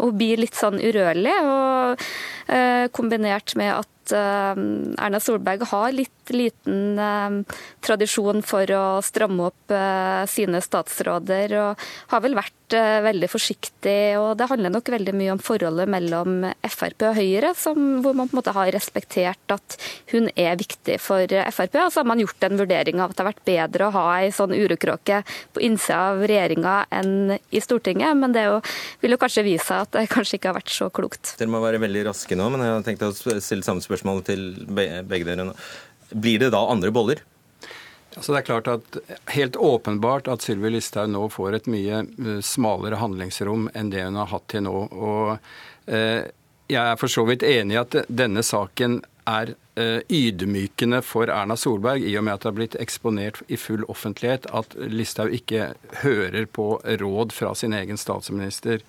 hun 0.00 0.16
blir 0.16 0.40
litt 0.40 0.56
sånn 0.56 0.80
urørlig. 0.80 1.36
Og 1.44 2.06
eh, 2.48 2.88
kombinert 2.96 3.52
med 3.60 3.74
at 3.76 3.92
Eh, 4.12 4.60
Erna 5.06 5.20
Solberg 5.20 5.64
har 5.70 5.94
litt 5.94 6.32
liten 6.34 6.98
eh, 6.98 7.56
tradisjon 7.84 8.42
for 8.46 8.70
å 8.74 8.84
stramme 9.04 9.50
opp 9.50 9.74
eh, 9.74 10.24
sine 10.30 10.62
statsråder, 10.62 11.56
og 11.60 11.88
har 12.12 12.24
vel 12.24 12.38
vært 12.38 12.54
veldig 12.66 13.28
forsiktig. 13.30 14.18
og 14.18 14.32
Det 14.40 14.48
handler 14.50 14.72
nok 14.74 14.88
veldig 14.90 15.12
mye 15.14 15.36
om 15.36 15.38
forholdet 15.38 15.86
mellom 15.86 16.40
Frp 16.66 17.04
og 17.06 17.14
Høyre, 17.14 17.52
som, 17.54 18.00
hvor 18.02 18.16
man 18.18 18.26
på 18.26 18.34
en 18.34 18.40
måte 18.40 18.54
har 18.56 18.72
respektert 18.74 19.54
at 19.54 19.76
hun 20.10 20.26
er 20.34 20.58
viktig 20.58 20.96
for 20.98 21.30
Frp. 21.30 21.78
Og 21.84 21.94
så 21.94 22.02
har 22.02 22.08
man 22.10 22.18
gjort 22.18 22.42
en 22.42 22.58
vurdering 22.58 22.98
av 22.98 23.12
at 23.12 23.20
det 23.20 23.22
har 23.22 23.30
vært 23.30 23.46
bedre 23.46 23.86
å 23.86 23.94
ha 23.94 24.04
ei 24.16 24.32
sånn 24.34 24.56
urokråke 24.56 25.20
på 25.54 25.62
innsida 25.62 26.00
av 26.10 26.24
regjeringa 26.26 26.74
enn 26.90 27.36
i 27.38 27.62
Stortinget, 27.62 28.18
men 28.18 28.34
det 28.34 28.48
jo, 28.48 28.58
vil 29.04 29.14
jo 29.14 29.20
kanskje 29.22 29.46
vise 29.46 29.68
seg 29.68 29.86
at 29.86 29.94
det 29.94 30.10
kanskje 30.10 30.40
ikke 30.40 30.50
har 30.50 30.58
vært 30.58 30.74
så 30.74 30.90
klokt. 30.90 31.36
Dere 31.38 31.52
må 31.54 31.62
være 31.62 31.78
veldig 31.86 32.02
raske 32.10 32.34
nå, 32.34 32.50
men 32.50 32.66
jeg 32.66 32.74
har 32.74 32.86
tenkt 32.90 33.06
å 33.06 33.14
stille 33.14 33.62
samme 33.62 33.84
spørsmål 33.96 34.22
til 34.28 34.46
begge 34.68 35.24
dere 35.26 35.48
nå. 35.48 35.56
Blir 36.12 36.44
det 36.44 36.52
da 36.54 36.62
andre 36.70 36.92
boller? 36.94 37.22
Altså 38.16 38.32
det 38.32 38.38
er 38.38 38.46
klart 38.46 38.68
at 38.70 38.96
Helt 39.34 39.56
åpenbart 39.60 40.28
at 40.32 40.44
Sylvi 40.44 40.70
Listhaug 40.72 41.10
nå 41.12 41.26
får 41.32 41.58
et 41.58 41.68
mye 41.70 42.00
eh, 42.06 42.40
smalere 42.44 43.00
handlingsrom 43.00 43.68
enn 43.76 43.92
det 43.92 44.06
hun 44.06 44.18
har 44.20 44.30
hatt 44.32 44.48
til 44.52 44.64
nå. 44.68 44.76
Og 44.88 45.36
eh, 45.90 46.24
Jeg 46.72 46.82
er 46.82 46.98
for 47.00 47.12
så 47.12 47.26
vidt 47.28 47.44
enig 47.46 47.76
i 47.76 47.82
at 47.82 48.00
denne 48.08 48.42
saken 48.46 49.00
er 49.30 49.54
ydmykende 49.76 51.02
for 51.04 51.28
Erna 51.28 51.56
Solberg, 51.56 52.00
i 52.00 52.14
og 52.16 52.24
med 52.24 52.36
at 52.36 52.44
det 52.44 52.48
har 52.48 52.56
blitt 52.56 52.76
eksponert 52.80 53.42
i 53.52 53.58
full 53.60 53.84
offentlighet 53.92 54.46
at 54.56 54.72
Listhaug 54.88 55.34
ikke 55.36 55.72
hører 56.02 56.46
på 56.48 56.68
råd 57.02 57.34
fra 57.36 57.52
sin 57.58 57.74
egen 57.76 58.00
statsminister. 58.00 58.80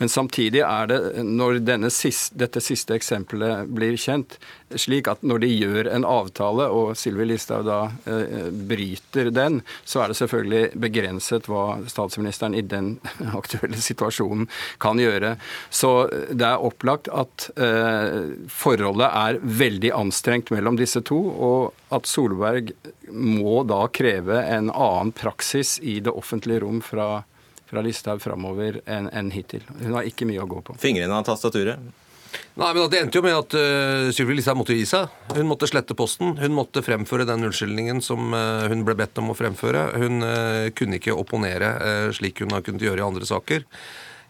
Men 0.00 0.10
samtidig 0.10 0.64
er 0.66 0.90
det, 0.90 1.00
når 1.22 1.60
siste, 1.94 2.36
dette 2.42 2.62
siste 2.64 2.96
eksempelet 2.98 3.70
blir 3.70 3.94
kjent, 4.00 4.38
slik 4.74 5.08
at 5.10 5.22
når 5.26 5.42
de 5.44 5.50
gjør 5.52 5.90
en 5.92 6.06
avtale, 6.08 6.66
og 6.72 6.96
Sylvi 6.98 7.26
Listhaug 7.28 7.66
da 7.68 7.80
eh, 8.08 8.48
bryter 8.50 9.30
den, 9.34 9.60
så 9.84 10.02
er 10.02 10.12
det 10.12 10.18
selvfølgelig 10.18 10.80
begrenset 10.82 11.48
hva 11.50 11.78
statsministeren 11.90 12.56
i 12.56 12.64
den 12.64 12.94
aktuelle 13.40 13.78
situasjonen 13.82 14.48
kan 14.82 15.00
gjøre. 15.00 15.36
Så 15.70 15.92
det 16.30 16.48
er 16.48 16.66
opplagt 16.66 17.10
at 17.12 17.48
eh, 17.56 18.34
forholdet 18.50 19.08
er 19.08 19.40
veldig 19.62 19.92
anstrengt 19.96 20.31
anstrengt 20.32 20.50
mellom 20.50 20.76
disse 20.76 21.02
to, 21.02 21.18
og 21.18 21.72
at 21.92 22.06
Solberg 22.06 22.72
må 23.12 23.62
da 23.68 23.86
kreve 23.92 24.40
en 24.40 24.70
annen 24.70 25.12
praksis 25.12 25.78
i 25.82 26.00
det 26.00 26.10
offentlige 26.10 26.62
rom 26.62 26.80
fra, 26.80 27.24
fra 27.68 27.82
Listhaug 27.82 28.22
framover 28.22 28.80
enn 28.86 29.10
en 29.12 29.30
hittil. 29.30 29.62
Hun 29.82 29.94
har 29.94 30.04
ikke 30.08 30.26
mye 30.26 30.42
å 30.42 30.48
gå 30.48 30.62
på. 30.62 30.76
Fingrene 30.80 31.12
av 31.12 31.26
tastaturet? 31.26 31.78
Nei, 32.56 32.72
men 32.72 32.88
Det 32.88 32.98
endte 32.98 33.18
jo 33.18 33.24
med 33.26 33.36
at 33.36 33.54
uh, 33.54 34.08
Sylvi 34.10 34.38
Listhaug 34.38 34.56
måtte 34.56 34.76
gi 34.76 34.86
seg. 34.88 35.10
Hun 35.36 35.50
måtte 35.50 35.68
slette 35.68 35.94
posten. 35.94 36.38
Hun 36.40 36.54
måtte 36.56 36.80
fremføre 36.82 37.26
den 37.28 37.44
unnskyldningen 37.44 38.00
som 38.00 38.32
uh, 38.32 38.64
hun 38.72 38.86
ble 38.86 38.96
bedt 38.96 39.20
om 39.20 39.32
å 39.32 39.36
fremføre. 39.36 39.90
Hun 40.00 40.24
uh, 40.24 40.70
kunne 40.72 40.96
ikke 40.96 41.12
opponere 41.12 41.74
uh, 41.76 42.08
slik 42.16 42.40
hun 42.40 42.56
har 42.56 42.64
kunnet 42.64 42.88
gjøre 42.88 43.04
i 43.04 43.06
andre 43.10 43.28
saker. 43.28 43.68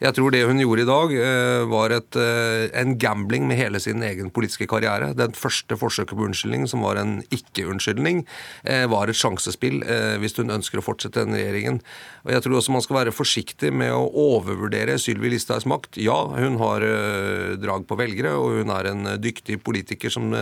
Jeg 0.03 0.17
tror 0.17 0.33
det 0.35 0.41
hun 0.49 0.59
gjorde 0.59 0.83
i 0.83 0.89
dag, 0.89 1.13
eh, 1.15 1.65
var 1.71 1.93
et, 1.95 2.17
eh, 2.17 2.67
en 2.75 2.99
gambling 2.99 3.47
med 3.47 3.57
hele 3.57 3.79
sin 3.79 4.03
egen 4.03 4.31
politiske 4.35 4.67
karriere. 4.67 5.15
Den 5.15 5.31
første 5.31 5.79
forsøket 5.79 6.17
på 6.19 6.27
unnskyldning, 6.27 6.67
som 6.69 6.83
var 6.83 6.97
en 6.97 7.23
ikke-unnskyldning, 7.31 8.25
eh, 8.65 8.87
var 8.87 9.07
et 9.07 9.15
sjansespill 9.15 9.83
hvis 10.19 10.37
hun 10.37 10.51
ønsker 10.51 10.79
å 10.79 10.83
fortsette 10.83 11.25
den 11.25 11.35
regjeringen. 11.35 11.81
Og 12.27 12.33
Jeg 12.33 12.43
tror 12.43 12.57
også 12.59 12.73
man 12.73 12.83
skal 12.83 12.97
være 12.97 13.15
forsiktig 13.15 13.73
med 13.73 13.93
å 13.93 14.11
overvurdere 14.13 14.99
Sylvi 14.99 15.31
Listhaugs 15.31 15.67
makt. 15.67 15.97
Ja, 15.97 16.27
hun 16.27 16.59
har 16.59 16.81
drag 17.57 17.87
på 17.87 17.97
velgere, 17.97 18.35
og 18.35 18.59
hun 18.59 18.71
er 18.71 18.87
en 18.87 19.05
dyktig 19.21 19.63
politiker 19.63 20.11
som 20.11 20.33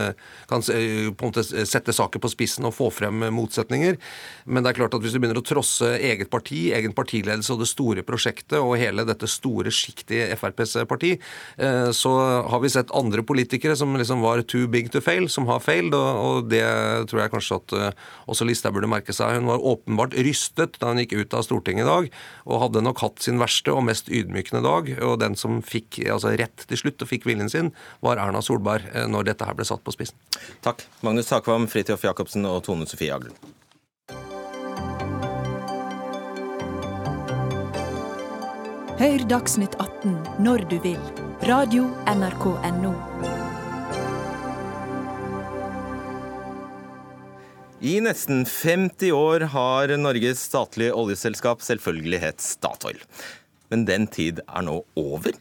kan 0.48 0.62
sette 0.62 1.92
saker 1.92 2.18
på 2.20 2.30
spissen 2.30 2.64
og 2.64 2.74
få 2.74 2.92
frem 2.92 3.20
motsetninger. 3.32 3.98
Men 4.46 4.62
det 4.62 4.70
er 4.70 4.80
klart 4.80 4.94
at 4.94 5.00
hvis 5.00 5.12
du 5.12 5.18
begynner 5.18 5.40
å 5.40 5.44
trosse 5.44 5.98
eget 6.00 6.30
parti, 6.30 6.72
egen 6.72 6.92
partiledelse 6.92 7.50
og 7.50 7.60
det 7.60 7.68
store 7.68 8.02
prosjektet 8.02 8.58
og 8.60 8.78
hele 8.78 9.04
dette 9.04 9.26
store 9.26 9.49
store 9.50 9.72
sjikt 9.74 10.12
i 10.14 10.22
FrPs 10.36 10.76
parti, 10.88 11.16
eh, 11.58 11.90
så 11.92 12.12
har 12.48 12.60
vi 12.60 12.70
sett 12.70 12.90
andre 12.94 13.22
politikere 13.22 13.76
som 13.76 13.96
liksom 13.96 14.22
var 14.22 14.42
too 14.42 14.68
big 14.68 14.90
to 14.92 15.00
fail, 15.00 15.28
som 15.28 15.46
har 15.50 15.60
failed, 15.60 15.94
og 15.94 16.48
det 16.50 16.64
tror 17.10 17.22
jeg 17.22 17.32
kanskje 17.34 17.58
at 17.60 17.76
eh, 17.76 17.92
også 18.30 18.46
Listhaug 18.46 18.74
burde 18.76 18.90
merke 18.90 19.14
seg. 19.16 19.38
Hun 19.40 19.50
var 19.50 19.64
åpenbart 19.72 20.14
rystet 20.14 20.78
da 20.80 20.92
hun 20.92 21.02
gikk 21.02 21.16
ut 21.18 21.34
av 21.34 21.44
Stortinget 21.46 21.86
i 21.86 21.90
dag, 21.90 22.10
og 22.46 22.64
hadde 22.64 22.84
nok 22.84 23.02
hatt 23.04 23.22
sin 23.24 23.40
verste 23.42 23.74
og 23.74 23.84
mest 23.88 24.10
ydmykende 24.10 24.62
dag. 24.64 24.92
Og 25.06 25.18
den 25.22 25.36
som 25.40 25.60
fikk 25.62 26.02
altså 26.06 26.34
rett 26.40 26.66
til 26.66 26.80
slutt 26.84 27.02
og 27.02 27.10
fikk 27.10 27.28
viljen 27.28 27.50
sin, 27.52 27.72
var 28.04 28.20
Erna 28.22 28.42
Solberg 28.44 28.90
eh, 28.94 29.08
når 29.10 29.32
dette 29.32 29.48
her 29.48 29.56
ble 29.58 29.68
satt 29.68 29.84
på 29.84 29.94
spissen. 29.96 30.18
Takk. 30.64 30.86
Magnus 31.06 31.30
Takvam, 31.30 31.68
Fridtjof 31.70 32.04
Jacobsen 32.06 32.46
og 32.48 32.62
Tone 32.66 32.88
Sofie 32.88 33.14
Aglen. 33.14 33.36
Hør 39.00 39.22
Dagsnytt 39.24 39.78
18 39.80 40.42
når 40.44 40.66
du 40.68 40.74
vil. 40.84 40.98
Radio 41.48 41.86
NRK 42.04 42.42
Radio.nrk.no. 42.60 42.90
I 47.80 47.94
nesten 48.04 48.42
50 48.44 49.14
år 49.16 49.46
har 49.54 49.94
Norges 49.96 50.42
statlige 50.50 50.92
oljeselskap 50.92 51.64
selvfølgelig 51.64 52.20
hett 52.26 52.44
Statoil. 52.44 53.00
Men 53.72 53.86
den 53.88 54.04
tid 54.04 54.42
er 54.44 54.68
nå 54.68 54.82
over. 55.00 55.32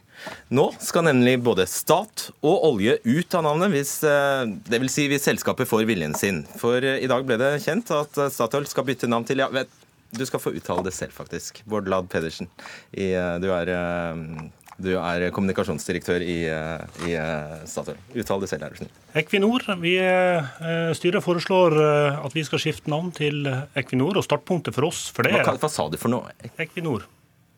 Nå 0.48 0.66
skal 0.80 1.10
nemlig 1.10 1.36
både 1.44 1.68
stat 1.68 2.30
og 2.40 2.64
olje 2.70 2.96
ut 3.04 3.36
av 3.36 3.44
navnet, 3.44 3.74
hvis, 3.76 3.98
eh, 4.08 4.56
det 4.72 4.80
vil 4.80 4.88
si 4.88 5.04
hvis 5.12 5.28
selskapet 5.28 5.68
får 5.68 5.84
viljen 5.84 6.16
sin. 6.16 6.46
For 6.56 6.80
eh, 6.80 7.04
i 7.04 7.12
dag 7.12 7.28
ble 7.28 7.36
det 7.36 7.58
kjent 7.68 7.92
at 7.92 8.24
Statoil 8.32 8.64
skal 8.72 8.88
bytte 8.88 9.12
navn 9.12 9.28
til 9.28 9.44
ja, 9.44 9.52
vet, 9.52 9.68
du 10.10 10.26
skal 10.26 10.40
få 10.42 10.52
uttale 10.56 10.82
det 10.86 10.92
selv, 10.94 11.12
faktisk. 11.14 11.62
Bård 11.70 11.88
Lad 11.88 12.08
Pedersen. 12.10 12.48
I, 12.92 13.12
eh, 13.14 13.38
du, 13.42 13.48
er, 13.54 13.68
eh, 13.70 14.14
du 14.80 14.90
er 14.98 15.30
kommunikasjonsdirektør 15.34 16.20
i, 16.24 16.44
eh, 16.50 16.80
i 17.06 17.12
Statoil. 17.70 17.98
Uttal 18.18 18.40
det 18.42 18.48
selv, 18.50 18.62
er 18.66 18.70
du 18.74 18.76
snill. 18.82 18.92
Equinor. 19.22 19.60
Vi, 19.82 19.94
styret 20.98 21.24
foreslår 21.24 21.70
at 22.24 22.32
vi 22.34 22.44
skal 22.46 22.62
skifte 22.62 22.90
navn 22.90 23.10
til 23.14 23.46
Equinor. 23.78 24.14
Og 24.18 24.26
startpunktet 24.26 24.74
for 24.76 24.84
oss 24.90 25.00
for 25.14 25.22
det 25.26 25.32
hva, 25.38 25.54
hva 25.54 25.70
sa 25.70 25.88
du 25.90 25.96
for 26.00 26.10
noe? 26.12 26.26
Equinor. 26.58 27.00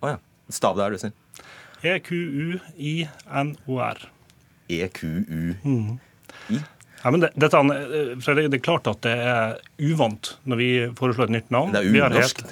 Å 0.02 0.04
oh, 0.04 0.10
ja. 0.14 0.18
Stav 0.52 0.76
det, 0.76 0.84
er 0.84 0.90
du 0.92 0.98
snill. 1.00 1.16
E-Q-U-I-N-O-R. 1.82 3.18
E-Q-U-I? 4.68 5.56
Mm. 5.64 5.98
Ja, 7.02 7.10
men 7.10 7.24
det, 7.24 7.32
dette, 7.34 7.60
det, 7.66 8.46
er 8.46 8.62
klart 8.62 8.88
at 8.90 9.02
det 9.04 9.14
er 9.18 9.56
uvant 9.82 10.32
når 10.48 10.60
vi 10.60 10.70
foreslår 10.98 11.28
et 11.28 11.34
nytt 11.36 11.52
navn. 11.54 11.74
Det 11.74 11.82
er 11.82 12.08
unorsk. 12.08 12.42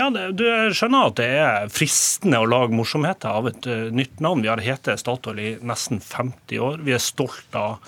Ja, 0.00 0.08
det, 0.14 0.26
du 0.40 0.44
skjønner 0.76 1.10
at 1.10 1.18
det 1.20 1.30
er 1.42 1.72
fristende 1.72 2.40
å 2.40 2.48
lage 2.48 2.76
morsomheter 2.76 3.40
av 3.40 3.50
et 3.50 3.68
uh, 3.68 3.90
nytt 3.92 4.22
navn. 4.24 4.40
Vi 4.44 4.48
har 4.48 4.64
hetet 4.64 5.02
Statoil 5.02 5.42
i 5.42 5.50
nesten 5.60 6.00
50 6.00 6.62
år. 6.64 6.80
Vi 6.86 6.96
er 6.96 7.04
stolt 7.04 7.58
av 7.58 7.82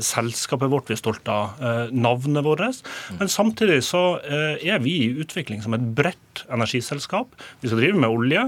selskapet 0.00 0.70
vårt, 0.70 0.86
vi 0.88 0.94
er 0.94 1.00
stolt 1.00 1.26
av 1.28 1.58
navnet 1.90 2.44
vårt. 2.46 2.78
Men 3.18 3.28
samtidig 3.28 3.80
så 3.84 4.04
er 4.22 4.78
vi 4.80 4.94
i 5.02 5.08
utvikling 5.20 5.58
som 5.60 5.74
et 5.76 5.88
bredt 5.98 6.22
energiselskap. 6.52 7.34
Vi 7.62 7.70
skal 7.70 7.80
drive 7.82 8.00
med 8.00 8.12
olje 8.12 8.42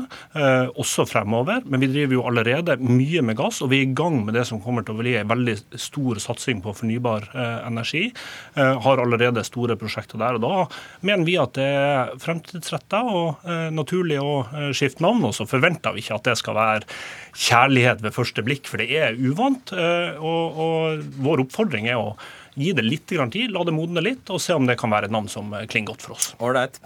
også 0.79 1.07
fremover, 1.09 1.63
men 1.67 1.83
vi 1.83 1.91
driver 1.91 2.19
jo 2.19 2.25
allerede 2.29 2.77
mye 2.83 3.23
med 3.25 3.39
gass. 3.39 3.61
Og 3.65 3.73
vi 3.73 3.81
er 3.83 3.89
i 3.89 3.97
gang 3.97 4.21
med 4.27 4.37
det 4.37 4.45
som 4.49 4.61
kommer 4.63 4.87
til 4.87 4.97
å 4.97 5.01
bli 5.03 5.15
en 5.19 5.31
veldig 5.31 5.57
stor 5.81 6.21
satsing 6.23 6.63
på 6.65 6.75
fornybar 6.77 7.29
energi. 7.67 8.09
Har 8.55 9.03
allerede 9.03 9.45
store 9.47 9.79
prosjekter 9.81 10.21
der. 10.21 10.39
og 10.39 10.45
Da 10.45 11.09
mener 11.09 11.27
vi 11.27 11.37
at 11.41 11.57
det 11.59 11.69
er 11.69 12.15
fremtidsrettet 12.23 13.13
og 13.13 13.47
eh, 13.49 13.69
naturlig 13.75 14.19
å 14.23 14.35
eh, 14.47 14.71
skifte 14.77 15.05
navn. 15.05 15.27
Og 15.29 15.37
så 15.37 15.49
forventer 15.49 15.95
vi 15.95 16.05
ikke 16.05 16.19
at 16.19 16.29
det 16.31 16.37
skal 16.41 16.59
være 16.59 16.99
kjærlighet 17.39 18.03
ved 18.05 18.17
første 18.17 18.45
blikk, 18.47 18.69
for 18.71 18.83
det 18.83 18.91
er 18.99 19.19
uvant. 19.19 19.73
Eh, 19.73 20.19
og, 20.19 20.61
og 20.65 21.09
vår 21.25 21.47
oppfordring 21.47 21.91
er 21.91 22.01
å 22.01 22.13
gi 22.59 22.75
det 22.77 22.85
litt 22.85 23.07
tid, 23.09 23.53
la 23.55 23.63
det 23.65 23.75
modne 23.77 24.03
litt, 24.05 24.29
og 24.35 24.43
se 24.43 24.57
om 24.57 24.67
det 24.69 24.79
kan 24.81 24.93
være 24.93 25.09
et 25.09 25.15
navn 25.15 25.31
som 25.31 25.55
klinger 25.71 25.93
godt 25.93 26.05
for 26.05 26.17
oss. 26.17 26.33
Ålreit. 26.43 26.81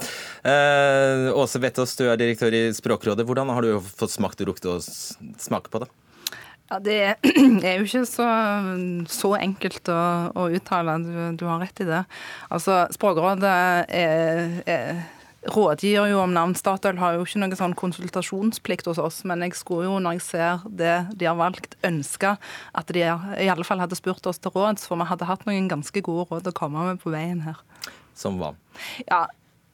Eh, 0.44 1.30
Åse 1.32 1.60
Vettås, 1.62 1.96
du 1.98 2.06
er 2.08 2.20
direktør 2.20 2.54
i 2.54 2.64
Språkrådet. 2.76 3.26
Hvordan 3.26 3.52
har 3.52 3.64
du 3.64 3.76
fått 3.80 4.14
smakt 4.14 4.40
og 4.44 4.52
lukte 4.52 4.76
og 4.76 4.84
smake 4.84 5.72
på 5.72 5.82
det? 5.84 5.90
Ja, 6.72 6.78
Det 6.82 7.68
er 7.68 7.80
jo 7.80 7.84
ikke 7.84 8.04
så, 8.08 8.28
så 9.12 9.32
enkelt 9.36 9.88
å, 9.92 10.02
å 10.32 10.46
uttale. 10.56 10.96
Du, 11.04 11.10
du, 11.40 11.48
har 11.48 11.60
rett 11.60 11.82
i 11.84 11.88
det. 11.88 12.04
Altså, 12.52 12.84
Språkrådet 12.94 13.56
er, 13.92 14.62
er 14.64 15.02
rådgir 15.50 16.06
jo 16.06 16.20
om 16.22 16.32
navn. 16.32 16.54
Statoil 16.54 16.98
har 17.00 17.16
jo 17.16 17.26
ikke 17.26 17.40
noen 17.42 17.56
sånn 17.58 17.74
konsultasjonsplikt 17.78 18.86
hos 18.90 19.00
oss, 19.02 19.22
men 19.28 19.42
jeg 19.46 19.56
skulle 19.58 19.88
jo, 19.88 19.98
når 20.02 20.18
jeg 20.18 20.24
ser 20.28 20.64
det 20.68 20.94
de 21.18 21.28
har 21.28 21.38
valgt, 21.38 21.76
ønske 21.86 22.36
at 22.38 22.94
de 22.94 23.02
i 23.02 23.50
alle 23.50 23.66
fall 23.66 23.82
hadde 23.82 23.98
spurt 23.98 24.26
oss 24.30 24.40
til 24.42 24.54
råds, 24.54 24.86
for 24.86 25.00
vi 25.00 25.08
hadde 25.10 25.28
hatt 25.28 25.46
noen 25.48 25.70
ganske 25.70 26.04
gode 26.04 26.28
råd 26.30 26.50
å 26.52 26.56
komme 26.56 26.86
med 26.86 27.02
på 27.02 27.12
veien 27.14 27.42
her. 27.46 27.58
Som 28.14 28.38
hva? 28.40 28.54
Ja, 29.08 29.26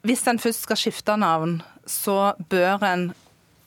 Hvis 0.06 0.22
en 0.30 0.38
først 0.38 0.62
skal 0.62 0.78
skifte 0.78 1.16
navn, 1.18 1.58
så 1.84 2.32
bør 2.48 2.84
en 2.86 3.08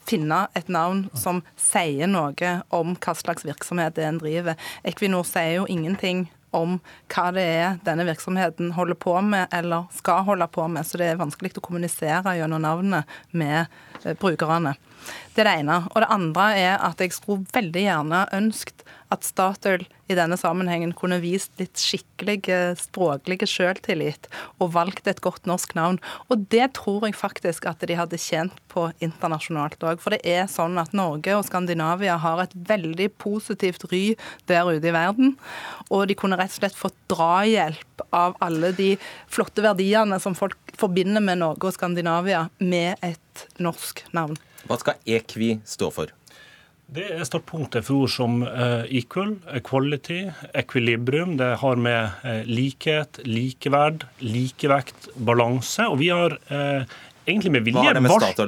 finne 0.07 0.47
et 0.57 0.69
navn 0.71 1.05
som 1.13 1.41
sier 1.59 2.09
noe 2.09 2.53
om 2.73 2.95
hva 2.95 3.13
slags 3.15 3.45
virksomhet 3.45 3.97
det 3.97 4.07
en 4.07 4.21
driver. 4.21 4.55
Equinor 4.87 5.27
sier 5.27 5.59
jo 5.59 5.67
ingenting 5.69 6.29
om 6.55 6.77
hva 7.11 7.25
det 7.35 7.43
er 7.47 7.79
denne 7.85 8.05
virksomheten 8.07 8.73
holder 8.75 8.97
på 8.99 9.15
med 9.25 9.51
eller 9.55 9.87
skal 9.95 10.25
holde 10.27 10.47
på 10.51 10.67
med, 10.71 10.87
så 10.87 10.99
det 10.99 11.11
er 11.11 11.21
vanskelig 11.21 11.55
å 11.57 11.65
kommunisere 11.65 12.35
gjennom 12.37 12.63
navnet 12.63 13.19
med 13.31 13.65
eh, 14.03 14.15
brukerne. 14.19 14.75
Det 15.33 15.43
er 15.43 15.49
det 15.49 15.57
ene. 15.63 15.77
Og 15.91 16.03
det 16.03 16.11
andre 16.13 16.47
er 16.59 16.73
at 16.83 17.01
jeg 17.01 17.15
skulle 17.15 17.47
veldig 17.55 17.85
gjerne 17.87 18.25
ønsket 18.37 18.85
at 19.11 19.25
Statoil 19.27 19.83
i 20.11 20.15
denne 20.17 20.37
sammenhengen 20.39 20.93
kunne 20.97 21.19
vist 21.23 21.53
litt 21.59 21.79
skikkelig 21.79 22.47
språklig 22.79 23.41
selvtillit 23.49 24.27
og 24.61 24.73
valgt 24.75 25.07
et 25.07 25.21
godt 25.23 25.47
norsk 25.49 25.75
navn. 25.77 25.99
Og 26.31 26.45
det 26.51 26.71
tror 26.77 27.07
jeg 27.07 27.17
faktisk 27.19 27.67
at 27.69 27.83
de 27.87 27.97
hadde 27.97 28.19
tjent 28.21 28.55
på 28.71 28.87
internasjonalt 29.03 29.83
òg. 29.87 30.01
For 30.03 30.15
det 30.15 30.21
er 30.27 30.47
sånn 30.51 30.79
at 30.81 30.95
Norge 30.97 31.35
og 31.37 31.45
Skandinavia 31.47 32.17
har 32.21 32.43
et 32.43 32.55
veldig 32.55 33.11
positivt 33.21 33.87
ry 33.91 34.03
der 34.51 34.69
ute 34.71 34.91
i 34.91 34.95
verden. 34.95 35.35
Og 35.89 36.07
de 36.09 36.17
kunne 36.19 36.39
rett 36.39 36.53
og 36.55 36.61
slett 36.61 36.79
fått 36.79 36.97
drahjelp 37.11 38.05
av 38.15 38.37
alle 38.43 38.71
de 38.77 38.93
flotte 39.31 39.63
verdiene 39.63 40.19
som 40.23 40.37
folk 40.37 40.57
forbinder 40.79 41.23
med 41.23 41.41
Norge 41.43 41.69
og 41.69 41.75
Skandinavia, 41.75 42.47
med 42.59 42.97
et 43.05 43.45
norsk 43.61 44.05
navn. 44.15 44.39
Hva 44.69 44.77
skal 44.81 44.99
EKVI 45.09 45.55
stå 45.67 45.89
for? 45.93 46.11
Det 46.91 47.05
er 47.15 47.23
startpunktet 47.23 47.85
for 47.87 48.03
ord 48.03 48.11
som 48.11 48.41
uh, 48.43 48.83
equal, 48.91 49.37
equality, 49.55 50.25
equilibrium. 50.59 51.37
Det 51.39 51.53
har 51.61 51.79
med 51.79 52.25
uh, 52.25 52.41
likhet, 52.49 53.21
likeverd, 53.23 54.03
likevekt, 54.19 55.07
balanse. 55.15 55.87
Og 55.87 56.01
vi 56.01 56.09
har 56.11 56.35
uh, 56.51 56.83
egentlig 57.23 57.53
med 57.55 57.63
vilje 57.69 57.85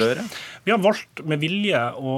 gjøre? 0.03 0.27
Vi 0.67 0.75
har 0.75 0.81
valgt 0.83 1.23
med 1.23 1.39
vilje 1.39 1.85
å 1.95 2.17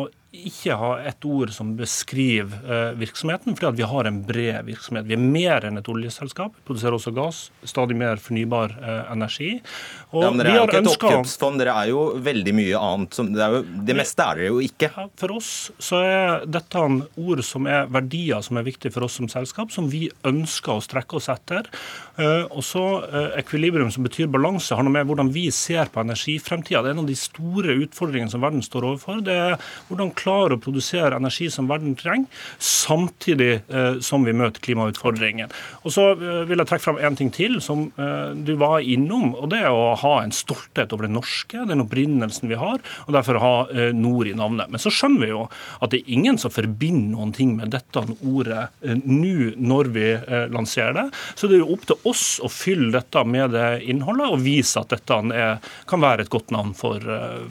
ikke 0.50 0.76
ha 0.80 0.92
et 1.08 1.26
ord 1.28 1.52
som 1.56 1.74
beskriver 1.78 2.56
eh, 2.66 2.92
virksomheten, 3.00 3.56
fordi 3.58 3.82
vi 3.82 3.88
har 3.90 4.10
en 4.10 4.22
bred 4.26 4.66
virksomhet. 4.68 5.08
Vi 5.08 5.16
er 5.16 5.22
mer 5.22 5.68
enn 5.68 5.80
et 5.80 5.90
oljeselskap. 5.92 6.56
Vi 6.58 6.66
produserer 6.68 6.98
også 6.98 7.14
gass, 7.16 7.40
stadig 7.68 7.98
mer 8.00 8.22
fornybar 8.22 8.76
eh, 8.80 9.12
energi. 9.14 9.52
Og 10.12 10.24
ja, 10.24 10.32
men 10.32 10.42
Dere 10.42 10.54
er 10.54 10.60
jo 10.60 10.66
ikke 10.70 10.82
et 10.82 10.90
oppkjøpsfond, 10.94 11.62
dere 11.62 11.76
er 11.82 11.92
jo 11.92 12.04
veldig 12.26 12.56
mye 12.58 12.82
annet. 12.90 13.18
Som, 13.18 13.32
det, 13.36 13.50
jo, 13.54 13.62
det, 13.88 13.98
meste 14.00 14.26
er 14.26 14.42
dere 14.42 14.52
jo 14.52 14.62
ikke. 14.66 14.92
For 15.22 15.36
oss 15.38 15.52
så 15.78 16.02
er 16.06 16.46
dette 16.50 16.86
ord 16.86 17.44
som 17.46 17.70
er 17.70 17.90
verdier 17.92 18.44
som 18.46 18.60
er 18.60 18.68
viktige 18.68 18.94
for 18.96 19.08
oss 19.08 19.20
som 19.20 19.30
selskap, 19.32 19.72
som 19.74 19.90
vi 19.92 20.08
ønsker 20.28 20.76
å 20.76 20.84
strekke 20.84 21.20
oss 21.20 21.30
etter. 21.34 21.70
Eh, 22.18 22.44
og 22.50 22.64
så 22.66 22.86
Ekvilibrium, 23.40 23.92
som 23.94 24.06
betyr 24.06 24.32
balanse, 24.32 24.76
har 24.76 24.86
noe 24.86 24.94
med 24.94 25.08
hvordan 25.10 25.32
vi 25.36 25.48
ser 25.54 25.92
på 25.94 26.04
energifremtida. 26.04 26.82
Det 26.84 26.92
er 26.92 26.98
en 26.98 27.04
av 27.06 27.10
de 27.10 27.18
store 27.20 27.78
utfordringene 27.86 28.34
som 28.34 28.44
verden 28.44 28.64
står 28.66 28.90
overfor. 28.92 29.22
Det 29.26 29.36
er 29.36 29.58
hvordan 29.90 30.14
klare 30.26 30.58
å 30.58 30.62
produsere 30.62 31.16
energi 31.20 31.50
som 31.54 31.70
verden 31.70 31.96
trenger, 32.00 32.30
samtidig 32.62 33.52
eh, 33.70 34.00
som 34.06 34.26
vi 34.26 34.34
møter 34.36 34.64
klimautfordringen. 34.66 35.54
Og 35.84 35.94
Så 35.94 36.08
eh, 36.16 36.44
vil 36.50 36.62
jeg 36.62 36.70
trekke 36.70 36.86
fram 36.88 37.02
en 37.02 37.18
ting 37.20 37.32
til 37.34 37.60
som 37.64 37.88
eh, 38.02 38.34
du 38.36 38.56
var 38.62 38.84
innom, 38.84 39.34
og 39.36 39.50
det 39.54 39.62
er 39.64 39.74
å 39.74 39.94
ha 40.02 40.16
en 40.24 40.34
stolthet 40.36 40.94
over 40.96 41.08
det 41.08 41.16
norske, 41.16 41.66
den 41.70 41.84
opprinnelsen 41.86 42.50
vi 42.52 42.60
har, 42.60 42.82
og 43.06 43.14
derfor 43.16 43.42
ha 43.42 43.54
nord 43.96 44.28
i 44.30 44.34
navnet. 44.38 44.70
Men 44.72 44.82
så 44.82 44.92
skjønner 44.94 45.22
vi 45.22 45.32
jo 45.32 45.42
at 45.84 45.92
det 45.92 46.00
er 46.02 46.14
ingen 46.16 46.38
som 46.40 46.54
forbinder 46.54 47.16
noen 47.16 47.34
ting 47.36 47.54
med 47.58 47.74
dette 47.74 48.02
ordet 48.26 48.68
nå 48.82 49.52
når 49.60 49.90
vi 49.96 50.06
lanserer 50.54 50.96
det. 50.98 51.06
Så 51.36 51.50
det 51.50 51.58
er 51.58 51.64
jo 51.64 51.76
opp 51.76 51.86
til 51.90 52.08
oss 52.08 52.24
å 52.44 52.50
fylle 52.52 52.92
dette 52.96 53.24
med 53.28 53.54
det 53.56 53.68
innholdet 53.90 54.32
og 54.32 54.44
vise 54.46 54.80
at 54.82 54.94
dette 54.94 55.18
er, 55.36 55.60
kan 55.90 56.04
være 56.04 56.26
et 56.26 56.32
godt 56.34 56.54
navn 56.56 56.74
for, 56.78 57.04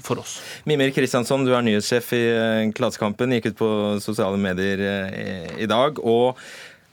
for 0.05 0.23
oss. 0.23 0.39
Mimir 0.69 0.95
Kristiansson, 0.97 1.45
du 1.47 1.53
er 1.55 1.65
nyhetssjef 1.67 2.13
i 2.17 2.25
Klassekampen 2.73 3.35
gikk 3.37 3.51
ut 3.53 3.59
på 3.59 3.69
sosiale 4.05 4.39
medier 4.41 4.81
eh, 4.81 5.51
i 5.61 5.69
dag 5.71 5.99
og 6.01 6.41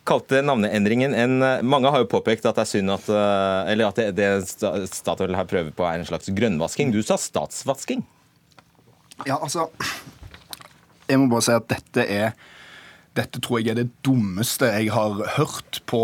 kalte 0.07 0.41
navneendringen 0.41 1.13
en 1.13 1.35
Mange 1.61 1.91
har 1.93 2.01
jo 2.01 2.09
påpekt 2.09 2.47
at 2.49 2.57
det 2.57 2.65
er 2.65 2.71
synd 2.71 2.91
at 2.91 3.09
eh, 3.13 3.71
Eller 3.71 3.91
at 3.91 4.01
det, 4.01 4.07
det 4.17 4.89
Statoil 4.89 5.37
her 5.37 5.47
prøver 5.49 5.71
på, 5.75 5.85
er 5.85 6.01
en 6.01 6.07
slags 6.09 6.31
grønnvasking. 6.33 6.91
Du 6.91 7.03
sa 7.05 7.19
statsvasking? 7.21 8.01
Ja, 9.27 9.37
altså 9.37 9.69
Jeg 11.07 11.21
må 11.21 11.29
bare 11.31 11.45
si 11.45 11.53
at 11.53 11.69
dette 11.69 12.07
er 12.07 12.33
dette 13.17 13.41
tror 13.43 13.59
jeg 13.59 13.73
er 13.73 13.79
det 13.81 13.89
dummeste 14.05 14.69
jeg 14.71 14.91
har 14.93 15.17
hørt 15.35 15.81
på 15.89 15.99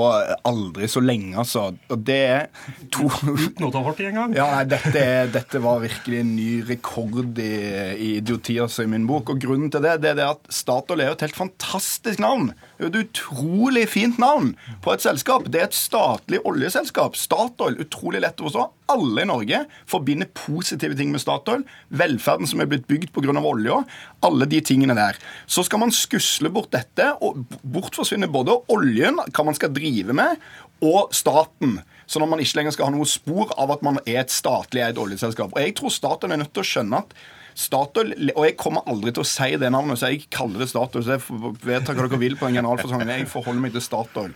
aldri 0.47 0.89
så 0.91 0.99
lenge, 1.03 1.37
altså. 1.39 1.69
Og 1.93 2.01
det 2.07 2.17
er 2.27 2.47
to 2.93 3.07
Uten 3.07 3.67
å 3.67 3.71
ta 3.71 3.83
hardt 3.85 4.01
i 4.03 4.09
en 4.09 4.19
gang? 4.19 4.35
Ja, 4.35 4.49
nei, 4.57 4.65
dette, 4.73 5.03
dette, 5.31 5.61
var 5.63 5.79
virkelig 5.83 6.19
en 6.23 6.33
ny 6.35 6.49
rekord 6.67 7.39
i, 7.39 7.53
i 7.95 8.09
idioti 8.17 8.57
altså, 8.63 8.83
i 8.83 8.91
min 8.91 9.07
bok. 9.07 9.31
Og 9.31 9.39
grunnen 9.43 9.71
til 9.71 9.85
det, 9.85 9.97
det 10.03 10.13
er 10.13 10.19
det 10.19 10.27
at 10.33 10.51
Statoil 10.51 11.05
er 11.05 11.13
et 11.13 11.23
helt 11.23 11.39
fantastisk 11.39 12.19
navn. 12.23 12.51
Det 12.77 12.85
er 12.85 12.91
et 12.91 13.07
utrolig 13.07 13.87
fint 13.89 14.19
navn 14.21 14.51
på 14.85 14.91
et 14.93 15.01
selskap. 15.01 15.47
Det 15.49 15.61
er 15.61 15.69
et 15.71 15.77
statlig 15.77 16.43
oljeselskap. 16.45 17.15
Statoil, 17.17 17.79
utrolig 17.81 18.21
lett 18.21 18.37
å 18.37 18.45
forstå. 18.45 18.65
Alle 18.93 19.23
i 19.23 19.27
Norge 19.27 19.63
forbinder 19.89 20.29
positive 20.37 20.95
ting 20.95 21.09
med 21.11 21.23
Statoil. 21.23 21.63
Velferden 21.89 22.49
som 22.49 22.61
er 22.61 22.69
blitt 22.69 22.85
bygd 22.87 23.09
pga. 23.15 23.33
olja. 23.41 23.81
Alle 24.21 24.45
de 24.45 24.61
tingene 24.61 24.95
der. 24.95 25.17
Så 25.47 25.65
skal 25.65 25.81
man 25.81 25.91
skusle 25.91 26.53
bort 26.53 26.69
dette, 26.71 27.09
og 27.21 27.41
bort 27.63 27.97
forsvinner 27.97 28.29
både 28.29 28.59
oljen, 28.69 29.17
hva 29.33 29.45
man 29.47 29.57
skal 29.57 29.73
drive 29.73 30.13
med, 30.13 30.37
og 30.85 31.09
staten. 31.17 31.79
Så 32.05 32.21
når 32.21 32.29
man 32.29 32.39
ikke 32.39 32.61
lenger 32.61 32.77
skal 32.77 32.91
ha 32.91 32.93
noe 32.93 33.09
spor 33.09 33.51
av 33.57 33.73
at 33.73 33.81
man 33.81 33.97
er 34.05 34.21
et 34.21 34.31
statlig 34.31 34.85
eid 34.85 35.01
oljeselskap. 35.01 35.49
Og 35.49 35.65
jeg 35.65 35.73
tror 35.75 35.89
staten 35.89 36.31
er 36.31 36.43
nødt 36.43 36.53
til 36.53 36.61
å 36.61 36.71
skjønne 36.75 37.01
at 37.01 37.17
Statoil, 37.57 38.11
og 38.35 38.43
jeg 38.45 38.53
kommer 38.59 38.85
aldri 38.85 39.09
til 39.15 39.23
å 39.23 39.27
si 39.27 39.55
det 39.57 39.71
navnet, 39.73 39.97
så 39.97 40.11
jeg 40.11 40.27
kaller 40.33 40.61
det 40.61 40.69
Statoil. 40.69 41.05
så 41.05 41.15
jeg 41.15 41.53
vet 41.65 41.87
hva 41.89 41.95
dere 41.97 42.19
vil 42.21 42.37
på 42.37 42.45
en 42.45 42.59
generalforsamling. 42.59 43.23
Jeg 43.23 43.31
forholder 43.31 43.63
meg 43.63 43.73
til 43.73 43.81
Statoil. 43.81 44.35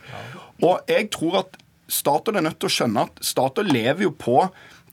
Og 0.65 0.89
jeg 0.89 1.11
tror 1.13 1.43
at 1.43 1.59
Statoil 1.91 2.39
er 2.39 2.47
nødt 2.47 2.57
til 2.63 2.71
å 2.71 2.73
skjønne 2.73 3.03
at 3.05 3.21
Statoil 3.25 3.69
lever 3.69 4.07
jo 4.07 4.13
på 4.15 4.45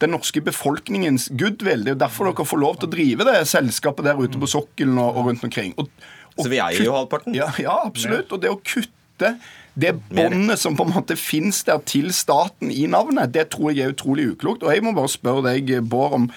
den 0.02 0.12
norske 0.12 0.42
befolkningens 0.44 1.30
goodwill. 1.40 1.86
Det 1.86 1.94
er 1.94 1.96
jo 1.96 2.02
derfor 2.04 2.28
dere 2.28 2.46
får 2.50 2.62
lov 2.62 2.76
til 2.78 2.90
å 2.90 2.92
drive 2.92 3.26
det 3.30 3.38
selskapet 3.50 4.06
der 4.06 4.20
ute 4.20 4.40
på 4.40 4.50
sokkelen 4.50 5.00
og, 5.00 5.16
og 5.16 5.30
rundt 5.30 5.48
omkring. 5.48 5.72
Og, 5.80 5.88
og 6.36 6.44
så 6.44 6.52
vi 6.52 6.60
eier 6.62 6.84
jo 6.84 6.94
halvparten? 6.98 7.34
Ja, 7.38 7.48
ja, 7.62 7.80
absolutt. 7.88 8.28
Og 8.34 8.44
det 8.44 8.52
å 8.52 8.60
kutte 8.60 9.34
det 9.78 9.94
båndet 10.10 10.60
som 10.60 10.76
på 10.76 10.84
en 10.86 10.94
måte 10.94 11.16
finnes 11.18 11.62
der 11.66 11.80
til 11.86 12.12
staten 12.14 12.70
i 12.74 12.84
navnet, 12.90 13.32
det 13.34 13.48
tror 13.54 13.72
jeg 13.72 13.86
er 13.86 13.96
utrolig 13.96 14.32
uklokt. 14.34 14.66
Og 14.66 14.74
jeg 14.74 14.84
må 14.84 14.92
bare 14.96 15.10
spørre 15.10 15.44
deg, 15.48 15.70
Bård, 15.86 16.16
om 16.18 16.30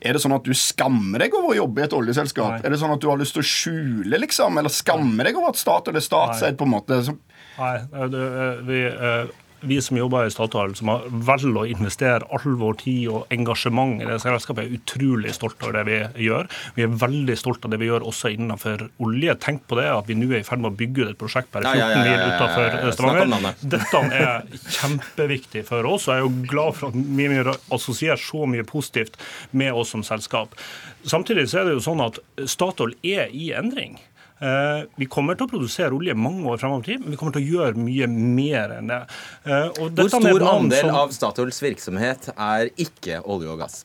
er 0.00 0.14
det 0.14 0.22
sånn 0.22 0.36
at 0.36 0.46
du 0.46 0.54
skammer 0.56 1.24
deg 1.24 1.34
over 1.34 1.52
å 1.52 1.58
jobbe 1.62 1.82
i 1.82 1.86
et 1.88 1.96
oljeselskap? 1.96 2.58
Nei. 2.58 2.62
Er 2.64 2.74
det 2.74 2.78
sånn 2.82 2.94
at 2.94 3.02
du 3.02 3.08
har 3.10 3.18
lyst 3.20 3.34
til 3.36 3.44
å 3.44 3.48
skjule, 3.48 4.22
liksom? 4.22 4.60
Eller 4.60 4.72
skammer 4.72 5.28
deg 5.28 5.38
over 5.40 5.54
at 5.54 5.60
stat 5.60 5.90
eller 5.90 6.04
statseid, 6.04 6.58
på 6.60 6.68
en 6.68 6.74
måte? 6.76 7.02
Nei, 7.58 7.74
du, 8.12 8.22
vi... 8.68 8.82
Vi 9.60 9.80
som 9.82 9.96
jobber 9.96 10.26
i 10.26 10.30
Statoil, 10.30 10.74
som 10.78 10.90
har 10.92 11.06
velger 11.10 11.56
å 11.58 11.64
investere 11.66 12.26
all 12.34 12.56
vår 12.60 12.76
tid 12.82 13.08
og 13.10 13.32
engasjement 13.34 13.98
i 14.02 14.06
det 14.06 14.20
selskapet, 14.22 14.66
er 14.68 14.78
utrolig 14.78 15.32
stolt 15.34 15.62
av 15.66 15.74
det 15.74 15.84
vi 15.88 15.98
gjør. 16.28 16.46
Vi 16.76 16.84
er 16.86 16.92
veldig 17.00 17.36
stolt 17.38 17.66
av 17.66 17.72
det 17.72 17.80
vi 17.82 17.88
gjør 17.88 18.06
også 18.06 18.30
innenfor 18.36 18.86
olje. 19.04 19.34
Tenk 19.42 19.64
på 19.70 19.80
det 19.80 19.88
at 19.90 20.10
vi 20.10 20.16
nå 20.18 20.30
er 20.30 20.42
i 20.42 20.46
ferd 20.46 20.62
med 20.62 20.72
å 20.72 20.78
bygge 20.78 21.04
ut 21.04 21.12
et 21.12 21.20
prosjekt 21.20 21.50
bare 21.54 21.72
14 21.74 22.06
mil 22.06 22.22
utenfor 22.28 22.94
Stavanger. 22.98 23.48
Dette 23.74 24.04
er 24.20 24.68
kjempeviktig 24.78 25.64
for 25.68 25.88
oss, 25.90 26.06
og 26.08 26.14
jeg 26.14 26.22
er 26.22 26.28
jo 26.28 26.50
glad 26.52 26.78
for 26.78 26.92
at 26.92 27.00
vi 27.18 27.28
assosierer 27.74 28.22
så 28.22 28.46
mye 28.50 28.66
positivt 28.68 29.18
med 29.50 29.74
oss 29.74 29.94
som 29.96 30.06
selskap. 30.06 30.54
Samtidig 31.08 31.48
så 31.50 31.62
er 31.62 31.68
det 31.68 31.78
jo 31.78 31.84
sånn 31.84 32.04
at 32.04 32.20
Statoil 32.46 32.94
er 33.02 33.32
i 33.34 33.50
endring. 33.56 33.98
Eh, 34.40 34.84
vi 35.00 35.08
kommer 35.10 35.38
til 35.38 35.48
å 35.48 35.50
produsere 35.50 35.94
olje 35.96 36.14
mange 36.14 36.46
år 36.46 36.60
fremover 36.62 36.86
tid, 36.86 37.02
men 37.02 37.14
vi 37.14 37.18
kommer 37.20 37.34
til 37.34 37.42
å 37.42 37.58
gjøre 37.58 37.82
mye 37.82 38.06
mer 38.12 38.76
enn 38.78 38.90
det. 38.92 39.00
Eh, 39.44 39.68
Hvor 39.78 40.10
stor 40.12 40.44
andel 40.52 40.90
av 40.94 41.14
Statoils 41.14 41.58
virksomhet 41.64 42.30
er 42.36 42.70
ikke 42.78 43.22
olje 43.26 43.54
og 43.54 43.64
gass? 43.64 43.82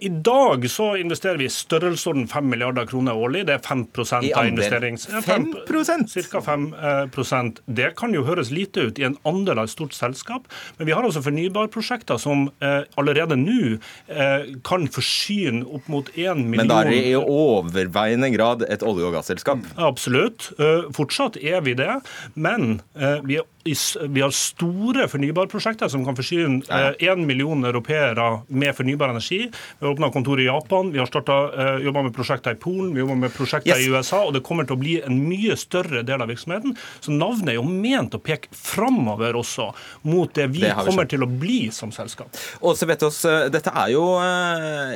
I 0.00 0.08
dag 0.08 0.70
så 0.70 0.92
investerer 1.00 1.38
vi 1.40 1.46
i 1.48 1.52
størrelsesorden 1.52 2.28
5 2.28 2.48
milliarder 2.50 2.86
kroner 2.86 3.16
årlig. 3.16 3.46
Det 3.48 3.56
er 3.56 3.64
5% 3.64 4.30
av 4.36 4.48
investerings... 4.48 5.06
5% 5.08 6.30
Ca. 6.30 6.40
5% 6.44 7.60
Det 7.66 7.92
kan 7.98 8.14
jo 8.14 8.24
høres 8.26 8.50
lite 8.54 8.88
ut 8.88 9.00
i 9.00 9.06
en 9.08 9.16
andel 9.28 9.62
av 9.62 9.68
et 9.68 9.72
stort 9.72 9.94
selskap, 9.96 10.48
men 10.78 10.88
vi 10.88 10.94
har 10.96 11.06
altså 11.06 11.22
fornybarprosjekter 11.24 12.20
som 12.20 12.48
eh, 12.64 12.82
allerede 13.00 13.38
nå 13.40 13.60
eh, 13.72 14.50
kan 14.66 14.86
forsyne 14.92 15.64
opp 15.66 15.88
mot 15.92 16.10
1 16.14 16.42
million 16.44 16.64
Men 16.64 16.72
da 16.72 16.82
er 16.84 16.92
det 16.92 17.02
i 17.12 17.16
overveiende 17.20 18.32
grad 18.34 18.66
et 18.68 18.84
olje- 18.86 19.08
og 19.08 19.16
gasselskap? 19.18 19.64
Absolutt. 19.80 20.50
Eh, 20.58 20.90
fortsatt 20.96 21.40
er 21.40 21.64
vi 21.66 21.76
det, 21.78 22.00
men 22.34 22.80
vi 23.26 23.40
er 23.40 23.46
vi 23.64 24.20
har 24.20 24.30
store 24.30 25.04
fornybarprosjekter 25.08 25.88
som 25.92 26.04
kan 26.04 26.16
forsyne 26.16 26.62
én 26.98 27.26
million 27.26 27.64
europeere 27.64 28.40
med 28.48 28.76
fornybar 28.76 29.12
energi. 29.12 29.50
Vi 29.78 29.86
har 29.86 29.92
åpna 29.92 30.10
kontor 30.10 30.40
i 30.40 30.44
Japan, 30.44 30.92
vi 30.92 30.98
har 30.98 31.06
startet, 31.06 31.58
uh, 31.58 31.76
jobba 31.84 32.02
med 32.02 32.14
prosjekter 32.16 32.56
i 32.56 32.60
Polen, 32.60 32.94
vi 32.94 33.00
jobber 33.00 33.14
med 33.14 33.34
prosjekter 33.34 33.76
yes. 33.76 33.86
i 33.86 33.90
USA, 33.90 34.22
og 34.24 34.32
det 34.34 34.42
kommer 34.46 34.64
til 34.64 34.78
å 34.78 34.80
bli 34.80 34.96
en 35.04 35.20
mye 35.28 35.56
større 35.60 36.02
del 36.06 36.24
av 36.24 36.32
virksomheten. 36.32 36.76
Så 37.00 37.12
navnet 37.12 37.52
er 37.52 37.58
jo 37.60 37.66
ment 37.68 38.16
å 38.16 38.22
peke 38.22 38.48
framover 38.56 39.36
også, 39.36 39.70
mot 40.08 40.32
det 40.34 40.48
vi 40.54 40.64
det 40.64 40.72
kommer 40.78 41.08
til 41.10 41.24
å 41.24 41.28
bli 41.28 41.68
som 41.74 41.92
selskap. 41.92 42.32
Åse 42.64 42.88
oss, 43.06 43.22
dette 43.52 43.70
er 43.70 43.92
jo 43.92 44.02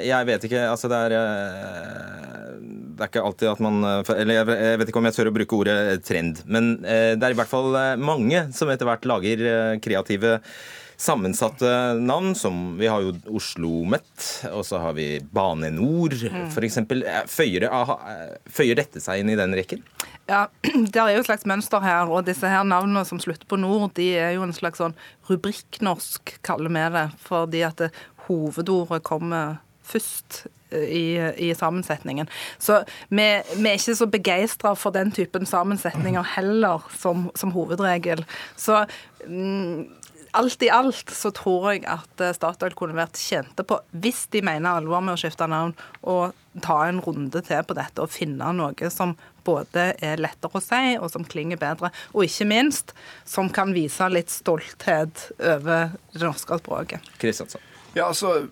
Jeg 0.04 0.26
vet 0.26 0.44
ikke, 0.48 0.64
altså 0.68 0.88
det 0.90 0.98
er 1.06 1.14
det 2.94 3.02
er 3.02 3.10
ikke 3.10 3.22
alltid 3.26 3.48
at 3.50 3.60
man 3.64 3.84
Eller 4.14 4.36
jeg 4.36 4.78
vet 4.78 4.90
ikke 4.90 5.00
om 5.00 5.08
jeg 5.08 5.16
tør 5.16 5.30
å 5.30 5.34
bruke 5.34 5.56
ordet 5.58 5.76
trend, 6.06 6.42
men 6.46 6.76
det 6.84 7.26
er 7.26 7.34
i 7.34 7.38
hvert 7.38 7.50
fall 7.50 7.74
mange 7.98 8.44
som 8.56 8.70
etter 8.72 8.88
hvert 8.88 9.06
lager 9.08 9.44
kreative 9.84 10.38
sammensatte 10.96 11.94
navn, 11.98 12.34
som 12.34 12.78
Vi 12.78 12.86
har 12.86 13.02
jo 13.02 13.14
Oslo 13.26 13.84
Met, 13.84 14.46
og 14.52 14.64
så 14.66 14.78
har 14.78 14.94
vi 14.94 15.18
Bane 15.20 15.70
Nor, 15.74 16.14
mm. 16.14 16.48
f.eks. 16.54 16.78
Føyer, 17.30 17.66
føyer 18.46 18.78
dette 18.78 19.02
seg 19.02 19.22
inn 19.22 19.32
i 19.34 19.38
den 19.38 19.56
rekken? 19.58 19.82
Ja, 20.30 20.46
Det 20.92 21.00
er 21.00 21.14
jo 21.16 21.24
et 21.24 21.28
slags 21.28 21.46
mønster 21.48 21.82
her, 21.84 22.08
og 22.08 22.26
disse 22.28 22.48
her 22.48 22.64
navnene 22.66 23.04
som 23.08 23.20
slutter 23.22 23.48
på 23.50 23.58
nord, 23.60 23.90
de 23.98 24.12
er 24.16 24.36
jo 24.38 24.46
en 24.46 24.56
slags 24.56 24.80
sånn 24.82 24.96
rubrikknorsk, 25.28 26.38
kaller 26.46 26.72
vi 26.72 26.88
det. 26.96 27.06
Fordi 27.26 27.64
at 27.66 27.82
det, 27.82 27.92
hovedordet 28.28 29.02
kommer 29.04 29.58
først 29.84 30.46
eh, 30.46 30.52
i, 30.74 31.06
i, 31.48 31.50
sammensetningen. 31.54 32.30
Så 32.58 32.82
vi, 33.08 33.26
vi, 33.54 33.68
er 33.68 33.78
ikke 33.78 33.98
så 33.98 34.08
begeistra 34.10 34.74
for 34.78 34.94
den 34.94 35.12
typen 35.14 35.46
sammensetninger 35.48 36.34
heller, 36.36 36.84
som, 36.98 37.28
som 37.38 37.54
hovedregel. 37.54 38.24
Så 38.56 38.84
mm, 39.26 39.86
alt 40.34 40.62
i 40.62 40.70
alt 40.70 41.10
så 41.14 41.30
tror 41.34 41.68
jeg 41.72 41.84
at 41.90 42.22
eh, 42.22 42.34
Statoil 42.34 42.74
kunne 42.76 42.96
vært 42.98 43.18
tjente 43.20 43.64
på, 43.66 43.78
hvis 44.02 44.24
de 44.34 44.42
mener 44.44 44.80
alvor 44.80 45.04
med 45.04 45.14
å 45.14 45.20
skifte 45.20 45.46
navn, 45.50 45.74
å 46.02 46.32
ta 46.62 46.80
en 46.88 47.00
runde 47.02 47.42
til 47.46 47.62
på 47.66 47.76
dette 47.78 48.02
og 48.02 48.12
finne 48.12 48.50
noe 48.56 48.90
som 48.92 49.14
både 49.46 49.90
er 50.02 50.22
lettere 50.22 50.58
å 50.58 50.62
si 50.62 50.96
og 50.96 51.10
som 51.12 51.26
klinger 51.28 51.60
bedre, 51.60 51.92
og 52.14 52.26
ikke 52.26 52.48
minst 52.50 52.94
som 53.28 53.50
kan 53.52 53.74
vise 53.76 54.08
litt 54.10 54.32
stolthet 54.32 55.28
over 55.38 55.94
det 56.14 56.24
norske 56.24 56.58
språket. 56.62 57.14
Kristiansson. 57.22 57.73
Ja, 57.94 58.08
altså, 58.10 58.48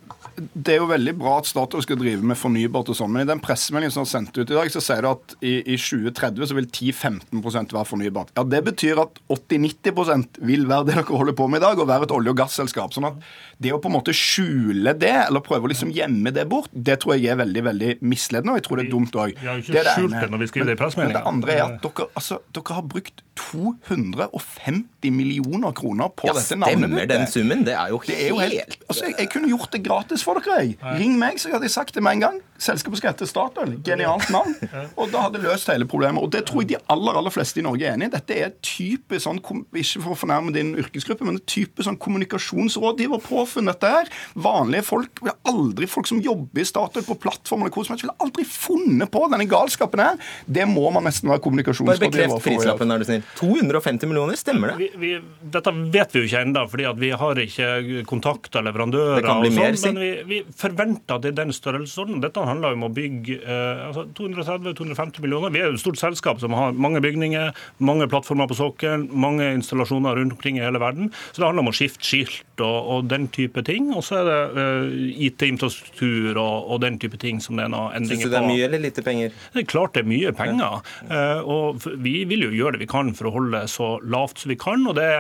Det 0.55 0.75
er 0.75 0.79
jo 0.81 0.89
veldig 0.89 1.13
bra 1.19 1.35
at 1.41 1.49
Statoil 1.51 1.83
skal 1.85 1.99
drive 2.01 2.25
med 2.25 2.39
fornybart 2.39 2.89
og 2.89 2.97
sånn, 2.97 3.11
men 3.13 3.25
i 3.25 3.29
den 3.29 3.41
pressemeldingen 3.43 3.93
som 3.93 4.07
er 4.07 4.11
sendt 4.11 4.39
ut 4.39 4.47
i 4.47 4.55
dag, 4.55 4.71
så 4.73 4.81
sier 4.81 5.05
det 5.05 5.11
at 5.11 5.35
i, 5.45 5.53
i 5.75 5.77
2030 5.77 6.49
så 6.49 6.57
vil 6.57 6.69
10-15% 6.71 7.75
være 7.77 7.89
fornybart. 7.91 8.33
Ja, 8.39 8.47
Det 8.49 8.63
betyr 8.71 9.03
at 9.03 9.21
80-90% 9.29 10.41
vil 10.49 10.65
være 10.71 10.89
det 10.89 10.97
dere 10.97 11.19
holder 11.21 11.37
på 11.37 11.49
med 11.53 11.61
i 11.61 11.67
dag, 11.67 11.83
og 11.83 11.91
være 11.91 12.09
et 12.09 12.15
olje- 12.17 12.33
og 12.33 12.39
gasselskap. 12.39 12.95
sånn 12.95 13.11
at 13.11 13.21
det 13.63 13.75
å 13.75 13.81
på 13.83 13.91
en 13.91 13.97
måte 13.99 14.15
skjule 14.17 14.95
det, 14.99 15.13
eller 15.27 15.45
prøve 15.45 15.69
å 15.69 15.73
liksom 15.73 15.93
gjemme 15.95 16.33
det 16.35 16.47
bort, 16.51 16.71
det 16.73 17.01
tror 17.03 17.17
jeg 17.17 17.35
er 17.35 17.43
veldig 17.43 17.65
veldig 17.69 17.91
misledende, 18.01 18.55
og 18.55 18.61
jeg 18.61 18.67
tror 18.69 18.81
det 18.81 18.87
er 18.87 18.95
dumt 18.95 19.19
òg. 19.19 19.35
Vi 19.39 19.51
har 19.51 19.61
jo 19.61 19.67
ikke 19.67 19.85
skjult 19.97 20.17
det 20.17 20.31
når 20.33 20.43
vi 20.43 20.51
skriver 20.51 20.73
det 20.73 20.79
i 20.79 20.91
men 21.03 21.13
Det 21.13 21.25
andre 21.29 21.55
er 21.59 21.63
at 21.67 21.85
dere, 21.85 22.09
altså, 22.19 22.41
dere 22.57 22.79
har 22.79 22.89
brukt 22.95 23.23
250 23.43 25.11
millioner 25.15 25.73
kroner 25.77 26.11
på 26.17 26.29
ja, 26.29 26.35
dette 26.37 26.59
navnet. 26.59 26.73
Ja, 26.73 26.89
Stemmer 26.89 27.07
den 27.13 27.27
summen? 27.31 27.65
Det 27.67 27.75
er 27.77 27.93
jo 27.93 28.01
helt, 28.03 28.11
det 28.13 28.19
er 28.27 28.29
jo 28.29 28.41
helt 28.43 28.77
altså, 28.89 29.07
jeg, 29.09 29.17
jeg, 29.19 29.32
kunne 29.33 29.51
gjort 29.51 29.73
det 29.75 29.83
gratis 29.85 30.25
for 30.27 30.41
dere. 30.41 30.63
Jeg. 30.63 30.79
Ring 31.01 31.19
meg, 31.21 31.41
så 31.41 31.53
hadde 31.53 31.69
jeg 31.69 31.75
sagt 31.75 31.97
det 31.97 32.05
med 32.05 32.19
en 32.19 32.25
gang. 32.27 32.41
Selskapet 32.63 33.01
skal 33.01 33.13
hete 33.13 33.27
Statoil. 33.27 33.75
Genialt 33.85 34.29
navn. 34.31 34.55
Og 35.01 35.11
da 35.11 35.25
hadde 35.27 35.41
løst 35.43 35.71
hele 35.73 35.89
problemet. 35.89 36.23
Og 36.23 36.31
det 36.35 36.45
tror 36.49 36.63
jeg 36.63 36.75
de 36.75 36.81
aller 36.93 37.19
aller 37.19 37.35
fleste 37.35 37.59
i 37.59 37.65
Norge 37.67 37.87
er 37.89 37.97
enig 37.97 38.11
i. 38.11 38.13
Dette 38.13 38.39
er 38.39 38.53
type 38.63 39.19
sånn, 39.23 39.41
ikke 39.43 40.03
for 40.05 40.15
å 40.15 40.19
fornærme 40.19 40.55
din 40.55 40.75
yrkesgruppe, 40.79 41.27
men 41.27 41.41
type 41.49 41.83
sånn 41.83 41.99
kommunikasjonsrådgiverpåfunn. 42.03 43.71
Dette 43.73 43.93
her. 43.97 44.13
Vanlige 44.47 44.87
folk 44.87 45.23
vil 45.25 45.35
aldri, 45.49 45.89
folk 45.91 46.11
som 46.11 46.23
jobber 46.23 46.63
i 46.63 46.69
Statoil 46.69 47.07
på 47.07 47.19
plattform 47.23 47.65
eller 47.65 47.75
hvor 47.75 47.89
som 47.89 47.97
helst, 47.97 48.07
ville 48.07 48.17
aldri 48.23 48.47
funnet 48.49 49.11
på 49.13 49.25
denne 49.33 49.49
galskapen 49.51 50.05
her. 50.05 50.21
Det 50.47 50.69
må 50.71 50.87
man 50.95 51.09
nesten 51.09 51.33
være 51.33 51.43
kommunikasjonsrådgiver 51.49 52.13
for. 52.13 52.13
Bare 52.13 52.29
bekreft 52.29 52.47
prislappen, 52.47 52.95
er 52.95 53.03
du 53.03 53.09
snill. 53.09 53.27
250 53.41 54.13
millioner, 54.13 54.39
stemmer 54.39 54.73
det? 54.73 54.79
Vi, 54.79 54.91
vi, 55.03 55.13
dette 55.57 55.75
vet 55.95 56.15
vi 56.15 56.23
jo 56.23 56.31
ikke 56.31 56.45
ennå, 56.47 56.65
fordi 56.71 56.89
vi 57.03 57.13
har 57.25 57.43
ikke 57.43 58.05
kontakta 58.09 58.63
leverandører. 58.65 59.22
Og 59.29 59.47
sånn, 59.47 59.95
Men 59.95 60.03
vi, 60.03 60.11
vi 60.29 60.39
forventer 60.59 61.17
at 61.17 61.25
det 61.25 61.33
er 61.33 61.39
den 61.43 61.55
størrelsesordenen. 61.55 62.23
Dette 62.25 62.45
handler 62.47 62.77
om 62.77 62.87
å 62.89 62.93
bygge 62.93 63.39
eh, 63.41 63.83
altså 63.89 64.07
230-250 64.19 65.23
millioner. 65.25 65.53
Vi 65.55 65.63
er 65.63 65.71
jo 65.71 65.77
et 65.79 65.83
stort 65.83 66.01
selskap 66.01 66.41
som 66.43 66.57
har 66.57 66.75
mange 66.75 67.03
bygninger, 67.05 67.53
mange 67.85 68.09
plattformer 68.11 68.51
på 68.51 68.59
sokkelen, 68.59 69.09
mange 69.13 69.49
installasjoner 69.59 70.19
rundt 70.19 70.37
omkring 70.37 70.61
i 70.61 70.65
hele 70.65 70.83
verden. 70.83 71.13
Så 71.31 71.43
det 71.43 71.49
handler 71.49 71.67
om 71.67 71.73
å 71.73 71.77
skifte 71.77 72.07
skilt 72.07 72.63
og, 72.63 72.79
og 72.95 73.11
den 73.11 73.29
type 73.33 73.65
ting. 73.67 73.91
Og 73.97 74.05
så 74.07 74.21
er 74.23 74.31
det 74.31 74.41
eh, 74.65 74.99
IT-infrastruktur 75.29 76.37
og, 76.37 76.57
og, 76.69 76.81
den 76.83 76.99
type 77.03 77.21
ting 77.23 77.41
som 77.43 77.59
det 77.59 77.67
er 77.69 77.75
noen 77.75 77.97
endringer 77.99 78.27
på. 78.27 78.29
Syns 78.29 78.33
du 78.33 78.37
det 78.37 78.43
er 78.43 78.51
mye 78.51 78.69
eller 78.69 78.85
lite 78.87 79.07
penger? 79.07 79.37
Det 79.55 79.65
er 79.65 79.69
klart 79.71 79.97
det 79.97 80.05
er 80.05 80.11
mye 80.11 80.35
penger. 80.37 80.83
Eh, 81.09 81.53
og 81.57 81.87
vi 82.03 82.17
vil 82.31 82.49
jo 82.49 82.53
gjøre 82.57 82.77
det 82.77 82.85
vi 82.85 82.91
kan 82.91 83.13
for 83.17 83.31
å 83.31 83.35
holde 83.37 83.65
så 83.71 83.95
lavt 84.03 84.43
som 84.43 84.53
vi 84.53 84.59
kan. 84.61 84.87
og 84.91 84.97
det, 84.99 85.11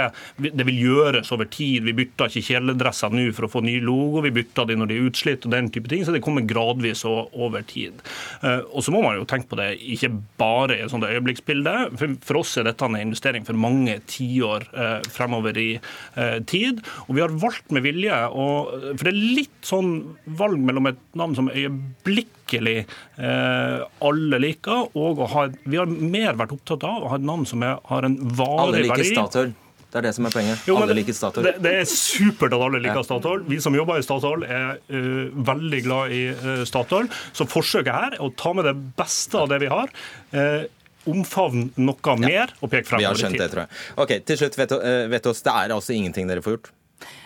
det 0.43 0.67
vil 0.69 0.81
gjøres 0.89 1.33
over 1.35 1.49
tid. 1.51 1.87
Vi 1.87 1.97
bytter 1.97 2.31
ikke 2.31 2.47
kjeledresser 2.53 3.15
nå 3.15 3.29
for 3.37 3.49
å 3.49 3.53
få 3.53 3.65
ny 3.65 3.79
logo, 3.93 4.23
vi 4.25 4.33
bytter 4.35 4.69
de 4.69 4.77
når 4.79 4.91
de 4.91 4.99
er 4.99 5.09
utslitt 5.09 5.47
og 5.47 5.55
den 5.55 5.71
type 5.73 5.91
ting. 5.91 6.05
Så 6.07 6.15
det 6.15 6.23
kommer 6.25 6.47
gradvis 6.49 7.05
over 7.07 7.65
tid. 7.69 8.01
Eh, 8.43 8.63
og 8.73 8.85
så 8.85 8.95
må 8.95 9.03
man 9.05 9.19
jo 9.19 9.29
tenke 9.29 9.51
på 9.51 9.59
det 9.61 9.71
ikke 9.95 10.13
bare 10.41 10.79
i 10.79 10.85
et 10.85 10.93
sånt 10.93 11.07
øyeblikksbilde. 11.09 11.75
For, 12.01 12.17
for 12.25 12.43
oss 12.43 12.57
er 12.59 12.69
dette 12.69 12.89
en 12.89 12.99
investering 12.99 13.47
for 13.49 13.59
mange 13.59 13.99
tiår 14.11 14.69
eh, 14.73 14.99
fremover 15.13 15.59
i 15.61 15.71
eh, 15.77 16.39
tid. 16.49 16.83
Og 17.07 17.17
vi 17.19 17.25
har 17.25 17.41
valgt 17.43 17.73
med 17.75 17.87
vilje, 17.87 18.19
å 18.33 18.49
for 18.73 19.07
det 19.07 19.13
er 19.13 19.37
litt 19.39 19.67
sånn 19.67 19.93
valg 20.39 20.61
mellom 20.63 20.91
et 20.91 21.01
navn 21.19 21.35
som 21.39 21.51
øyeblikkelig 21.53 22.83
alle 24.03 24.39
liker, 24.43 24.91
og 24.99 25.23
å 25.25 25.29
ha, 25.33 25.47
vi 25.65 25.79
har 25.81 25.89
mer 25.89 26.37
vært 26.37 26.53
opptatt 26.57 26.85
av 26.85 27.07
å 27.07 27.13
ha 27.15 27.17
et 27.17 27.25
navn 27.25 27.47
som 27.49 27.65
er, 27.65 27.79
har 27.89 28.05
en 28.05 28.19
varig 28.21 28.35
verdi. 28.37 28.67
Alle 28.67 28.83
liker 28.91 29.09
Statoil. 29.09 29.55
Det 29.93 30.01
er 30.01 30.07
det 30.07 30.15
som 30.17 30.25
er 30.25 30.33
poenget. 30.33 30.61
Jo, 30.65 30.79
alle 30.81 30.95
liker 30.97 31.13
Statoil. 31.13 31.45
Det, 31.45 31.55
det, 31.61 31.73
er 31.83 31.89
supert 31.89 32.55
at 32.57 32.63
alle 32.65 32.81
liker 32.81 33.05
Statoil. 33.05 33.43
Vi 33.45 33.59
som 33.61 33.75
jobber 33.77 34.01
i 34.01 34.05
Statoil, 34.07 34.47
er 34.49 34.79
uh, 34.89 35.43
veldig 35.53 35.81
glad 35.85 36.15
i 36.17 36.23
uh, 36.33 36.63
Statoil. 36.69 37.11
Så 37.37 37.45
forsøket 37.51 37.93
her 37.93 38.17
er 38.17 38.23
å 38.25 38.31
ta 38.33 38.55
med 38.57 38.71
det 38.71 38.73
beste 38.97 39.37
av 39.43 39.51
det 39.53 39.61
vi 39.67 39.69
har. 39.73 39.93
Uh, 40.33 40.65
Omfavne 41.13 41.67
noe 41.83 42.13
mer 42.23 42.53
og 42.63 42.71
peke 42.71 42.87
fremover 42.87 43.03
i 43.03 43.03
tid. 43.03 43.03
Vi 43.03 43.07
har 43.09 43.19
skjønt 43.19 43.41
det, 43.41 43.49
tror 43.51 43.65
jeg. 43.65 43.79
Ok, 44.05 44.13
Til 44.29 44.39
slutt, 44.39 44.59
vet 45.11 45.27
oss, 45.27 45.43
det 45.43 45.55
er 45.59 45.75
altså 45.75 45.97
ingenting 45.97 46.31
dere 46.31 46.45
får 46.45 46.55
gjort? 46.55 46.71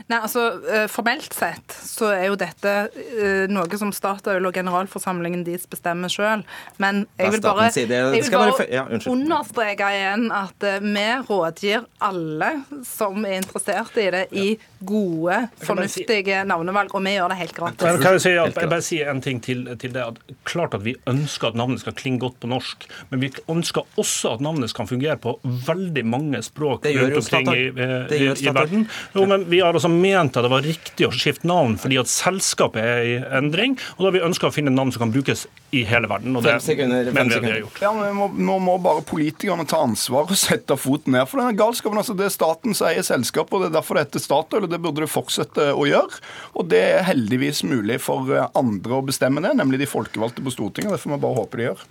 Nei, 0.07 0.21
altså 0.21 0.43
eh, 0.71 0.85
Formelt 0.91 1.35
sett 1.35 1.75
så 1.75 2.13
er 2.15 2.29
jo 2.29 2.37
dette 2.39 2.73
uh, 2.95 3.47
noe 3.51 3.79
som 3.81 3.91
Statoil 3.95 4.45
og 4.47 4.55
generalforsamlingen 4.55 5.43
deres 5.47 5.67
bestemmer 5.71 6.13
sjøl. 6.13 6.45
Men 6.83 7.05
jeg 7.19 7.33
vil 7.35 7.43
bare, 7.43 7.67
jeg 7.75 7.89
vil 7.89 8.31
bare 8.31 8.67
ja, 8.71 8.85
understreke 9.11 9.89
igjen 9.97 10.29
at 10.35 10.67
uh, 10.67 10.79
vi 10.85 11.07
rådgir 11.27 11.89
alle 12.07 12.53
som 12.87 13.27
er 13.27 13.41
interessert 13.41 13.99
i 13.99 14.07
det, 14.15 14.23
i 14.31 14.47
gode, 14.87 15.41
fornuftige 15.65 16.45
navnevalg. 16.47 16.95
Og 16.95 17.03
vi 17.03 17.17
gjør 17.17 17.35
det 17.35 17.41
helt 17.41 17.57
gratis. 17.57 17.87
Men 17.87 17.99
kan 18.05 18.17
Jeg 18.17 18.23
si, 18.23 18.35
jeg 18.37 18.71
bare 18.71 18.85
si 18.85 19.01
en 19.03 19.25
ting 19.25 19.43
til, 19.43 19.67
til, 19.81 19.95
det. 19.97 20.07
at 20.07 20.37
Klart 20.47 20.79
at 20.79 20.85
vi 20.87 20.95
ønsker 21.11 21.51
at 21.51 21.59
navnet 21.59 21.83
skal 21.83 21.97
klinge 21.99 22.23
godt 22.23 22.39
på 22.43 22.51
norsk, 22.51 22.87
men 23.11 23.25
vi 23.25 23.33
ønsker 23.51 23.99
også 23.99 24.37
at 24.37 24.45
navnet 24.45 24.71
skal 24.71 24.87
fungere 24.87 25.19
på 25.19 25.35
veldig 25.43 26.07
mange 26.07 26.43
språk 26.47 26.87
rundt 26.87 27.19
omkring 27.19 27.51
i, 27.51 27.67
i, 27.67 28.23
i, 28.23 28.31
i 28.31 28.55
verden. 28.55 28.87
Jo, 29.17 29.27
men 29.27 29.49
vi 29.51 29.61
har 29.65 29.66
altså 29.75 29.91
ment 29.91 30.37
at 30.37 30.47
det 30.47 30.51
var 30.53 30.65
riktig 30.67 31.09
å 31.09 31.13
skifte 31.15 31.49
navn 31.49 31.77
fordi 31.81 31.99
at 32.01 32.11
selskapet 32.11 32.83
er 32.83 33.07
i 33.07 33.17
endring. 33.39 33.77
Og 33.97 34.05
da 34.05 34.09
har 34.11 34.17
vi 34.19 34.25
ønska 34.29 34.51
å 34.51 34.55
finne 34.55 34.75
navn 34.75 34.93
som 34.95 35.07
kan 35.07 35.15
brukes 35.15 35.47
i 35.75 35.83
hele 35.89 36.09
verden. 36.11 36.37
og 36.37 36.45
det 36.47 36.57
fem 36.57 36.65
sekunder, 36.69 37.11
vi 37.11 37.51
har 37.51 37.61
gjort. 37.65 37.81
Ja, 37.83 37.93
men 37.97 38.15
må, 38.17 38.29
Nå 38.37 38.59
må 38.63 38.77
bare 38.83 39.03
politikerne 39.07 39.67
ta 39.69 39.81
ansvar 39.83 40.31
og 40.31 40.39
sette 40.39 40.77
foten 40.79 41.17
ned 41.17 41.27
for 41.31 41.43
denne 41.43 41.57
galskapen. 41.59 41.99
altså 41.99 42.17
Det 42.17 42.29
er 42.29 42.35
staten 42.35 42.77
som 42.77 42.91
eier 42.91 43.07
selskapet, 43.07 43.57
og 43.57 43.65
det 43.65 43.71
er 43.73 43.79
derfor 43.81 43.99
det 43.99 44.07
heter 44.07 44.23
Statoil, 44.23 44.67
og 44.69 44.73
det 44.73 44.81
burde 44.83 45.05
det 45.05 45.11
fortsette 45.13 45.71
å 45.75 45.89
gjøre. 45.89 46.23
Og 46.55 46.71
det 46.71 46.83
er 46.95 47.07
heldigvis 47.11 47.65
mulig 47.67 47.99
for 48.05 48.31
andre 48.47 49.01
å 49.01 49.05
bestemme 49.07 49.43
det, 49.45 49.57
nemlig 49.59 49.83
de 49.83 49.91
folkevalgte 49.91 50.45
på 50.45 50.55
Stortinget. 50.55 50.95
Derfor 50.95 51.13
må 51.13 51.21
vi 51.21 51.27
bare 51.27 51.41
håpe 51.41 51.61
de 51.61 51.69
gjør. 51.71 51.87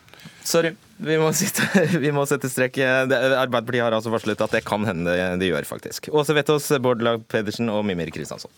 Sorry, 0.45 0.75
vi 1.01 1.17
må, 1.17 1.31
sitte, 1.33 1.65
vi 2.03 2.11
må 2.13 2.23
sette 2.29 2.49
strek. 2.51 2.77
Arbeiderpartiet 2.85 3.81
har 3.87 3.97
altså 3.97 4.13
varslet 4.13 4.45
at 4.45 4.53
det 4.53 4.63
kan 4.67 4.85
hende 4.85 5.17
de 5.41 5.49
gjør, 5.49 5.65
faktisk. 5.67 6.11
Åse 6.13 6.37
Vetås, 6.37 6.69
Bård 6.81 7.01
Lag 7.05 7.25
Pedersen 7.31 7.71
og 7.73 7.81
Mimir 7.87 8.13
Kristiansson. 8.13 8.53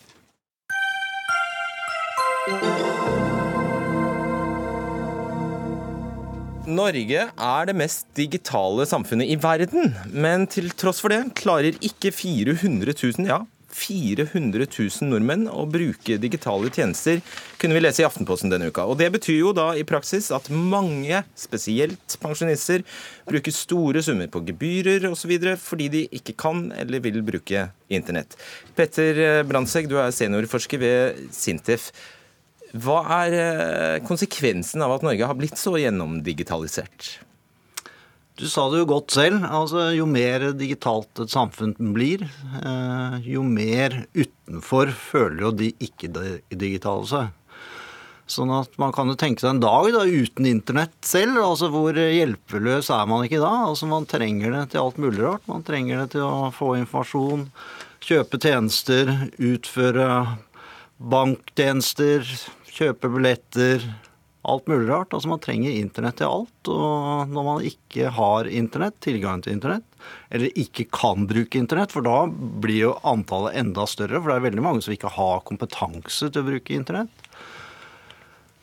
Norge 6.68 7.22
er 7.32 7.68
det 7.68 7.74
mest 7.80 8.04
digitale 8.16 8.84
samfunnet 8.88 9.30
i 9.32 9.38
verden, 9.40 9.94
men 10.12 10.44
til 10.52 10.68
tross 10.76 11.00
for 11.00 11.12
det 11.12 11.32
klarer 11.40 11.78
ikke 11.80 12.12
400 12.12 12.92
000, 12.92 13.24
ja, 13.30 13.40
400 13.78 14.66
000 14.66 15.08
nordmenn 15.10 15.46
å 15.50 15.64
bruke 15.70 16.18
digitale 16.20 16.70
tjenester, 16.74 17.22
kunne 17.60 17.76
vi 17.76 17.82
lese 17.84 18.02
i 18.02 18.08
Aftenposten 18.08 18.52
denne 18.52 18.70
uka. 18.72 18.86
Og 18.88 18.98
Det 18.98 19.10
betyr 19.14 19.38
jo 19.38 19.54
da 19.56 19.70
i 19.78 19.86
praksis 19.86 20.30
at 20.34 20.50
mange, 20.50 21.22
spesielt 21.38 22.18
pensjonister, 22.22 22.84
bruker 23.28 23.54
store 23.54 24.02
summer 24.02 24.30
på 24.32 24.42
gebyrer 24.50 25.08
osv. 25.10 25.34
fordi 25.62 25.88
de 25.88 26.04
ikke 26.18 26.36
kan 26.38 26.68
eller 26.76 27.00
vil 27.04 27.22
bruke 27.22 27.68
internett. 27.88 28.36
Petter 28.76 29.42
Brandtzæg, 29.48 29.88
du 29.88 29.98
er 30.00 30.14
seniorforsker 30.14 30.78
ved 30.82 31.28
Sintef. 31.32 31.92
Hva 32.76 33.00
er 33.22 33.38
eh, 33.38 34.02
konsekvensen 34.04 34.82
av 34.84 34.98
at 34.98 35.06
Norge 35.06 35.24
har 35.24 35.38
blitt 35.38 35.56
så 35.56 35.78
gjennomdigitalisert? 35.80 37.14
Du 38.38 38.46
sa 38.46 38.68
det 38.70 38.84
jo 38.84 38.86
godt 38.92 39.10
selv. 39.16 39.42
altså 39.42 39.88
Jo 39.96 40.06
mer 40.06 40.52
digitalt 40.54 41.24
et 41.24 41.32
samfunn 41.32 41.74
blir, 41.94 42.22
eh, 42.62 43.18
jo 43.26 43.42
mer 43.42 44.04
utenfor 44.14 44.92
føler 44.94 45.42
jo 45.42 45.50
de 45.58 45.72
ikke-digitale 45.82 47.08
seg. 47.10 47.34
Sånn 48.28 48.52
at 48.52 48.74
man 48.78 48.92
kan 48.92 49.08
jo 49.08 49.16
tenke 49.18 49.40
seg 49.40 49.56
en 49.56 49.62
dag 49.64 49.88
da, 49.90 50.04
uten 50.04 50.46
internett 50.46 50.94
selv. 51.02 51.40
altså 51.40 51.70
Hvor 51.72 51.96
hjelpeløs 51.96 52.90
er 52.94 53.06
man 53.08 53.24
ikke 53.24 53.40
da? 53.42 53.66
altså 53.70 53.88
Man 53.88 54.06
trenger 54.06 54.52
det 54.52 54.64
til 54.70 54.84
alt 54.84 55.00
mulig 55.00 55.24
rart. 55.24 55.48
Man 55.48 55.64
trenger 55.66 56.04
det 56.04 56.12
til 56.14 56.26
å 56.28 56.52
få 56.54 56.76
informasjon, 56.78 57.48
kjøpe 58.04 58.38
tjenester, 58.38 59.10
utføre 59.40 60.38
banktjenester, 60.98 62.22
kjøpe 62.70 63.10
billetter. 63.16 63.82
Alt 64.48 64.68
mulig 64.70 64.88
rart. 64.88 65.12
altså 65.12 65.30
Man 65.30 65.42
trenger 65.44 65.76
internett 65.76 66.18
til 66.20 66.30
alt. 66.30 66.70
Og 66.72 67.34
når 67.34 67.46
man 67.50 67.68
ikke 67.68 68.10
har 68.16 68.48
internett, 68.48 68.98
tilgang 69.04 69.44
til 69.44 69.58
internett, 69.58 69.84
eller 70.32 70.58
ikke 70.58 70.88
kan 70.94 71.28
bruke 71.28 71.60
internett, 71.60 71.92
for 71.92 72.06
da 72.06 72.22
blir 72.28 72.88
jo 72.88 72.96
antallet 73.06 73.58
enda 73.60 73.84
større, 73.90 74.20
for 74.20 74.32
det 74.32 74.38
er 74.38 74.48
veldig 74.48 74.64
mange 74.64 74.84
som 74.84 74.94
ikke 74.94 75.12
har 75.18 75.44
kompetanse 75.48 76.30
til 76.30 76.44
å 76.44 76.48
bruke 76.48 76.76
internett 76.76 77.28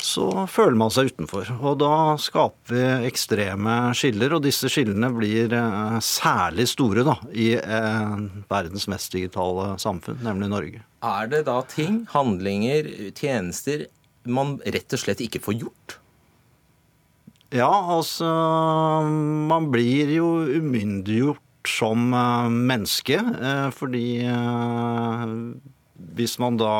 så 0.06 0.46
føler 0.50 0.78
man 0.78 0.92
seg 0.94 1.10
utenfor. 1.12 1.50
Og 1.60 1.80
da 1.82 2.16
skaper 2.22 2.76
vi 2.76 3.10
ekstreme 3.10 3.76
skiller, 3.98 4.36
og 4.38 4.46
disse 4.46 4.70
skillene 4.72 5.10
blir 5.16 5.54
eh, 5.56 5.98
særlig 6.04 6.68
store 6.72 7.06
da, 7.08 7.18
i 7.34 7.54
eh, 7.58 8.16
verdens 8.52 8.88
mest 8.92 9.16
digitale 9.16 9.74
samfunn, 9.82 10.22
nemlig 10.26 10.52
Norge. 10.52 10.84
Er 11.06 11.32
det 11.32 11.46
da 11.50 11.60
ting, 11.70 12.04
handlinger, 12.14 12.90
tjenester 13.18 13.88
man 14.32 14.58
rett 14.66 14.96
og 14.96 15.02
slett 15.02 15.24
ikke 15.24 15.44
får 15.44 15.58
gjort? 15.62 15.98
Ja, 17.56 17.72
altså 17.72 18.28
Man 19.06 19.70
blir 19.72 20.10
jo 20.12 20.30
umyndiggjort 20.50 21.70
som 21.70 22.12
eh, 22.14 22.50
menneske, 22.50 23.20
fordi 23.74 24.06
hvis 26.16 26.36
man 26.42 26.60
da 26.60 26.76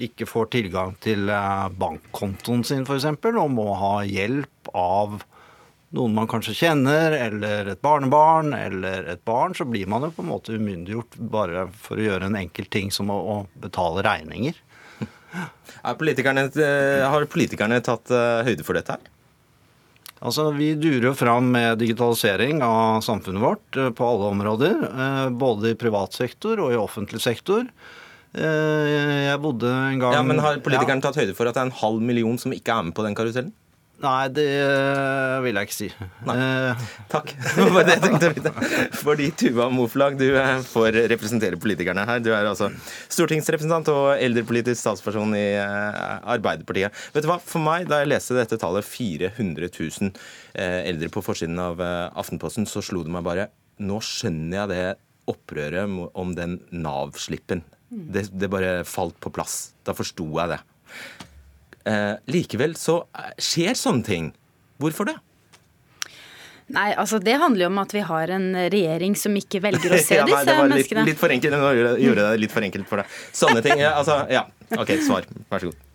ikke 0.00 0.28
får 0.28 0.48
tilgang 0.54 0.94
til 1.02 1.28
eh, 1.32 1.66
bankkontoen 1.80 2.64
sin 2.66 2.86
f.eks., 2.86 3.06
og 3.30 3.52
må 3.52 3.68
ha 3.78 3.94
hjelp 4.08 4.72
av 4.76 5.20
noen 5.96 6.14
man 6.14 6.28
kanskje 6.30 6.54
kjenner, 6.54 7.16
eller 7.18 7.72
et 7.72 7.82
barnebarn 7.82 8.54
eller 8.54 9.08
et 9.10 9.22
barn, 9.26 9.56
så 9.58 9.66
blir 9.66 9.90
man 9.90 10.06
jo 10.06 10.12
på 10.14 10.24
en 10.24 10.30
måte 10.30 10.54
umyndiggjort 10.54 11.18
bare 11.32 11.66
for 11.74 11.98
å 11.98 12.06
gjøre 12.06 12.30
en 12.30 12.38
enkel 12.38 12.68
ting 12.70 12.92
som 12.94 13.10
å, 13.10 13.42
betale 13.60 14.04
regninger. 14.06 14.54
Politikerne, 16.00 16.48
eh, 16.50 17.06
har 17.06 17.26
politikerne 17.30 17.80
tatt 17.84 18.12
eh, 18.12 18.42
høyde 18.48 18.66
for 18.66 18.78
dette 18.78 18.96
her? 18.96 19.08
Altså, 20.20 20.50
Vi 20.52 20.74
durer 20.76 21.10
jo 21.10 21.14
fram 21.16 21.48
med 21.54 21.78
digitalisering 21.80 22.60
av 22.62 23.00
samfunnet 23.06 23.40
vårt 23.40 23.78
på 23.96 24.04
alle 24.04 24.26
områder. 24.34 24.82
Både 25.32 25.72
i 25.72 25.78
privat 25.80 26.12
sektor 26.12 26.60
og 26.60 26.74
i 26.74 26.76
offentlig 26.76 27.22
sektor. 27.24 27.64
Eh, 28.30 29.24
jeg 29.26 29.40
bodde 29.42 29.66
en 29.66 29.98
gang 29.98 30.12
Ja, 30.14 30.22
Men 30.22 30.38
har 30.38 30.60
politikerne 30.62 31.00
ja. 31.02 31.08
tatt 31.08 31.18
høyde 31.18 31.34
for 31.34 31.50
at 31.50 31.56
det 31.56 31.64
er 31.64 31.70
en 31.70 31.80
halv 31.80 32.04
million 32.04 32.36
som 32.38 32.52
ikke 32.54 32.76
er 32.76 32.86
med 32.86 32.94
på 32.94 33.02
den 33.02 33.16
karusellen? 33.18 33.50
Nei, 34.00 34.28
det 34.32 34.46
eh, 34.48 35.34
vil 35.44 35.58
jeg 35.58 35.68
ikke 35.68 35.76
si. 35.76 35.88
Nei. 36.24 36.36
Eh. 36.40 36.84
Takk. 37.12 37.34
Det 37.90 37.96
jeg 37.96 38.02
tenkte. 38.04 38.52
Fordi 39.00 39.26
Tuva 39.36 39.66
Moflag, 39.72 40.16
du 40.20 40.26
får 40.70 40.96
representere 41.12 41.58
politikerne 41.60 42.06
her. 42.08 42.22
Du 42.24 42.30
er 42.32 42.48
altså 42.48 42.70
stortingsrepresentant 43.12 43.90
og 43.92 44.12
eldrepolitisk 44.16 44.80
statsperson 44.80 45.34
i 45.36 45.46
Arbeiderpartiet. 45.60 46.96
Vet 47.14 47.26
du 47.26 47.30
hva, 47.30 47.40
For 47.44 47.62
meg, 47.64 47.88
da 47.90 48.00
jeg 48.02 48.12
leste 48.12 48.38
dette 48.38 48.60
tallet 48.60 48.86
400 48.86 49.68
000 49.68 50.14
eldre 50.60 51.10
på 51.12 51.24
forsiden 51.24 51.60
av 51.60 51.80
Aftenposten, 51.80 52.68
så 52.68 52.84
slo 52.84 53.04
det 53.06 53.12
meg 53.12 53.26
bare 53.26 53.50
Nå 53.80 53.96
skjønner 54.04 54.62
jeg 54.62 54.72
det 54.74 54.86
opprøret 55.30 56.00
om 56.20 56.34
den 56.36 56.58
Nav-slippen 56.72 57.64
det, 57.90 58.28
det, 58.32 58.48
bare 58.50 58.84
falt 58.86 59.18
på 59.20 59.32
plass. 59.34 59.72
Da 59.86 59.94
forsto 59.96 60.26
jeg 60.38 60.52
det. 60.52 60.60
Eh, 61.88 62.14
likevel 62.28 62.76
så 62.76 63.00
eh, 63.16 63.32
skjer 63.40 63.76
sånne 63.78 64.06
ting. 64.06 64.30
Hvorfor 64.80 65.08
det? 65.08 65.16
Nei, 66.70 66.92
altså 66.94 67.18
Det 67.18 67.34
handler 67.40 67.64
jo 67.64 67.68
om 67.72 67.80
at 67.82 67.92
vi 67.96 68.02
har 68.06 68.30
en 68.30 68.44
regjering 68.70 69.16
som 69.18 69.34
ikke 69.34 69.58
velger 69.64 69.96
å 69.96 69.98
se 69.98 70.16
ja, 70.20 70.26
nei, 70.26 70.34
disse 70.36 70.58
menneskene. 70.60 71.06
Litt, 71.06 71.14
litt 71.14 71.22
for 71.22 71.34
enkelt, 71.34 71.56
Nå 71.56 71.72
gjorde 71.74 71.96
jeg 72.04 72.18
det 72.20 72.42
litt 72.44 72.54
for 72.54 72.66
enkelt 72.68 72.90
for 72.90 73.02
deg. 73.02 73.16
Sånne 73.42 73.64
ting. 73.64 73.82
Ja, 73.82 73.96
altså, 73.98 74.20
ja. 74.30 74.44
OK, 74.76 74.94
svar. 75.06 75.26
Vær 75.50 75.64
så 75.64 75.72
god. 75.72 75.86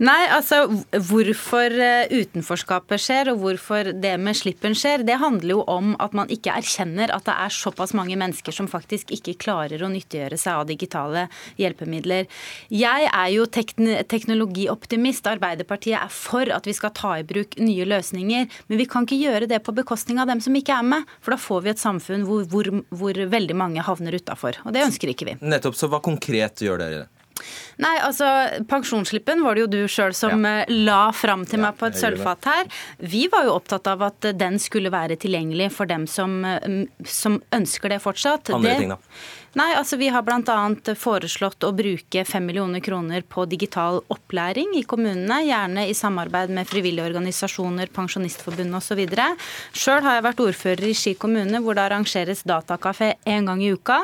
Nei, 0.00 0.30
altså 0.32 0.62
hvorfor 1.10 1.74
eh, 1.76 2.08
utenforskapet 2.08 3.02
skjer 3.04 3.28
og 3.34 3.42
hvorfor 3.42 3.90
det 4.00 4.14
med 4.16 4.38
slippen 4.38 4.72
skjer, 4.72 5.04
det 5.04 5.18
handler 5.20 5.52
jo 5.58 5.64
om 5.68 5.92
at 6.00 6.14
man 6.16 6.30
ikke 6.32 6.54
erkjenner 6.56 7.12
at 7.12 7.26
det 7.26 7.34
er 7.34 7.52
såpass 7.52 7.92
mange 7.98 8.16
mennesker 8.16 8.56
som 8.56 8.70
faktisk 8.70 9.12
ikke 9.12 9.36
klarer 9.44 9.84
å 9.84 9.90
nyttiggjøre 9.92 10.38
seg 10.40 10.62
av 10.62 10.70
digitale 10.70 11.26
hjelpemidler. 11.60 12.30
Jeg 12.72 13.10
er 13.10 13.28
jo 13.34 13.44
teknologioptimist. 13.52 15.28
Arbeiderpartiet 15.28 16.00
er 16.00 16.08
for 16.08 16.48
at 16.48 16.64
vi 16.64 16.78
skal 16.80 16.96
ta 16.96 17.18
i 17.20 17.28
bruk 17.28 17.60
nye 17.60 17.84
løsninger. 17.92 18.48
Men 18.72 18.80
vi 18.80 18.88
kan 18.88 19.04
ikke 19.04 19.20
gjøre 19.20 19.52
det 19.52 19.60
på 19.66 19.76
bekostning 19.76 20.24
av 20.24 20.32
dem 20.32 20.40
som 20.40 20.56
ikke 20.56 20.80
er 20.80 20.92
med. 20.96 21.16
For 21.20 21.36
da 21.36 21.42
får 21.44 21.64
vi 21.68 21.74
et 21.76 21.84
samfunn 21.84 22.24
hvor, 22.24 22.48
hvor, 22.48 22.72
hvor 22.88 23.24
veldig 23.36 23.60
mange 23.66 23.84
havner 23.84 24.16
utafor. 24.16 24.62
Og 24.64 24.72
det 24.72 24.88
ønsker 24.88 25.12
ikke 25.12 25.28
vi. 25.28 25.40
Nettopp. 25.44 25.76
Så 25.76 25.92
hva 25.92 26.00
konkret 26.00 26.64
gjør 26.64 26.80
dere? 26.80 27.08
Nei, 27.80 27.94
altså 28.04 28.28
Pensjonsslippen 28.70 29.44
var 29.44 29.56
det 29.56 29.64
jo 29.64 29.70
du 29.72 29.80
sjøl 29.90 30.14
som 30.16 30.44
ja. 30.44 30.60
Eh, 30.64 30.72
la 30.88 31.02
fram 31.16 31.46
til 31.48 31.62
meg 31.62 31.78
på 31.80 31.88
et 31.88 31.98
sølvfat 31.98 32.48
her. 32.50 32.70
Vi 32.98 33.26
var 33.32 33.48
jo 33.48 33.56
opptatt 33.56 33.88
av 33.90 34.04
at 34.10 34.32
den 34.36 34.58
skulle 34.62 34.92
være 34.92 35.18
tilgjengelig 35.20 35.70
for 35.76 35.90
dem 35.90 36.06
som, 36.10 36.40
eh, 36.44 36.86
som 37.04 37.40
ønsker 37.56 37.94
det 37.94 38.02
fortsatt. 38.04 38.52
Andre 38.54 38.74
det, 38.74 38.78
ting 38.84 38.94
da? 38.94 39.00
Nei, 39.58 39.72
altså 39.74 39.96
Vi 39.98 40.08
har 40.12 40.22
bl.a. 40.22 40.94
foreslått 40.98 41.64
å 41.66 41.72
bruke 41.74 42.22
5 42.26 42.44
millioner 42.46 42.82
kroner 42.84 43.24
på 43.26 43.44
digital 43.50 44.00
opplæring 44.12 44.76
i 44.78 44.84
kommunene. 44.86 45.40
Gjerne 45.46 45.86
i 45.90 45.94
samarbeid 45.96 46.52
med 46.54 46.68
frivillige 46.70 47.08
organisasjoner, 47.08 47.90
Pensjonistforbundet 47.94 48.78
osv. 48.78 49.00
Sjøl 49.74 50.04
har 50.06 50.18
jeg 50.18 50.26
vært 50.28 50.42
ordfører 50.44 50.86
i 50.90 50.94
Ski 50.94 51.16
kommune, 51.18 51.62
hvor 51.64 51.78
det 51.78 51.84
arrangeres 51.86 52.44
datakafé 52.46 53.12
én 53.26 53.48
gang 53.50 53.62
i 53.64 53.72
uka. 53.74 53.98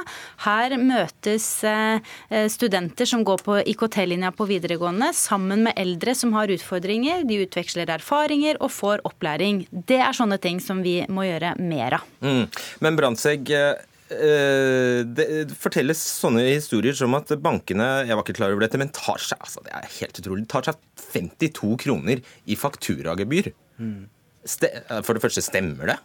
Her 0.46 0.76
møtes 0.82 1.48
eh, 1.66 2.14
studenter 2.50 3.06
som 3.08 3.22
går 3.26 3.42
på 3.46 3.60
IKT-linja 3.74 4.32
på 4.34 4.48
videregående, 4.50 5.12
sammen 5.14 5.66
med 5.68 5.78
eldre 5.78 6.16
som 6.18 6.34
har 6.36 6.50
utfordringer. 6.54 7.26
De 7.28 7.42
utveksler 7.46 7.90
erfaringer 7.94 8.58
og 8.58 8.74
får 8.74 9.06
opplæring. 9.06 9.64
Det 9.70 10.02
er 10.02 10.16
sånne 10.16 10.40
ting 10.42 10.58
som 10.62 10.82
vi 10.82 10.98
må 11.06 11.28
gjøre 11.28 11.54
mer 11.62 12.00
av. 12.00 12.10
Mm. 12.26 12.46
Men 12.82 12.98
Brandtzæg, 12.98 13.56
Eh, 13.56 13.74
det 14.08 15.26
fortelles 15.58 15.98
sånne 15.98 16.44
historier 16.46 16.94
som 16.94 17.14
at 17.18 17.32
bankene 17.42 17.88
jeg 18.06 18.14
var 18.14 18.22
ikke 18.22 18.36
klar 18.38 18.52
over 18.54 18.62
dette, 18.62 18.78
men 18.78 18.92
tar 18.94 19.18
seg 19.18 19.40
altså 19.42 19.64
det 19.66 19.72
er 19.74 19.88
helt 19.98 20.20
utrolig, 20.22 20.44
tar 20.52 20.68
seg 20.68 20.78
52 21.16 21.72
kroner 21.82 22.22
i 22.46 22.58
fakturagebyr. 22.58 23.50
Mm. 23.82 24.04
For 24.46 25.10
det 25.16 25.24
første, 25.24 25.42
stemmer 25.42 25.90
det? 25.90 25.98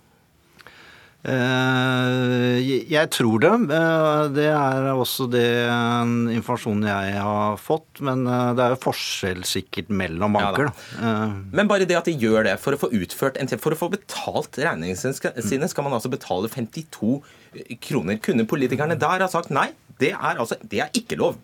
Eh, 1.21 2.57
jeg 2.89 3.09
tror 3.13 3.41
det. 3.43 3.51
Eh, 3.77 4.23
det 4.33 4.47
er 4.49 4.87
også 4.89 5.27
det 5.29 5.45
informasjonen 6.33 6.87
jeg 6.89 7.19
har 7.21 7.59
fått. 7.61 8.01
Men 8.05 8.25
eh, 8.25 8.53
det 8.57 8.65
er 8.65 8.75
jo 8.75 8.81
forskjell 8.87 9.43
sikkert 9.47 9.91
mellom 9.93 10.37
banker. 10.37 10.71
Ja, 10.97 11.13
men 11.53 11.69
bare 11.69 11.85
det 11.89 11.99
at 11.99 12.09
de 12.09 12.15
gjør 12.17 12.47
det 12.49 12.57
for 12.63 12.75
å 12.75 12.81
få 12.81 12.91
utført 12.97 13.37
en 13.41 13.51
For 13.51 13.75
å 13.75 13.77
få 13.77 13.91
betalt 13.93 14.57
regningene 14.57 14.97
sine, 14.97 15.69
skal 15.69 15.85
man 15.85 15.97
altså 15.97 16.11
betale 16.11 16.49
52 16.49 17.19
kroner. 17.83 18.19
Kunne 18.23 18.47
politikerne 18.49 18.97
der 18.99 19.25
ha 19.25 19.29
sagt 19.29 19.53
nei? 19.53 19.69
Det 20.01 20.15
er, 20.15 20.39
altså, 20.41 20.57
det 20.65 20.81
er 20.81 20.93
ikke 20.97 21.19
lov. 21.19 21.37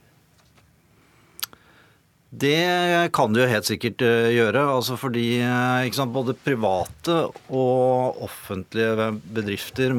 Det 2.29 3.09
kan 3.15 3.31
du 3.31 3.39
jo 3.39 3.47
helt 3.47 3.67
sikkert 3.69 4.03
eh, 4.03 4.33
gjøre. 4.35 4.65
altså 4.75 4.97
fordi 4.99 5.39
eh, 5.39 5.91
sant, 5.95 6.11
Både 6.11 6.35
private 6.35 7.19
og 7.47 8.21
offentlige 8.27 9.11
bedrifter 9.31 9.95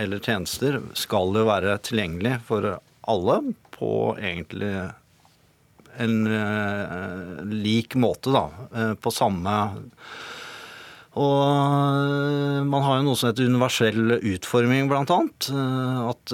eller 0.00 0.20
tjenester 0.20 0.80
skal 0.96 1.32
jo 1.36 1.46
være 1.48 1.78
tilgjengelig 1.84 2.40
for 2.48 2.76
alle 3.10 3.38
på 3.74 3.92
egentlig 4.20 4.74
en 6.00 6.20
uh, 6.30 7.40
lik 7.44 7.96
måte, 7.98 8.30
da. 8.32 8.94
På 9.02 9.10
samme 9.12 9.54
Og 11.18 12.68
man 12.70 12.84
har 12.86 13.00
jo 13.00 13.08
noe 13.08 13.18
som 13.18 13.32
heter 13.32 13.50
universell 13.50 14.14
utforming, 14.20 14.88
blant 14.88 15.12
annet. 15.12 15.50
At 15.50 16.32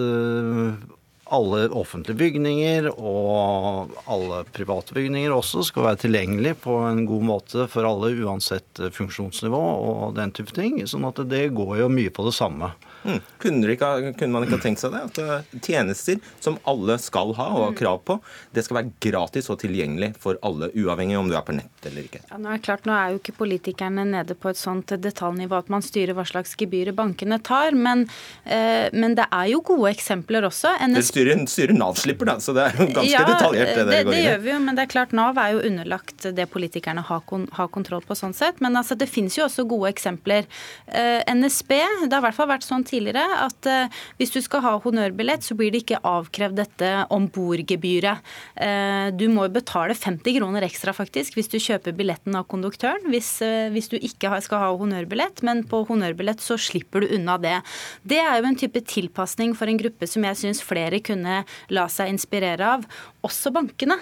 alle 1.27 1.66
offentlige 1.74 2.18
bygninger 2.20 2.87
og 2.95 3.95
alle 4.07 4.43
private 4.55 4.95
bygninger 4.95 5.33
også 5.35 5.64
skal 5.66 5.89
være 5.89 6.01
tilgjengelig 6.05 6.55
på 6.62 6.77
en 6.87 7.03
god 7.09 7.24
måte 7.27 7.66
for 7.72 7.89
alle, 7.89 8.12
uansett 8.22 8.83
funksjonsnivå 8.95 9.62
og 9.91 10.14
den 10.18 10.35
type 10.37 10.55
ting. 10.55 10.79
sånn 10.87 11.09
at 11.09 11.18
det 11.31 11.49
går 11.57 11.81
jo 11.83 11.91
mye 11.91 12.14
på 12.14 12.29
det 12.29 12.37
samme. 12.37 12.70
Mm. 13.07 13.21
Kunne, 13.43 13.73
ikke, 13.75 13.91
kunne, 14.19 14.33
man 14.35 14.47
ikke 14.47 14.59
ha 14.59 14.65
tenkt 14.65 14.83
seg 14.83 14.95
det? 14.95 15.03
At 15.11 15.21
uh, 15.23 15.59
tjenester 15.63 16.21
som 16.43 16.59
alle 16.69 16.99
skal 17.03 17.35
ha 17.39 17.49
og 17.53 17.63
har 17.65 17.75
mm. 17.75 17.79
krav 17.81 18.01
på, 18.09 18.19
det 18.57 18.67
skal 18.67 18.81
være 18.81 18.93
gratis 19.09 19.51
og 19.53 19.61
tilgjengelig 19.63 20.13
for 20.23 20.41
alle, 20.47 20.71
uavhengig 20.75 21.19
om 21.19 21.31
du 21.31 21.37
er 21.39 21.45
på 21.47 21.57
nett 21.57 21.89
eller 21.89 22.09
ikke? 22.09 22.23
Ja, 22.31 22.41
nå, 22.41 22.53
er 22.55 22.63
klart, 22.65 22.87
nå 22.89 22.95
er 22.97 23.15
jo 23.15 23.21
ikke 23.21 23.37
politikerne 23.39 24.07
nede 24.09 24.37
på 24.39 24.51
et 24.53 24.61
sånt 24.61 24.95
detaljnivå 25.03 25.61
at 25.61 25.71
man 25.73 25.85
styrer 25.85 26.17
hva 26.17 26.27
slags 26.29 26.57
gebyrer 26.59 26.97
bankene 26.97 27.39
tar, 27.47 27.77
men, 27.77 28.07
eh, 28.45 28.89
men 28.93 29.17
det 29.19 29.29
er 29.31 29.51
jo 29.53 29.63
gode 29.67 29.93
eksempler 29.95 30.47
også. 30.49 30.75
NS... 30.83 30.99
Det 31.01 31.07
styrer, 31.11 31.45
styrer 31.51 31.77
Nav-slipper, 31.77 32.31
da, 32.31 32.39
så 32.43 32.55
det 32.57 32.69
er 32.69 32.81
jo 32.81 32.89
ganske 32.91 33.13
ja, 33.13 33.25
detaljert. 33.29 33.73
det, 33.73 33.87
det, 33.91 34.03
det 34.11 34.23
gjør 34.23 34.43
vi 34.45 34.53
jo, 34.55 34.61
men 34.67 34.79
det 34.79 34.87
er 34.87 34.93
klart 34.93 35.15
Nav 35.17 35.39
er 35.41 35.55
jo 35.55 35.63
underlagt 35.71 36.29
det 36.37 36.49
politikerne 36.53 37.05
har, 37.07 37.23
kon 37.29 37.47
har 37.57 37.71
kontroll 37.73 38.03
på 38.07 38.17
sånn 38.19 38.35
sett. 38.37 38.61
Men 38.65 38.79
altså, 38.79 38.97
det 38.99 39.09
finnes 39.11 39.37
jo 39.39 39.47
også 39.47 39.67
gode 39.69 39.91
eksempler. 39.93 40.49
Eh, 40.87 41.23
NSB, 41.33 41.73
det 42.07 42.13
har 42.13 42.23
i 42.23 42.27
hvert 42.29 42.39
fall 42.39 42.51
vært 42.51 42.67
sånn 42.67 42.85
tidligere 42.87 42.96
at 42.97 43.69
uh, 43.69 44.03
hvis 44.19 44.33
du 44.35 44.41
skal 44.45 44.63
ha 44.65 44.75
honnørbillett, 44.83 45.45
så 45.45 45.57
blir 45.59 45.73
det 45.73 45.85
ikke 45.85 46.01
avkrevd 46.07 46.59
dette 46.61 46.91
om 47.15 47.29
bordgebyret. 47.33 48.23
Uh, 48.59 49.13
du 49.17 49.27
må 49.33 49.47
betale 49.53 49.97
50 49.97 50.39
kroner 50.39 50.67
ekstra 50.67 50.95
faktisk 50.97 51.37
hvis 51.37 51.51
du 51.53 51.59
kjøper 51.63 51.97
billetten 51.97 52.37
av 52.39 52.47
konduktøren, 52.51 53.07
hvis, 53.13 53.39
hvis 53.73 53.91
du 53.93 53.97
ikke 53.99 54.33
skal 54.45 54.63
ha 54.63 54.71
honnørbillett, 54.77 55.43
men 55.47 55.63
på 55.69 55.83
honnørbillett 55.89 56.43
så 56.43 56.59
slipper 56.61 57.05
du 57.05 57.15
unna 57.19 57.37
det. 57.41 57.59
Det 58.07 58.21
er 58.23 58.41
jo 58.41 58.49
en 58.49 58.59
type 58.59 58.83
tilpasning 58.89 59.55
for 59.57 59.71
en 59.71 59.81
gruppe 59.81 60.09
som 60.11 60.25
jeg 60.27 60.41
syns 60.41 60.63
flere 60.65 61.01
kunne 61.05 61.43
la 61.75 61.87
seg 61.93 62.13
inspirere 62.13 62.73
av, 62.77 62.87
også 63.27 63.51
bankene. 63.55 63.97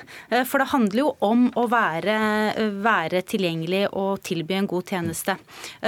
For 0.48 0.60
det 0.60 0.70
handler 0.72 1.00
jo 1.00 1.10
om 1.24 1.46
å 1.56 1.66
være, 1.70 2.16
være 2.84 3.22
tilgjengelig 3.28 3.86
og 3.92 4.20
tilby 4.26 4.58
en 4.58 4.68
god 4.70 4.92
tjeneste. 4.94 5.36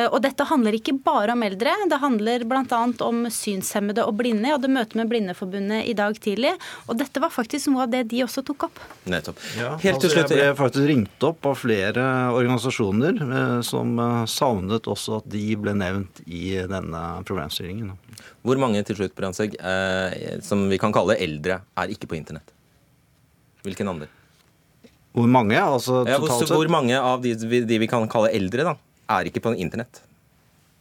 Og 0.09 0.19
dette 0.25 0.47
handler 0.49 0.79
ikke 0.79 0.97
bare 1.05 1.37
om 1.37 1.45
eldre. 1.47 1.75
Det 1.91 2.01
handler 2.03 2.47
bl.a. 2.49 2.81
om 3.05 3.27
synshemmede 3.33 4.05
og 4.07 4.17
blinde. 4.19 4.47
Jeg 4.49 4.57
hadde 4.57 4.71
møte 4.73 4.99
med 4.99 5.11
Blindeforbundet 5.11 5.89
i 5.91 5.95
dag 5.99 6.17
tidlig, 6.23 6.53
og 6.87 6.99
dette 7.01 7.23
var 7.23 7.33
faktisk 7.35 7.71
noe 7.73 7.85
av 7.87 7.93
det 7.93 8.05
de 8.11 8.23
også 8.25 8.45
tok 8.47 8.69
opp. 8.69 8.81
Nettopp. 9.11 9.43
Ja, 9.59 9.75
Helt 9.83 10.01
til 10.03 10.11
altså, 10.11 10.13
slutt. 10.15 10.35
Jeg 10.35 10.53
ble 10.53 10.59
faktisk 10.61 10.89
ringt 10.91 11.29
opp 11.29 11.49
av 11.51 11.59
flere 11.61 12.07
organisasjoner 12.37 13.23
eh, 13.27 13.55
som 13.67 13.95
eh, 14.03 14.19
savnet 14.31 14.91
også 14.91 15.21
at 15.21 15.31
de 15.33 15.47
ble 15.61 15.77
nevnt 15.77 16.23
i 16.27 16.57
denne 16.71 17.05
problemstillingen. 17.29 17.95
Hvor 18.47 18.61
mange 18.63 18.83
til 18.87 19.01
slutt, 19.01 19.17
Brandtzæg, 19.19 19.59
eh, 19.59 20.39
som 20.47 20.69
vi 20.71 20.81
kan 20.81 20.95
kalle 20.95 21.19
eldre, 21.23 21.61
er 21.77 21.93
ikke 21.93 22.11
på 22.11 22.19
internett? 22.19 22.55
Hvilken 23.67 23.91
andre? 23.91 24.09
Hvor 25.17 25.29
mange? 25.33 25.57
altså? 25.57 26.03
Ja, 26.07 26.19
hvor 26.21 26.69
mange 26.71 26.99
av 27.01 27.23
de, 27.25 27.33
de 27.37 27.79
vi 27.81 27.89
kan 27.91 28.05
kalle 28.13 28.31
eldre, 28.37 28.67
da, 28.69 28.75
er 29.17 29.31
ikke 29.31 29.43
på 29.47 29.55
internett? 29.57 30.03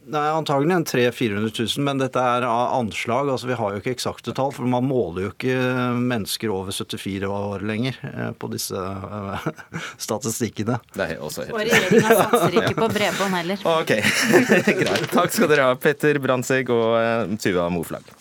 Nei, 0.08 0.30
Antagelig 0.30 0.76
en 0.76 0.86
300 0.86 1.12
000-400 1.12 1.78
000, 1.78 1.84
men 1.86 1.98
dette 1.98 2.22
er 2.22 2.46
anslag. 2.46 3.30
altså 3.30 3.48
Vi 3.48 3.58
har 3.58 3.74
jo 3.74 3.82
ikke 3.82 3.96
eksakte 3.96 4.36
tall, 4.38 4.52
for 4.54 4.70
man 4.70 4.86
måler 4.86 5.26
jo 5.26 5.32
ikke 5.32 5.56
mennesker 5.98 6.54
over 6.54 6.76
74 6.76 7.26
år 7.30 7.66
lenger 7.66 7.98
eh, 8.12 8.30
på 8.38 8.50
disse 8.54 8.78
uh, 8.78 9.48
statistikkene. 10.08 10.78
Det 10.94 11.10
er 11.16 11.24
også 11.26 11.48
helt 11.48 11.58
Og 11.58 11.64
regjeringa 11.64 12.20
satser 12.22 12.60
ikke 12.62 12.78
på 12.78 12.92
bredbånd 13.00 13.40
heller. 13.40 13.66
Ok, 13.74 13.96
greit. 14.84 15.10
Takk 15.16 15.34
skal 15.34 15.50
dere 15.52 15.72
ha, 15.72 15.80
Petter 15.80 16.22
Brandtzæg 16.22 16.70
og 16.76 17.36
Tuva 17.42 17.70
Moflag. 17.74 18.14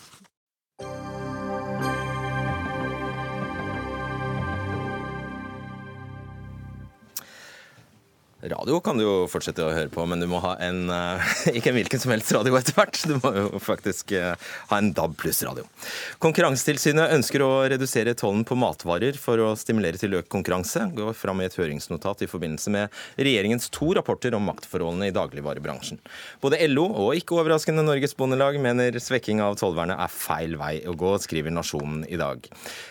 Radio 8.45 8.77
kan 8.85 8.99
du 8.99 9.05
jo 9.07 9.13
fortsette 9.31 9.63
å 9.65 9.71
høre 9.73 9.89
på, 9.89 10.03
men 10.05 10.21
du 10.21 10.27
må 10.29 10.37
ha 10.45 10.51
en 10.61 10.91
uh, 10.93 11.29
ikke 11.57 11.71
en 11.71 11.79
hvilken 11.79 12.01
som 12.03 12.13
helst 12.13 12.33
radio 12.37 12.59
etter 12.59 12.77
hvert. 12.77 12.99
Du 13.09 13.15
må 13.23 13.31
jo 13.33 13.61
faktisk 13.63 14.13
uh, 14.19 14.35
ha 14.69 14.81
en 14.81 14.91
DAB 14.93 15.15
pluss-radio. 15.23 15.65
Konkurransetilsynet 16.21 17.15
ønsker 17.17 17.41
å 17.41 17.49
redusere 17.73 18.13
tollen 18.21 18.43
på 18.45 18.59
matvarer 18.61 19.17
for 19.21 19.41
å 19.41 19.55
stimulere 19.57 20.01
til 20.01 20.19
økt 20.19 20.29
konkurranse. 20.35 20.83
Går 20.93 21.17
fram 21.17 21.41
i 21.41 21.47
et 21.49 21.57
høringsnotat 21.57 22.27
i 22.27 22.29
forbindelse 22.29 22.75
med 22.75 22.99
regjeringens 23.17 23.71
to 23.73 23.95
rapporter 23.97 24.37
om 24.37 24.45
maktforholdene 24.51 25.09
i 25.09 25.17
dagligvarebransjen. 25.17 26.03
Både 26.45 26.61
LO 26.69 26.85
og 26.91 27.17
ikke 27.17 27.39
overraskende 27.41 27.87
Norges 27.87 28.13
Bondelag 28.19 28.61
mener 28.61 29.01
svekking 29.01 29.41
av 29.45 29.57
tollvernet 29.61 30.05
er 30.05 30.13
feil 30.13 30.59
vei 30.61 30.75
å 30.85 30.97
gå, 31.01 31.15
skriver 31.25 31.55
Nasjonen 31.55 32.05
i 32.13 32.21
dag. 32.21 32.45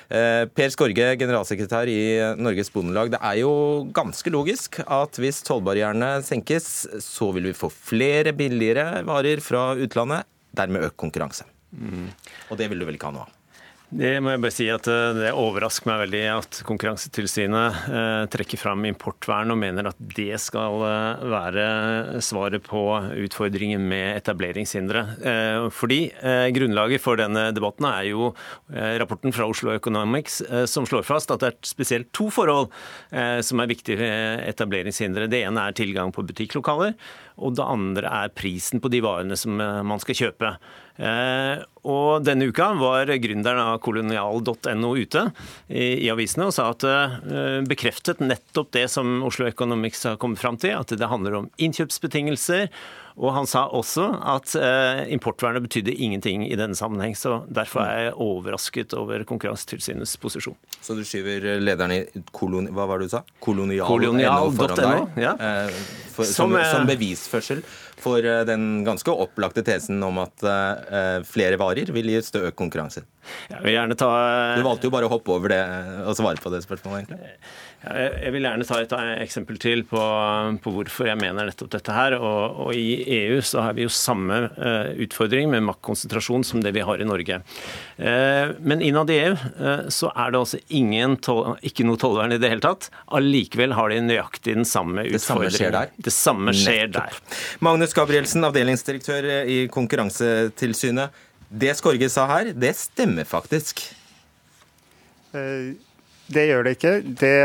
Uh, 0.09 0.49
per 0.49 0.73
Skorge, 0.73 1.13
generalsekretær 1.21 1.93
i 1.93 2.01
Norges 2.41 2.73
Bondelag. 2.73 3.13
Det 3.13 3.21
er 3.21 3.43
jo 3.43 3.53
ganske 3.93 4.33
logisk 4.33 4.81
at 4.89 5.21
hvis 5.21 5.42
tollbarrierene 5.47 6.15
senkes, 6.25 6.67
så 7.03 7.29
vil 7.35 7.51
vi 7.51 7.57
få 7.57 7.69
flere 7.73 8.33
billigere 8.37 9.03
varer 9.07 9.43
fra 9.43 9.71
utlandet, 9.75 10.27
dermed 10.53 10.89
økt 10.89 10.99
konkurranse. 11.01 11.47
Mm. 11.73 12.11
Og 12.49 12.59
det 12.59 12.69
vil 12.71 12.83
du 12.83 12.87
vel 12.87 12.99
ikke 12.99 13.09
ha 13.09 13.17
noe 13.17 13.27
av? 13.27 13.39
Det 13.93 14.15
må 14.25 14.31
jeg 14.31 14.41
bare 14.41 14.53
si 14.55 14.65
at 14.73 14.87
eh, 14.89 15.11
det 15.13 15.31
overrasker 15.37 15.85
meg 15.85 15.99
veldig 16.07 16.21
at 16.33 16.59
Konkurransetilsynet 16.65 17.81
eh, 17.93 18.21
trekker 18.33 18.57
fram 18.57 18.87
importvern 18.89 19.53
og 19.53 19.59
mener 19.61 19.89
at 19.91 19.99
det 20.17 20.39
skal 20.41 20.81
eh, 20.87 21.25
være 21.29 21.65
svaret 22.25 22.65
på 22.65 22.81
utfordringen 23.25 23.83
med 23.91 24.17
etableringshindre. 24.17 25.03
Fordi 25.73 25.99
Grunnlaget 26.55 27.01
for 27.03 27.19
denne 27.19 27.45
debatten 27.55 27.85
er 27.87 28.07
jo 28.07 28.29
rapporten 28.99 29.33
fra 29.35 29.45
Oslo 29.49 29.73
Economics 29.73 30.39
som 30.69 30.87
slår 30.87 31.05
fast 31.07 31.31
at 31.33 31.43
det 31.43 31.51
er 31.51 31.57
spesielt 31.67 32.09
to 32.15 32.29
forhold 32.33 32.69
som 33.45 33.61
er 33.61 33.71
viktige 33.71 34.09
etableringshindre. 34.47 35.29
Det 35.31 35.43
ene 35.47 35.67
er 35.67 35.77
tilgang 35.77 36.13
på 36.15 36.25
butikklokaler, 36.27 36.95
og 37.37 37.57
det 37.57 37.67
andre 37.67 38.15
er 38.23 38.33
prisen 38.35 38.83
på 38.83 38.91
de 38.93 39.03
varene 39.05 39.37
som 39.39 39.57
man 39.57 40.01
skal 40.03 40.19
kjøpe. 40.23 40.53
Og 41.84 42.23
denne 42.23 42.47
uka 42.47 42.69
var 42.79 43.11
gründeren 43.19 43.59
av 43.59 43.81
kolonial.no 43.84 44.91
ute 44.95 45.25
i, 45.67 46.09
avisene 46.13 46.47
og 46.47 46.55
sa 46.55 46.69
at 46.71 46.86
eh, 46.88 47.59
bekreftet 47.67 48.23
nettopp 48.23 48.71
det 48.75 48.88
som 48.93 49.19
Oslo 49.27 49.49
Economics 49.49 50.05
har 50.07 50.19
kommet 50.21 50.39
fram 50.39 50.59
til, 50.61 50.77
at 50.79 50.95
det 50.95 51.11
handler 51.11 51.41
om 51.41 51.49
innkjøpsbetingelser 51.59 52.69
og 53.13 53.29
han 53.36 53.45
sa 53.49 53.67
også 53.69 54.07
at 54.25 54.55
eh, 54.57 55.03
importvernet 55.13 55.61
betydde 55.67 55.93
ingenting 55.93 56.47
i 56.47 56.55
denne 56.57 56.77
sammenheng. 56.77 57.13
Så 57.17 57.43
derfor 57.45 57.84
er 57.86 58.07
jeg 58.07 58.15
overrasket 58.25 58.95
over 58.97 59.25
Konkurransetilsynets 59.29 60.15
posisjon. 60.21 60.57
Så 60.81 60.97
du 60.97 61.03
skyver 61.05 61.45
lederen 61.61 61.93
i 61.93 62.23
koloni... 62.34 62.73
Hva 62.73 62.88
var 62.89 63.01
det 63.01 63.11
du 63.11 63.13
sa? 63.13 63.21
Kolonial.no 63.43 63.91
Kolonial 63.91 64.49
foran 64.57 64.81
deg? 64.81 65.21
Ja. 65.27 65.36
Eh, 65.38 65.84
for, 66.13 66.25
som, 66.25 66.53
som, 66.53 66.65
som, 66.71 66.89
bevisførsel 66.89 67.61
for 68.03 68.25
eh, 68.27 68.43
den 68.47 68.83
ganske 68.87 69.15
opplagte 69.25 69.63
tesen 69.65 70.03
om 70.05 70.19
at 70.23 70.45
eh, 70.45 71.23
flere 71.27 71.59
varer 71.61 71.91
vil 71.95 72.11
gi 72.11 72.19
økt 72.19 72.57
konkurranse. 72.59 73.05
Jeg 73.49 73.63
vil 73.63 73.77
gjerne 73.77 73.97
ta... 73.99 74.09
Du 74.59 74.65
valgte 74.67 74.89
jo 74.89 74.93
bare 74.93 75.07
å 75.07 75.13
hoppe 75.13 75.33
over 75.35 75.53
det 75.53 75.61
og 76.03 76.17
svare 76.19 76.43
på 76.43 76.51
det 76.53 76.63
spørsmålet, 76.65 77.05
egentlig. 77.05 77.35
Jeg 77.84 78.31
vil 78.31 78.45
gjerne 78.45 78.63
ta 78.63 78.77
et 78.79 78.93
eksempel 79.25 79.57
til 79.59 79.81
på, 79.84 79.99
på 80.63 80.71
hvorfor 80.71 81.09
jeg 81.09 81.19
mener 81.19 81.49
nettopp 81.49 81.73
dette 81.73 81.91
her. 81.91 82.15
Og, 82.15 82.61
og, 82.63 82.71
I 82.79 83.03
EU 83.17 83.41
så 83.43 83.65
har 83.65 83.75
vi 83.75 83.84
jo 83.84 83.91
samme 83.91 84.38
uh, 84.55 84.93
utfordring 85.03 85.51
med 85.51 85.65
maktkonsentrasjon 85.67 86.47
som 86.47 86.63
det 86.63 86.71
vi 86.77 86.86
har 86.88 87.03
i 87.03 87.07
Norge. 87.09 87.41
Uh, 87.99 88.55
men 88.63 88.84
innad 88.86 89.11
i 89.11 89.19
EU 89.25 89.36
uh, 89.36 89.84
så 89.91 90.13
er 90.15 90.31
det 90.31 90.41
altså 90.45 90.61
ingen 90.71 91.19
tol, 91.23 91.57
ikke 91.59 91.84
noe 91.88 91.99
tollvern 91.99 92.38
i 92.38 92.39
det 92.39 92.53
hele 92.55 92.63
tatt. 92.63 92.88
Allikevel 93.11 93.75
har 93.75 93.91
de 93.91 93.99
nøyaktig 94.07 94.55
den 94.61 94.69
samme 94.69 95.03
utfordringen. 95.03 95.19
Det 95.19 95.27
samme 95.27 95.53
skjer 95.59 95.75
der? 95.75 95.95
Det 96.07 96.17
samme 96.21 96.57
skjer 96.63 96.97
der. 97.01 97.21
Magnus 97.67 97.95
Gabrielsen, 97.97 98.47
avdelingsdirektør 98.47 99.31
i 99.43 99.63
Konkurransetilsynet. 99.73 101.23
Det 101.53 101.75
Skorge 101.77 102.07
sa 102.09 102.31
her, 102.31 102.55
det 102.55 102.77
stemmer 102.79 103.27
faktisk. 103.27 103.84
Uh 105.36 105.75
det 106.34 106.45
gjør 106.49 106.67
det 106.67 106.75
ikke. 106.77 106.93
Det 107.21 107.38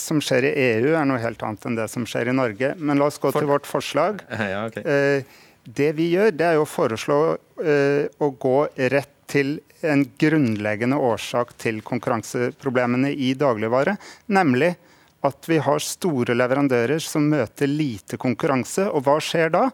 som 0.00 0.20
skjer 0.24 0.48
i 0.50 0.54
EU 0.64 0.94
er 0.94 1.06
noe 1.08 1.20
helt 1.22 1.42
annet 1.46 1.66
enn 1.68 1.78
det 1.78 1.86
som 1.92 2.06
skjer 2.08 2.30
i 2.32 2.36
Norge. 2.36 2.74
Men 2.78 3.00
la 3.00 3.08
oss 3.10 3.20
gå 3.22 3.32
til 3.36 3.48
vårt 3.50 3.68
forslag. 3.68 4.24
Ja, 4.50 4.64
okay. 4.66 4.82
Eh, 4.82 5.40
det 5.64 5.90
vi 5.98 6.10
gjør, 6.14 6.32
det 6.34 6.46
er 6.46 6.56
jo 6.56 6.64
å 6.64 6.68
foreslå 6.68 7.18
eh, 7.62 8.06
å 8.18 8.30
gå 8.40 8.58
rett 8.90 9.16
til 9.30 9.58
en 9.86 10.02
grunnleggende 10.18 10.98
årsak 10.98 11.52
til 11.60 11.80
konkurranseproblemene 11.86 13.12
i 13.12 13.32
dagligvare, 13.38 13.94
nemlig 14.34 14.72
at 15.26 15.48
vi 15.48 15.60
har 15.60 15.82
store 15.84 16.34
leverandører 16.36 17.00
som 17.04 17.28
møter 17.30 17.68
lite 17.68 18.18
konkurranse. 18.20 18.88
Og 18.88 19.04
hva 19.04 19.18
skjer 19.22 19.52
da? 19.52 19.66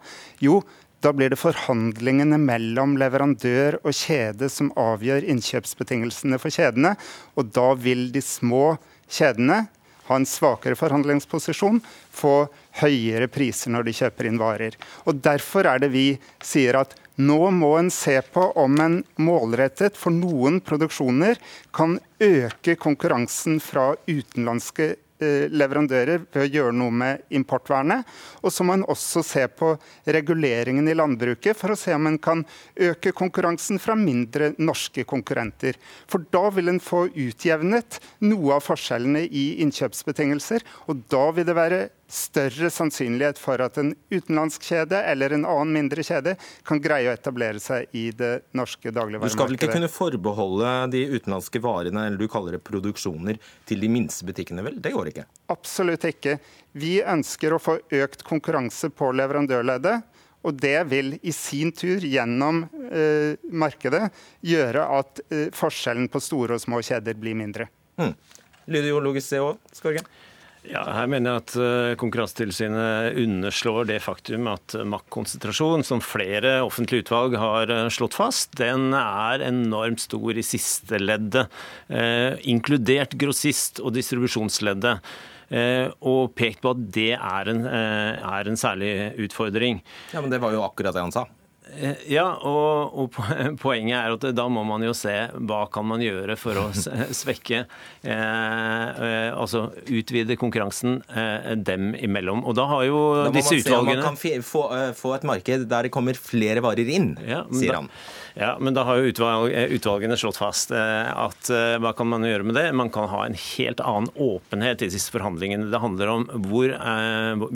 Jo, 0.43 0.59
da 1.07 1.13
blir 1.15 1.31
det 1.31 1.39
forhandlingene 1.39 2.39
mellom 2.43 2.97
leverandør 2.99 3.79
og 3.85 3.95
kjede 3.95 4.49
som 4.51 4.73
avgjør 4.75 5.29
innkjøpsbetingelsene 5.31 6.39
for 6.43 6.51
kjedene. 6.51 6.97
Og 7.39 7.53
da 7.55 7.69
vil 7.79 8.09
de 8.15 8.23
små 8.25 8.75
kjedene 9.07 9.67
ha 10.09 10.19
en 10.19 10.27
svakere 10.27 10.79
forhandlingsposisjon, 10.79 11.79
få 12.11 12.49
høyere 12.81 13.31
priser 13.31 13.71
når 13.75 13.87
de 13.87 13.95
kjøper 14.01 14.31
inn 14.31 14.43
varer. 14.43 14.75
Og 15.07 15.23
Derfor 15.23 15.71
er 15.71 15.83
det 15.83 15.93
vi 15.95 16.09
sier 16.43 16.81
at 16.83 16.95
nå 17.23 17.39
må 17.55 17.73
en 17.79 17.91
se 17.95 18.19
på 18.33 18.51
om 18.59 18.77
en 18.83 19.01
målrettet 19.23 19.97
for 19.99 20.15
noen 20.15 20.59
produksjoner 20.61 21.39
kan 21.75 22.01
øke 22.23 22.75
konkurransen 22.83 23.61
fra 23.63 23.93
utenlandske 24.11 24.95
leverandører 25.21 26.27
ved 26.33 26.43
å 26.43 26.49
gjøre 26.51 26.77
noe 26.77 26.93
med 26.93 27.37
importvernet. 27.37 28.05
Og 28.43 28.53
så 28.53 28.67
må 28.67 28.77
en 28.77 28.87
også 28.91 29.23
se 29.27 29.47
på 29.49 29.73
reguleringen 30.17 30.89
i 30.89 30.97
landbruket 30.97 31.57
for 31.59 31.73
å 31.73 31.79
se 31.79 31.95
om 31.97 32.09
en 32.11 32.19
kan 32.23 32.45
øke 32.77 33.15
konkurransen 33.17 33.81
fra 33.83 33.97
mindre 33.99 34.53
norske 34.59 35.07
konkurrenter. 35.09 35.79
For 36.11 36.27
da 36.33 36.49
vil 36.55 36.73
en 36.73 36.83
få 36.83 37.07
utjevnet 37.13 38.01
noe 38.27 38.59
av 38.59 38.67
forskjellene 38.67 39.25
i 39.27 39.47
innkjøpsbetingelser. 39.65 40.65
Og 40.91 41.07
da 41.13 41.29
vil 41.37 41.49
det 41.49 41.57
være 41.57 41.81
større 42.09 42.71
sannsynlighet 42.71 43.39
for 43.41 43.61
at 43.65 43.79
en 43.81 43.93
utenlandsk 44.13 44.67
kjede 44.69 45.01
eller 45.11 45.35
en 45.35 45.47
annen 45.49 45.73
mindre 45.75 46.05
kjede 46.07 46.37
kan 46.67 46.81
greie 46.83 47.11
å 47.11 47.15
etablere 47.17 47.61
seg 47.63 47.91
i 47.99 48.09
det 48.15 48.33
norske 48.57 48.93
dagligvaremarkedet. 48.93 49.33
Du 49.33 49.37
skal 49.37 49.51
vel 49.51 49.59
ikke 49.59 49.73
kunne 49.75 49.91
forbeholde 49.91 50.75
de 50.93 51.03
utenlandske 51.17 51.63
varene 51.65 52.07
eller 52.07 52.21
du 52.21 52.29
kaller 52.31 52.57
det 52.57 52.63
produksjoner, 52.67 53.41
til 53.67 53.83
de 53.83 53.91
minste 53.91 54.27
butikkene, 54.29 54.63
vel? 54.67 54.79
Det 54.83 54.93
går 54.95 55.11
ikke? 55.11 55.27
Absolutt 55.53 56.07
ikke. 56.07 56.37
Vi 56.79 57.01
ønsker 57.03 57.57
å 57.57 57.63
få 57.63 57.79
økt 57.99 58.23
konkurranse 58.27 58.91
på 58.95 59.11
leverandørleddet. 59.17 60.13
Og 60.47 60.55
det 60.63 60.77
vil 60.87 61.17
i 61.27 61.33
sin 61.35 61.73
tur 61.75 62.05
gjennom 62.07 62.61
eh, 62.95 63.35
markedet 63.51 64.05
gjøre 64.47 64.85
at 64.95 65.23
eh, 65.27 65.49
forskjellen 65.55 66.07
på 66.13 66.23
store 66.23 66.55
og 66.55 66.63
små 66.63 66.79
kjeder 66.87 67.19
blir 67.19 67.35
mindre. 67.35 67.67
Mm. 67.99 68.13
Lydiologisk 68.71 69.33
det 69.35 69.43
òg, 69.43 69.59
Skorge? 69.75 70.05
Ja, 70.67 70.83
her 70.97 71.07
mener 71.11 71.31
jeg 71.31 71.43
at 71.43 71.55
eh, 71.63 71.93
Konkurransetilsynet 72.01 73.19
underslår 73.23 73.87
det 73.91 74.01
faktum 74.03 74.49
at 74.51 74.75
maktkonsentrasjon, 74.89 75.85
som 75.87 76.03
flere 76.03 76.59
offentlige 76.67 77.05
utvalg 77.07 77.37
har 77.39 77.71
eh, 77.73 77.87
slått 77.95 78.17
fast, 78.19 78.57
den 78.59 78.91
er 78.97 79.45
enormt 79.47 80.03
stor 80.03 80.37
i 80.37 80.45
siste 80.47 80.99
leddet, 81.03 81.53
eh, 81.87 82.35
inkludert 82.51 83.15
grossist- 83.21 83.83
og 83.83 83.95
distribusjonsleddet. 83.97 85.17
Og 85.47 86.33
pekt 86.35 86.59
på 86.65 86.73
at 86.75 86.81
det 86.91 87.13
er 87.15 87.49
en, 87.53 87.61
er 87.71 88.49
en 88.51 88.59
særlig 88.59 88.89
utfordring. 89.29 89.79
Ja, 90.11 90.19
Men 90.19 90.33
det 90.33 90.41
var 90.43 90.51
jo 90.51 90.65
akkurat 90.67 90.97
det 90.97 91.05
han 91.05 91.15
sa. 91.15 91.23
Eh, 91.75 91.97
ja, 92.13 92.25
og, 92.47 92.95
og, 92.95 93.17
poenget 93.65 93.99
er 93.99 94.15
at 94.15 94.27
da 94.37 94.47
må 94.53 94.63
man 94.67 94.85
jo 94.87 94.93
se 94.97 95.15
hva 95.35 95.65
kan 95.73 95.89
man 95.89 96.03
gjøre 96.05 96.37
for 96.39 96.61
å 96.61 96.67
svekke 97.21 97.65
eh, 97.65 98.13
eh, 98.13 99.31
Altså 99.35 99.67
utvide 99.91 100.39
konkurransen 100.39 101.01
eh, 101.11 101.57
dem 101.59 101.91
imellom. 101.99 102.45
Og 102.47 102.55
da 102.59 102.69
har 102.71 102.87
jo 102.87 103.01
da 103.27 103.33
disse 103.35 103.59
utvalgene 103.59 103.99
Da 103.99 104.07
må 104.07 104.15
man 104.15 104.21
se 104.23 104.31
om 104.31 104.37
man 104.37 104.45
kan 104.45 104.47
få, 104.53 104.63
eh, 104.77 104.93
få, 104.97 105.17
et 105.17 105.27
marked 105.27 105.67
der 105.67 105.89
det 105.89 105.93
kommer 105.95 106.19
flere 106.19 106.63
varer 106.65 106.87
inn, 106.87 107.13
ja, 107.27 107.43
sier 107.51 107.81
han. 107.81 107.91
Ja, 108.37 108.55
men 108.61 108.77
da 108.77 108.85
har 108.85 109.01
jo 109.01 109.11
utvalg, 109.11 109.53
utvalgene 109.79 110.17
slått 110.21 110.37
fast 110.37 110.73
at 110.77 111.49
hva 111.49 111.93
kan 111.97 112.11
man 112.11 112.27
gjøre 112.27 112.45
med 112.45 112.59
det? 112.59 112.67
Man 112.77 112.91
kan 112.93 113.09
ha 113.09 113.23
en 113.25 113.37
helt 113.41 113.81
annen 113.81 114.11
åpenhet 114.13 114.85
i 114.85 114.91
disse 114.93 115.09
forhandlingene. 115.15 115.71
Det 115.73 115.81
handler 115.81 116.13
om 116.13 116.27
hvor, 116.45 116.75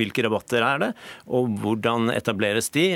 hvilke 0.00 0.24
rabatter 0.24 0.64
er 0.64 0.80
det, 0.80 0.90
og 1.28 1.52
hvordan 1.60 2.08
etableres 2.14 2.72
de 2.72 2.94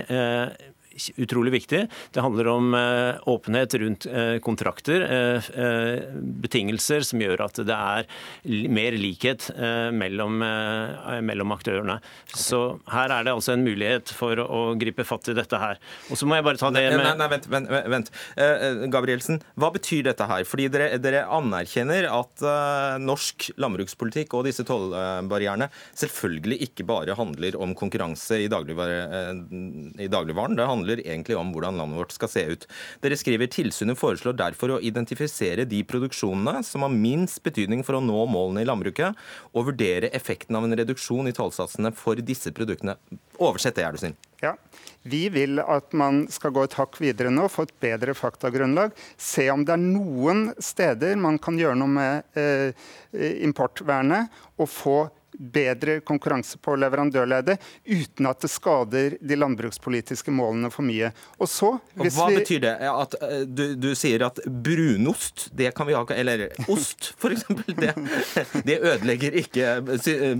utrolig 1.16 1.52
viktig. 1.52 1.86
Det 2.14 2.22
handler 2.22 2.48
om 2.52 2.74
eh, 2.74 3.28
åpenhet 3.30 3.74
rundt 3.74 4.06
eh, 4.06 4.38
kontrakter, 4.44 5.04
eh, 5.04 6.00
betingelser 6.44 7.04
som 7.06 7.22
gjør 7.22 7.44
at 7.46 7.60
det 7.66 7.74
er 7.74 8.08
mer 8.44 8.96
likhet 8.98 9.46
mellom, 9.94 10.42
mellom 11.24 11.52
aktørene. 11.54 11.96
Så 12.30 12.78
her 12.92 13.12
er 13.12 13.26
det 13.26 13.32
altså 13.34 13.54
en 13.54 13.64
mulighet 13.64 14.10
for 14.14 14.38
å 14.40 14.60
gripe 14.78 15.06
fatt 15.06 15.30
i 15.32 15.36
dette 15.36 15.58
her. 15.60 15.80
Og 16.10 16.18
så 16.18 16.28
må 16.28 16.38
jeg 16.38 16.46
bare 16.46 16.60
ta 16.60 16.70
det 16.74 16.84
med 16.92 17.02
Nei, 17.04 17.14
nei, 17.18 17.28
vent, 17.32 17.48
vent, 17.50 17.72
vent. 17.92 18.10
Gabrielsen, 18.92 19.40
hva 19.60 19.70
betyr 19.74 20.04
dette 20.08 20.28
her? 20.28 20.46
Fordi 20.48 20.68
dere, 20.72 20.88
dere 21.02 21.24
anerkjenner 21.34 22.08
at 22.12 22.44
norsk 23.02 23.50
landbrukspolitikk 23.60 24.36
og 24.36 24.46
disse 24.48 24.66
tollbarrierene 24.68 25.70
selvfølgelig 25.98 26.60
ikke 26.68 26.86
bare 26.88 27.16
handler 27.18 27.58
om 27.60 27.74
konkurranse 27.78 28.40
i, 28.44 28.50
dagligvare, 28.52 29.00
i 30.00 30.10
dagligvaren. 30.12 30.58
Det 30.58 30.68
handler 30.70 30.83
handler 30.84 31.06
egentlig 31.06 31.36
om 31.36 31.52
hvordan 31.52 31.78
landet 31.78 31.98
vårt 31.98 32.12
skal 32.12 32.28
se 32.28 32.44
ut. 32.44 32.66
Dere 33.02 33.16
skriver 33.16 33.48
tilsynet 33.48 33.98
foreslår 33.98 34.36
derfor 34.36 34.76
å 34.76 34.80
identifisere 34.84 35.64
de 35.64 35.82
produksjonene 35.84 36.62
som 36.64 36.84
har 36.84 36.92
minst 36.92 37.42
betydning 37.42 37.84
for 37.84 37.96
å 37.96 38.04
nå 38.04 38.26
målene 38.26 38.62
i 38.62 38.68
landbruket, 38.68 39.16
og 39.54 39.70
vurdere 39.70 40.12
effekten 40.12 40.56
av 40.56 40.64
en 40.64 40.76
reduksjon 40.76 41.28
i 41.28 41.34
tollsatsene 41.34 41.92
for 41.96 42.20
disse 42.20 42.52
produktene. 42.52 42.96
Oversett 43.38 43.76
det, 43.76 43.84
er 43.84 43.92
du 43.92 43.98
snill. 43.98 44.16
Ja. 44.42 44.54
Vi 45.08 45.28
vil 45.32 45.60
at 45.60 45.94
man 45.96 46.26
skal 46.32 46.52
gå 46.52 46.64
et 46.66 46.76
hakk 46.76 46.98
videre 47.00 47.32
nå, 47.32 47.48
få 47.48 47.64
et 47.64 47.74
bedre 47.80 48.14
faktagrunnlag. 48.16 48.92
Se 49.16 49.48
om 49.52 49.64
det 49.64 49.74
er 49.74 49.82
noen 49.82 50.50
steder 50.62 51.16
man 51.20 51.40
kan 51.42 51.58
gjøre 51.60 51.78
noe 51.80 51.92
med 51.92 52.40
eh, 52.40 52.86
importvernet 53.44 54.32
og 54.60 54.68
få 54.70 54.98
bedre 55.38 55.98
konkurranse 56.06 56.58
på 56.62 56.76
leverandørleddet 56.78 57.58
uten 57.84 58.28
at 58.30 58.44
det 58.44 58.50
skader 58.52 59.16
de 59.20 59.38
landbrukspolitiske 59.38 60.32
målene 60.34 60.70
for 60.72 60.86
mye. 60.86 61.10
Og 61.38 61.50
så, 61.50 61.74
Hva 61.98 62.28
vi... 62.30 62.38
betyr 62.38 62.62
det? 62.64 62.74
At 62.90 63.16
uh, 63.20 63.42
du, 63.46 63.64
du, 63.80 63.90
sier 63.98 64.26
at 64.26 64.40
brunost, 64.46 65.48
det 65.56 65.72
kan 65.76 65.88
vi 65.88 65.96
ha 65.96 66.04
Eller 66.14 66.46
ost, 66.70 67.12
f.eks. 67.18 67.46
Det, 67.74 67.92
det 68.66 68.76
ødelegger 68.78 69.36
ikke 69.40 69.70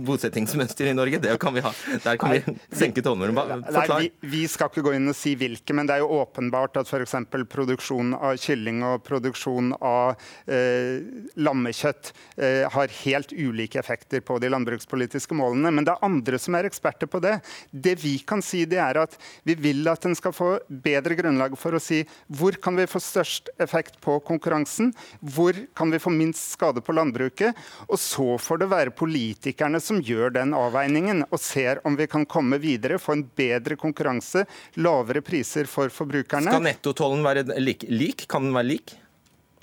bosettingsmønsteret 0.07 0.93
i 0.93 0.97
Norge. 0.97 1.21
Det 1.23 1.35
kan 1.43 1.55
vi 1.57 1.65
ha. 1.65 1.73
Der 2.05 2.19
kan 2.21 2.35
vi 2.35 2.57
senke 2.75 3.03
tonen. 3.05 3.35
Nei, 3.35 3.87
vi, 3.91 4.11
vi, 4.37 4.43
skal 4.51 4.71
ikke 4.71 4.85
gå 4.87 4.95
inn 4.97 5.11
og 5.11 5.19
si 5.19 5.35
hvilke, 5.39 5.75
men 5.77 5.89
det 5.89 5.97
er 5.97 6.05
jo 6.05 6.21
åpenbart 6.21 6.79
at 6.81 6.91
f.eks. 6.91 7.17
produksjon 7.51 8.15
av 8.19 8.39
kylling 8.41 8.83
og 8.87 9.03
produksjon 9.07 9.75
av 9.81 10.15
eh, 10.47 11.03
lammekjøtt 11.41 12.13
eh, 12.37 12.65
har 12.71 12.97
helt 13.03 13.35
ulike 13.35 13.81
effekter 13.81 14.23
på 14.25 14.39
de 14.43 14.51
landbrukspolitiske 14.53 14.84
landbrukspolitiske 14.85 15.35
målene. 15.35 15.73
Men 15.73 15.85
det 15.85 15.93
er 15.93 16.05
andre 16.05 16.39
som 16.39 16.55
er 16.55 16.67
eksperter 16.69 17.07
på 17.07 17.21
det. 17.21 17.41
Det 17.71 17.97
vi 18.03 18.19
kan 18.19 18.43
si, 18.43 18.65
det 18.65 18.79
er 18.79 18.97
at 19.01 19.17
vi 19.45 19.55
vil 19.55 19.87
at 19.89 20.05
en 20.05 20.15
skal 20.15 20.33
få 20.33 20.59
bedre 20.69 21.15
grunnlag 21.15 21.57
for 21.59 21.75
å 21.75 21.81
si 21.81 22.05
hvor 22.29 22.53
kan 22.61 22.77
vi 22.77 22.87
få 22.87 23.01
størst 23.01 23.51
effekt 23.59 24.01
på 24.01 24.19
konkurransen, 24.21 24.93
hvor 25.21 25.55
kan 25.75 25.91
vi 25.91 25.99
få 25.99 26.11
minst 26.11 26.55
skade 26.55 26.81
på 26.81 26.93
landbruket. 26.93 27.55
Og 27.89 27.99
så 27.99 28.39
får 28.39 28.63
det 28.63 28.71
være 28.71 28.95
politikerne 28.95 29.81
som 29.81 30.01
gjør 30.01 30.35
den 30.35 30.55
avveiningen 30.55 31.25
og 31.31 31.41
ser 31.41 31.81
om 31.85 31.97
vi 31.97 32.07
kan 32.07 32.27
komme 32.27 32.59
videre, 32.59 32.99
få 32.99 33.15
en 33.19 33.27
bedre 33.37 33.77
konkurranse, 33.77 34.45
lavere 34.77 35.23
priser 35.25 35.69
for 35.71 35.93
forbrukerne. 35.93 36.51
Skal 36.51 36.69
nettotollen 36.69 37.25
være 37.25 37.61
lik? 37.61 37.87
lik? 37.89 38.29
Kan 38.29 38.49
den 38.49 38.57
være 38.57 38.75
lik? 38.75 38.99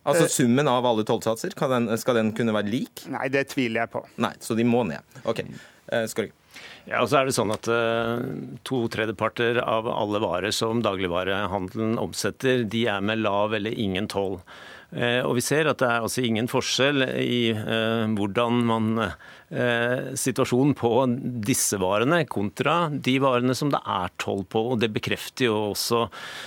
Altså 0.02 0.26
eh, 0.26 0.34
Summen 0.34 0.70
av 0.70 0.86
alle 0.88 1.06
tollsatser, 1.06 1.54
skal 1.54 2.18
den 2.18 2.32
kunne 2.38 2.56
være 2.56 2.72
lik? 2.72 3.04
Nei, 3.14 3.28
det 3.34 3.48
tviler 3.54 3.84
jeg 3.84 3.94
på. 3.94 4.04
Nei, 4.24 4.34
Så 4.42 4.58
de 4.58 4.66
må 4.68 4.84
ned. 4.90 5.22
Ok, 5.24 5.44
Skal 5.86 6.08
Skorg. 6.12 6.38
Ja, 6.90 7.00
og 7.04 7.08
så 7.12 7.20
er 7.20 7.28
det 7.28 7.36
sånn 7.36 7.54
at 7.54 7.68
uh, 7.70 8.20
To 8.68 8.82
tredjeparter 8.92 9.60
av 9.62 9.86
alle 9.92 10.20
varer 10.24 10.54
som 10.56 10.82
dagligvarehandelen 10.84 12.00
omsetter, 12.02 12.66
de 12.66 12.86
er 12.90 13.04
med 13.06 13.22
lav 13.22 13.54
eller 13.56 13.76
ingen 13.78 14.10
toll. 14.12 14.40
Og 14.92 15.38
vi 15.38 15.44
ser 15.46 15.70
at 15.72 15.80
det 15.80 15.88
er 15.88 16.04
altså 16.04 16.20
ingen 16.28 16.50
forskjell 16.52 17.06
i 17.24 17.54
hvordan 17.56 18.58
man 18.68 18.90
Eh, 19.52 20.14
situasjonen 20.16 20.74
på 20.80 20.90
disse 21.44 21.76
varene 21.76 22.22
kontra 22.24 22.86
de 22.90 23.18
varene 23.20 23.52
som 23.56 23.68
det 23.74 23.82
er 23.84 24.12
toll 24.22 24.46
på. 24.48 24.62
og 24.72 24.80
Det 24.80 24.88
bekrefter 24.96 25.50
jo 25.50 25.58
også 25.74 26.06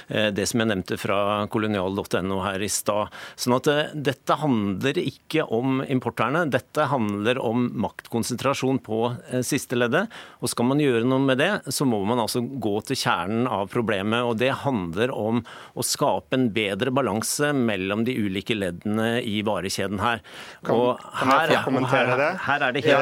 eh, 0.09 0.31
det 0.33 0.47
som 0.49 0.63
jeg 0.63 0.71
nevnte 0.71 0.97
fra 0.97 1.19
kolonial.no 1.53 2.39
her 2.47 2.65
i 2.65 2.71
stad. 2.73 3.13
Sånn 3.37 3.59
at 3.59 3.69
eh, 3.69 3.93
dette 4.09 4.39
handler 4.41 4.97
ikke 5.03 5.45
om 5.45 5.83
importerne, 5.85 6.47
dette 6.49 6.87
handler 6.89 7.43
om 7.45 7.67
maktkonsentrasjon 7.85 8.81
på 8.87 9.03
siste 9.45 9.77
leddet. 9.77 10.09
Og 10.41 10.49
skal 10.55 10.71
man 10.71 10.81
gjøre 10.81 11.05
noe 11.05 11.21
med 11.27 11.43
det, 11.43 11.51
så 11.69 11.85
må 11.85 12.01
man 12.09 12.25
altså 12.25 12.41
gå 12.41 12.75
til 12.89 13.03
kjernen 13.03 13.45
av 13.53 13.69
problemet. 13.75 14.25
og 14.25 14.41
Det 14.41 14.53
handler 14.65 15.13
om 15.13 15.45
å 15.77 15.85
skape 15.85 16.39
en 16.39 16.49
bedre 16.57 16.89
balanse 16.95 17.53
mellom 17.53 18.09
de 18.09 18.17
ulike 18.17 18.57
leddene 18.57 19.21
i 19.21 19.43
varekjeden 19.45 20.01
her. 20.01 20.25
Og 20.73 20.97
her, 21.21 21.57
kan, 21.69 21.85
her, 21.93 22.17
her 22.49 22.69
er 22.71 22.73
det 22.73 22.87
helt 22.87 22.94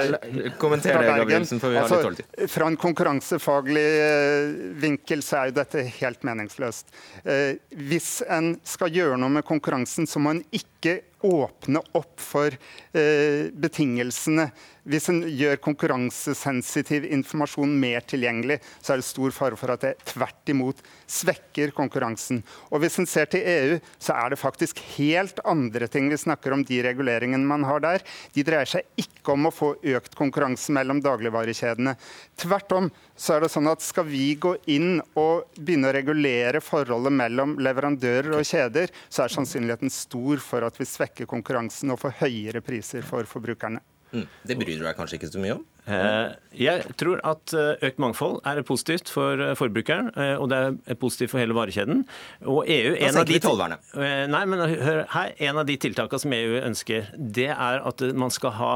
Kommenter 0.59 0.99
det, 1.03 1.12
Gabrielsen, 1.22 1.61
for 1.62 1.72
vi 1.72 1.78
har 1.80 1.88
litt 1.90 2.09
altså. 2.22 2.49
Fra 2.53 2.68
en 2.70 2.78
konkurransefaglig 2.80 3.86
eh, 4.03 4.53
vinkel 4.82 5.24
så 5.24 5.40
er 5.40 5.51
jo 5.51 5.57
dette 5.61 5.84
helt 6.01 6.26
meningsløst. 6.26 6.93
Eh, 7.24 7.61
hvis 7.88 8.11
en 8.28 8.55
skal 8.66 8.93
gjøre 8.95 9.20
noe 9.20 9.32
med 9.38 9.47
konkurransen, 9.49 10.09
så 10.09 10.22
må 10.22 10.36
en 10.36 10.45
ikke 10.55 11.01
åpne 11.22 11.82
opp 11.99 12.18
for 12.22 12.51
eh, 12.51 13.49
betingelsene. 13.55 14.49
Hvis 14.83 15.05
en 15.12 15.20
gjør 15.22 15.61
konkurransesensitiv 15.62 17.05
informasjon 17.14 17.70
mer 17.78 18.03
tilgjengelig, 18.11 18.57
så 18.83 18.95
er 18.95 18.99
det 18.99 19.07
stor 19.07 19.35
fare 19.35 19.59
for 19.59 19.70
at 19.70 19.85
det 19.85 19.93
tvert 20.11 20.51
imot 20.51 20.80
svekker 21.07 21.70
konkurransen. 21.76 22.41
Og 22.74 22.83
Hvis 22.83 22.99
en 22.99 23.07
ser 23.07 23.30
til 23.30 23.47
EU, 23.47 23.76
så 24.03 24.16
er 24.18 24.33
det 24.33 24.41
faktisk 24.43 24.80
helt 24.97 25.39
andre 25.47 25.87
ting 25.87 26.09
vi 26.11 26.18
snakker 26.18 26.57
om 26.57 26.64
de 26.66 26.80
reguleringene 26.83 27.47
man 27.47 27.62
har 27.68 27.85
der. 27.85 28.03
De 28.35 28.43
dreier 28.43 28.66
seg 28.66 28.83
ikke 28.99 29.37
om 29.37 29.47
å 29.47 29.55
få 29.55 29.70
økt 29.95 30.18
konkurranse 30.18 30.74
mellom 30.74 30.99
dagligvarekjedene. 31.05 31.95
Tvert 32.43 32.74
om 32.74 32.91
så 33.14 33.37
er 33.37 33.47
det 33.47 33.53
sånn 33.55 33.70
at 33.70 33.87
skal 33.87 34.11
vi 34.11 34.33
gå 34.35 34.57
inn 34.66 34.99
og 35.14 35.47
begynne 35.61 35.93
å 35.93 35.95
regulere 35.95 36.64
forholdet 36.64 37.14
mellom 37.22 37.55
leverandører 37.62 38.35
og 38.35 38.51
kjeder, 38.51 38.91
så 39.07 39.28
er 39.28 39.37
sannsynligheten 39.39 39.95
stor 39.95 40.43
for 40.43 40.66
at 40.66 40.83
vi 40.83 40.91
svekker 40.91 41.30
konkurransen 41.30 41.95
og 41.95 42.03
får 42.03 42.18
høyere 42.24 42.66
priser 42.66 43.07
for 43.07 43.30
forbrukerne. 43.30 43.78
Mm. 44.12 44.26
Det 44.48 44.56
bryr 44.60 44.76
du 44.76 44.84
deg 44.84 44.96
kanskje 44.98 45.18
ikke 45.18 45.30
så 45.32 45.40
mye 45.40 45.54
om? 45.56 45.62
Eh, 45.82 46.34
jeg 46.62 46.94
tror 47.00 47.18
at 47.26 47.54
eh, 47.58 47.86
økt 47.88 48.02
mangfold 48.02 48.36
er 48.46 48.60
positivt 48.66 49.10
for 49.10 49.40
eh, 49.40 49.54
forbrukeren, 49.58 50.12
og 50.38 50.50
det 50.52 50.58
er 50.62 50.98
positivt 51.00 51.32
for 51.32 51.42
hele 51.42 51.56
varekjeden. 51.56 52.04
Og 52.44 52.68
EU, 52.70 52.92
senker 53.00 53.32
vi 53.32 53.40
tollvernet. 53.42 53.94
Nei, 54.30 54.42
men 54.50 54.62
hør 54.68 55.02
her. 55.14 55.32
En 55.48 55.62
av 55.62 55.66
de 55.68 55.78
tiltakene 55.80 56.22
som 56.22 56.36
EU 56.36 56.60
ønsker, 56.60 57.08
det 57.16 57.50
er 57.54 57.82
at 57.88 58.04
man 58.14 58.30
skal 58.34 58.54
ha 58.60 58.72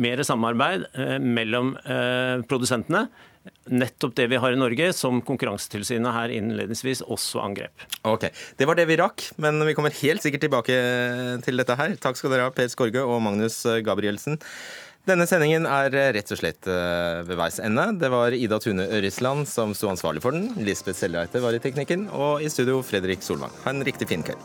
mer 0.00 0.22
samarbeid 0.26 0.88
mellom 1.22 1.74
produsentene. 2.50 3.06
Nettopp 3.68 4.14
det 4.16 4.26
vi 4.32 4.38
har 4.40 4.52
i 4.52 4.60
Norge, 4.60 4.90
som 4.96 5.20
Konkurransetilsynet 5.24 6.12
her 6.16 6.32
innledningsvis 6.32 7.02
også 7.04 7.42
angrep. 7.44 7.84
Ok, 8.08 8.28
Det 8.56 8.68
var 8.68 8.76
det 8.76 8.86
vi 8.88 8.96
rakk, 9.00 9.26
men 9.40 9.60
vi 9.68 9.74
kommer 9.76 9.92
helt 10.02 10.24
sikkert 10.24 10.44
tilbake 10.46 10.78
til 11.44 11.60
dette 11.60 11.76
her. 11.76 11.96
Takk 12.00 12.20
skal 12.20 12.32
dere 12.32 12.48
ha, 12.48 12.54
Per 12.54 12.68
Skorge 12.72 13.04
og 13.04 13.22
Magnus 13.24 13.62
Gabrielsen. 13.84 14.40
Denne 15.04 15.26
sendingen 15.28 15.66
er 15.68 15.92
rett 16.16 16.30
og 16.32 16.38
slett 16.40 16.64
eh, 16.64 17.18
ved 17.28 17.36
veis 17.36 17.58
ende. 17.60 17.90
Det 18.00 18.08
var 18.08 18.32
Ida 18.32 18.56
Tune 18.64 18.86
Ørisland 18.88 19.44
som 19.50 19.74
sto 19.76 19.90
ansvarlig 19.92 20.24
for 20.24 20.32
den. 20.32 20.48
Lisbeth 20.64 20.96
Sellereite 20.96 21.44
var 21.44 21.52
i 21.52 21.60
teknikken, 21.60 22.06
og 22.08 22.40
i 22.40 22.48
studio 22.48 22.80
Fredrik 22.80 23.20
Solvang. 23.24 23.52
Ha 23.66 23.74
en 23.74 23.84
riktig 23.84 24.08
fin 24.08 24.24
kveld. 24.24 24.40